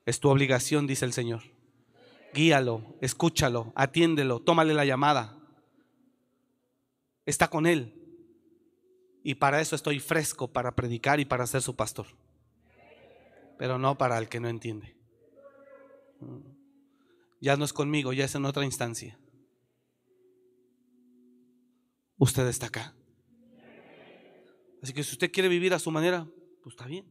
[0.05, 1.43] es tu obligación, dice el Señor
[2.33, 5.37] guíalo, escúchalo, atiéndelo, tómale la llamada.
[7.25, 7.93] Está con él.
[9.23, 12.07] Y para eso estoy fresco, para predicar y para ser su pastor.
[13.57, 14.95] Pero no para el que no entiende.
[17.39, 19.19] Ya no es conmigo, ya es en otra instancia.
[22.17, 22.95] Usted está acá.
[24.81, 26.27] Así que si usted quiere vivir a su manera,
[26.63, 27.05] pues está bien.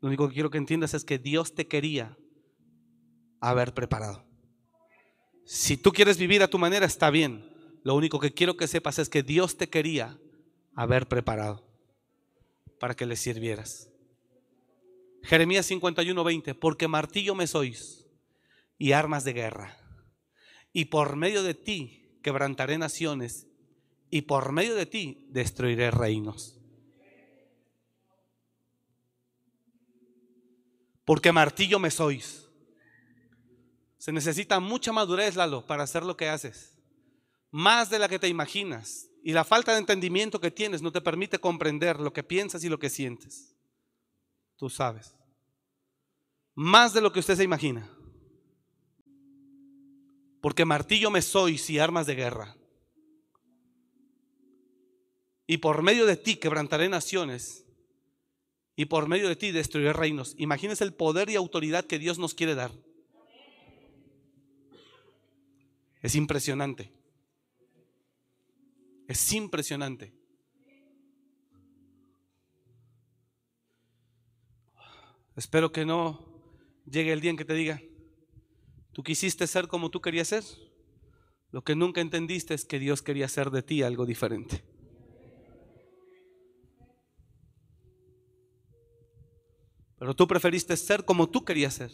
[0.00, 2.18] Lo único que quiero que entiendas es que Dios te quería
[3.40, 4.24] haber preparado.
[5.44, 7.51] Si tú quieres vivir a tu manera, está bien.
[7.82, 10.18] Lo único que quiero que sepas es que Dios te quería
[10.74, 11.66] haber preparado
[12.78, 13.88] para que le sirvieras.
[15.22, 18.06] Jeremías 51, 20, porque martillo me sois
[18.78, 19.78] y armas de guerra.
[20.72, 23.46] Y por medio de ti quebrantaré naciones
[24.10, 26.58] y por medio de ti destruiré reinos.
[31.04, 32.42] Porque martillo me sois
[34.02, 36.71] se necesita mucha madurez, Lalo, para hacer lo que haces.
[37.52, 39.10] Más de la que te imaginas.
[39.22, 42.68] Y la falta de entendimiento que tienes no te permite comprender lo que piensas y
[42.68, 43.54] lo que sientes.
[44.56, 45.14] Tú sabes.
[46.54, 47.88] Más de lo que usted se imagina.
[50.40, 52.56] Porque martillo me sois y armas de guerra.
[55.46, 57.66] Y por medio de ti quebrantaré naciones.
[58.74, 60.34] Y por medio de ti destruiré reinos.
[60.38, 62.72] Imagínese el poder y autoridad que Dios nos quiere dar.
[66.00, 67.01] Es impresionante.
[69.08, 70.14] Es impresionante.
[75.36, 76.26] Espero que no
[76.86, 77.80] llegue el día en que te diga,
[78.92, 80.44] tú quisiste ser como tú querías ser.
[81.50, 84.64] Lo que nunca entendiste es que Dios quería hacer de ti algo diferente.
[89.98, 91.92] Pero tú preferiste ser como tú querías ser.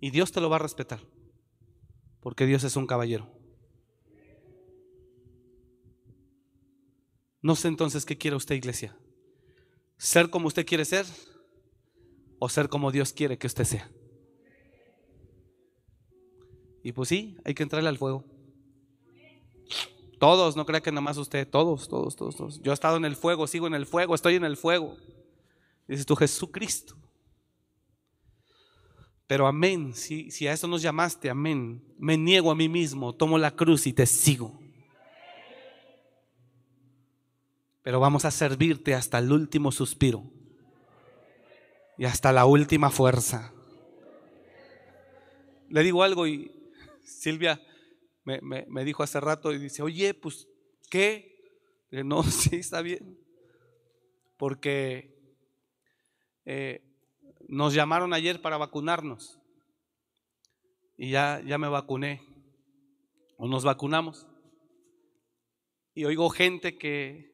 [0.00, 1.00] Y Dios te lo va a respetar
[2.24, 3.43] porque Dios es un caballero.
[7.44, 8.96] No sé entonces qué quiere usted, iglesia.
[9.98, 11.04] ¿Ser como usted quiere ser
[12.38, 13.90] o ser como Dios quiere que usted sea?
[16.82, 18.24] Y pues sí, hay que entrarle al fuego.
[20.18, 22.62] Todos, no crea que nada más usted, todos, todos, todos, todos.
[22.62, 24.96] Yo he estado en el fuego, sigo en el fuego, estoy en el fuego.
[25.86, 26.96] Dices tú, Jesucristo.
[29.26, 31.84] Pero amén, si, si a eso nos llamaste, amén.
[31.98, 34.63] Me niego a mí mismo, tomo la cruz y te sigo.
[37.84, 40.24] Pero vamos a servirte hasta el último suspiro
[41.98, 43.52] y hasta la última fuerza.
[45.68, 46.50] Le digo algo y
[47.02, 47.60] Silvia
[48.24, 50.48] me, dijo hace rato y dice, oye, pues,
[50.90, 51.36] ¿qué?
[51.90, 53.18] no, sí, está bien.
[54.38, 55.38] Porque
[56.46, 56.82] eh,
[57.48, 59.38] nos llamaron ayer para vacunarnos
[60.96, 62.22] y ya, ya me vacuné
[63.36, 64.26] o nos vacunamos.
[65.92, 67.33] Y oigo gente que,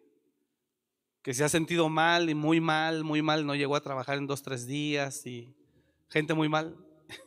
[1.22, 4.26] que se ha sentido mal y muy mal, muy mal, no llegó a trabajar en
[4.26, 5.55] dos, tres días y
[6.09, 6.76] gente muy mal.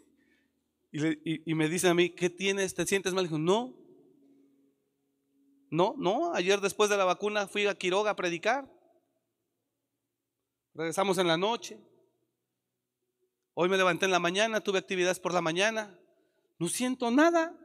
[0.96, 2.76] Y, me dicen a mí, ¿qué tienes?
[2.76, 3.24] ¿Te sientes mal?
[3.24, 3.74] Dijo, no,
[5.72, 8.72] No, no, ayer después de la vacuna fui a Quiroga a predicar.
[10.76, 11.80] Regresamos en la noche.
[13.56, 16.00] Hoy me levanté en la mañana, tuve actividades por la mañana.
[16.60, 17.56] No siento nada.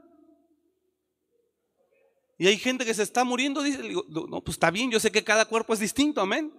[2.39, 5.25] Y hay gente que se está muriendo, dice, no, pues está bien, yo sé que
[5.25, 6.53] cada cuerpo es distinto, amén.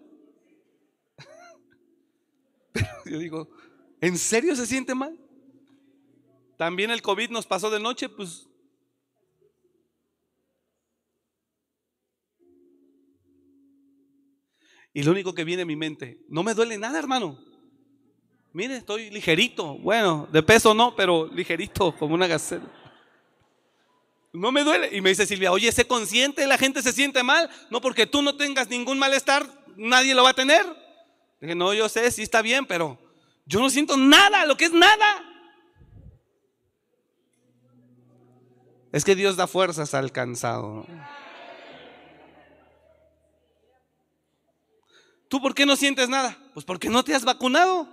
[2.73, 3.49] Pero yo digo,
[4.01, 5.17] ¿en serio se siente mal?
[6.57, 8.49] También el COVID nos pasó de noche, pues
[14.93, 17.39] Y lo único que viene a mi mente, no me duele nada, hermano.
[18.51, 19.77] Mire, estoy ligerito.
[19.77, 22.78] Bueno, de peso no, pero ligerito, como una gacela.
[24.31, 24.95] No me duele.
[24.95, 27.49] Y me dice Silvia, oye, sé consciente, la gente se siente mal.
[27.69, 29.45] No porque tú no tengas ningún malestar,
[29.75, 30.65] nadie lo va a tener.
[31.41, 32.99] Dije, no, yo sé, sí está bien, pero
[33.45, 35.25] yo no siento nada, lo que es nada.
[38.91, 40.85] Es que Dios da fuerzas al cansado.
[45.27, 46.37] ¿Tú por qué no sientes nada?
[46.53, 47.87] Pues porque no te has vacunado.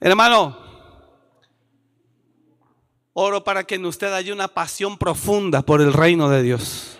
[0.00, 0.63] Hermano,
[3.14, 6.98] oro para que en usted haya una pasión profunda por el reino de Dios.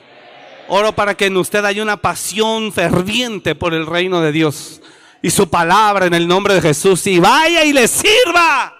[0.68, 4.80] Oro para que en usted haya una pasión ferviente por el reino de Dios
[5.20, 7.06] y su palabra en el nombre de Jesús.
[7.06, 8.74] Y vaya y le sirva.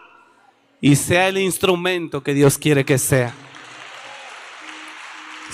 [0.80, 3.34] Y sea el instrumento que Dios quiere que sea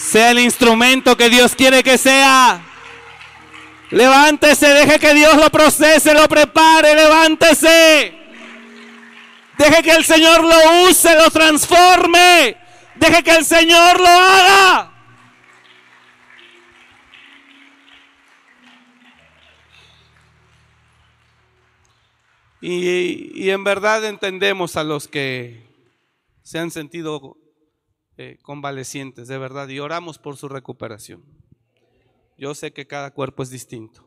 [0.00, 2.62] sea el instrumento que Dios quiere que sea.
[3.90, 8.19] Levántese, deje que Dios lo procese, lo prepare, levántese.
[9.60, 12.56] Deje que el Señor lo use, lo transforme.
[12.96, 14.90] Deje que el Señor lo haga.
[22.62, 25.62] Y, en verdad entendemos a los que
[26.42, 27.36] se han sentido
[28.16, 31.22] eh, convalecientes, de verdad, y oramos por su recuperación.
[32.38, 34.06] Yo sé que cada cuerpo es distinto,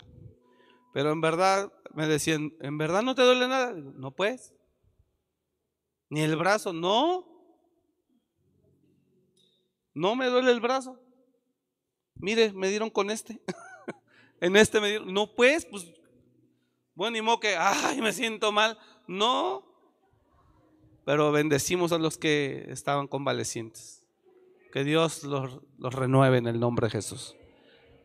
[0.96, 3.72] pero en verdad me decían, ¿en verdad no te duele nada?
[3.74, 4.52] No puedes.
[6.14, 7.26] Ni el brazo, no.
[9.96, 11.00] No me duele el brazo.
[12.14, 13.42] Mire, me dieron con este.
[14.40, 15.92] en este me dieron, no pues, pues,
[16.94, 18.78] bueno, ni modo que, ay, me siento mal.
[19.08, 19.66] No.
[21.04, 24.06] Pero bendecimos a los que estaban convalecientes.
[24.72, 27.36] Que Dios los, renueve en el nombre de Jesús.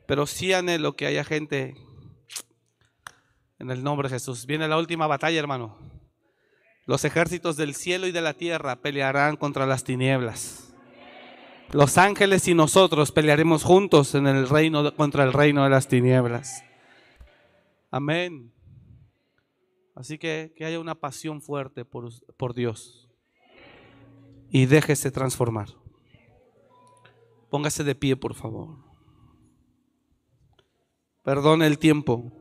[0.07, 1.77] Pero sí anhelo que haya gente
[3.59, 4.47] en el nombre de Jesús.
[4.47, 5.98] Viene la última batalla, hermano.
[6.89, 10.73] Los ejércitos del cielo y de la tierra pelearán contra las tinieblas.
[11.70, 16.65] Los ángeles y nosotros pelearemos juntos en el reino contra el reino de las tinieblas.
[17.90, 18.51] Amén.
[19.94, 22.09] Así que que haya una pasión fuerte por,
[22.39, 23.10] por Dios
[24.48, 25.69] y déjese transformar.
[27.51, 28.78] Póngase de pie, por favor.
[31.23, 32.32] Perdone el tiempo.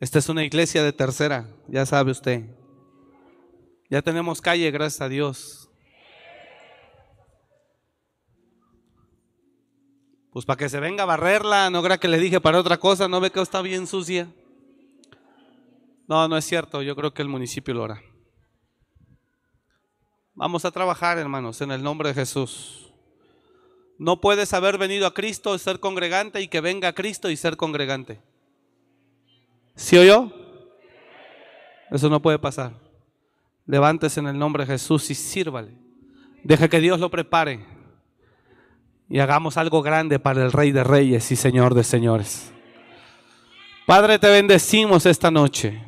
[0.00, 2.46] Esta es una iglesia de tercera, ya sabe usted.
[3.90, 5.68] Ya tenemos calle, gracias a Dios.
[10.32, 13.08] Pues para que se venga a barrerla, no crea que le dije para otra cosa,
[13.08, 14.32] no ve que está bien sucia.
[16.08, 18.02] No, no es cierto, yo creo que el municipio lo hará.
[20.32, 22.90] Vamos a trabajar, hermanos, en el nombre de Jesús.
[23.98, 27.36] No puedes haber venido a Cristo y ser congregante y que venga a Cristo y
[27.36, 28.29] ser congregante.
[29.74, 30.32] ¿Sí o yo?
[31.90, 32.72] Eso no puede pasar.
[33.66, 35.72] Levántese en el nombre de Jesús y sírvale.
[36.42, 37.64] Deje que Dios lo prepare
[39.08, 42.52] y hagamos algo grande para el Rey de Reyes y Señor de Señores.
[43.86, 45.84] Padre, te bendecimos esta noche.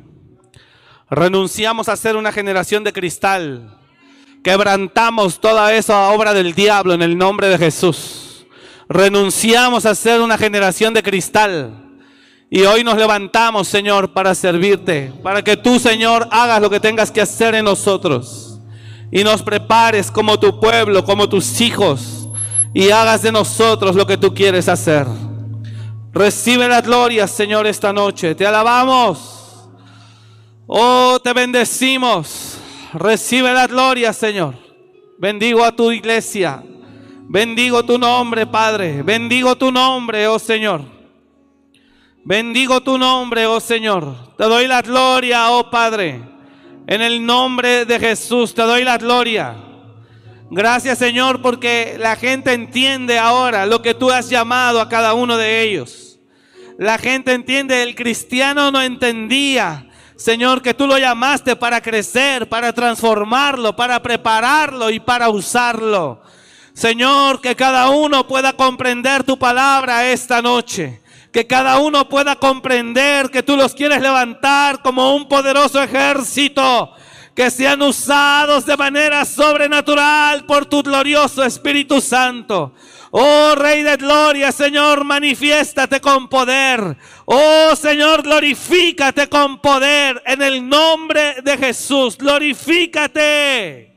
[1.09, 3.79] Renunciamos a ser una generación de cristal
[4.43, 8.45] Quebrantamos toda esa obra del diablo en el nombre de Jesús.
[8.89, 11.82] Renunciamos a ser una generación de cristal.
[12.55, 17.09] Y hoy nos levantamos, Señor, para servirte, para que tú, Señor, hagas lo que tengas
[17.09, 18.59] que hacer en nosotros.
[19.11, 22.29] Y nos prepares como tu pueblo, como tus hijos.
[22.71, 25.07] Y hagas de nosotros lo que tú quieres hacer.
[26.11, 28.35] Recibe la gloria, Señor, esta noche.
[28.35, 29.67] Te alabamos.
[30.67, 32.59] Oh, te bendecimos.
[32.93, 34.53] Recibe la gloria, Señor.
[35.17, 36.63] Bendigo a tu iglesia.
[37.27, 39.01] Bendigo tu nombre, Padre.
[39.01, 41.02] Bendigo tu nombre, oh Señor.
[42.25, 44.33] Bendigo tu nombre, oh Señor.
[44.37, 46.21] Te doy la gloria, oh Padre.
[46.87, 49.55] En el nombre de Jesús te doy la gloria.
[50.49, 55.35] Gracias, Señor, porque la gente entiende ahora lo que tú has llamado a cada uno
[55.35, 56.17] de ellos.
[56.77, 59.89] La gente entiende, el cristiano no entendía.
[60.15, 66.21] Señor, que tú lo llamaste para crecer, para transformarlo, para prepararlo y para usarlo.
[66.73, 71.02] Señor, que cada uno pueda comprender tu palabra esta noche.
[71.33, 76.93] Que cada uno pueda comprender que tú los quieres levantar como un poderoso ejército.
[77.35, 82.73] Que sean usados de manera sobrenatural por tu glorioso Espíritu Santo.
[83.09, 86.97] Oh Rey de Gloria, Señor, manifiéstate con poder.
[87.25, 92.15] Oh Señor, glorifícate con poder en el nombre de Jesús.
[92.17, 93.93] Glorifícate.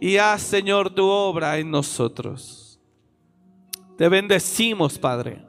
[0.00, 2.63] Y haz, Señor, tu obra en nosotros.
[3.96, 5.44] Te bendecimos, Padre.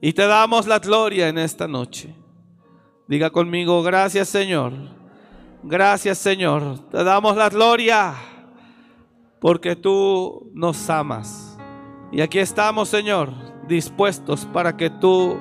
[0.00, 2.14] Y te damos la gloria en esta noche.
[3.06, 4.72] Diga conmigo, gracias, Señor.
[5.62, 6.78] Gracias, Señor.
[6.90, 8.14] Te damos la gloria
[9.40, 11.58] porque tú nos amas.
[12.12, 13.30] Y aquí estamos, Señor,
[13.66, 15.38] dispuestos para que tú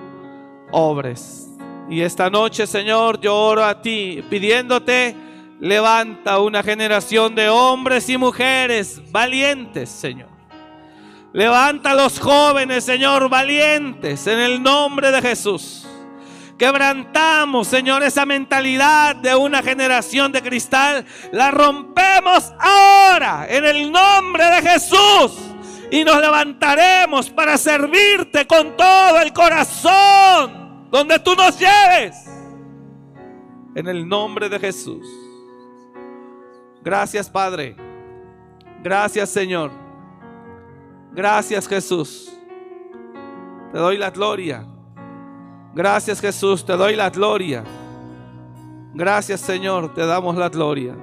[0.72, 1.50] obres.
[1.90, 5.16] Y esta noche, Señor, yo oro a ti pidiéndote,
[5.60, 10.37] levanta una generación de hombres y mujeres valientes, Señor.
[11.38, 15.88] Levanta a los jóvenes, Señor, valientes en el nombre de Jesús.
[16.58, 21.06] Quebrantamos, Señor, esa mentalidad de una generación de cristal.
[21.32, 25.38] La rompemos ahora en el nombre de Jesús.
[25.92, 30.88] Y nos levantaremos para servirte con todo el corazón.
[30.90, 32.16] Donde tú nos lleves.
[33.76, 35.06] En el nombre de Jesús.
[36.82, 37.76] Gracias, Padre.
[38.82, 39.87] Gracias, Señor.
[41.18, 42.32] Gracias, Jesús.
[43.74, 44.66] Te doy la gloria.
[45.74, 47.64] Gracias Jesús, te doy la gloria.
[48.94, 50.96] Gracias Señor, te damos la gloria.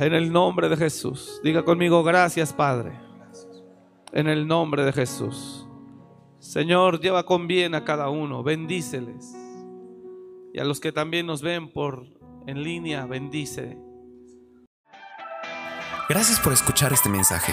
[0.00, 1.40] En el nombre de Jesús.
[1.44, 2.92] Diga conmigo, gracias Padre.
[4.12, 5.66] En el nombre de Jesús.
[6.40, 9.32] Señor, lleva con bien a cada uno, bendíceles.
[10.52, 12.06] Y a los que también nos ven por
[12.46, 13.78] en línea, bendice.
[16.08, 17.52] Gracias por escuchar este mensaje.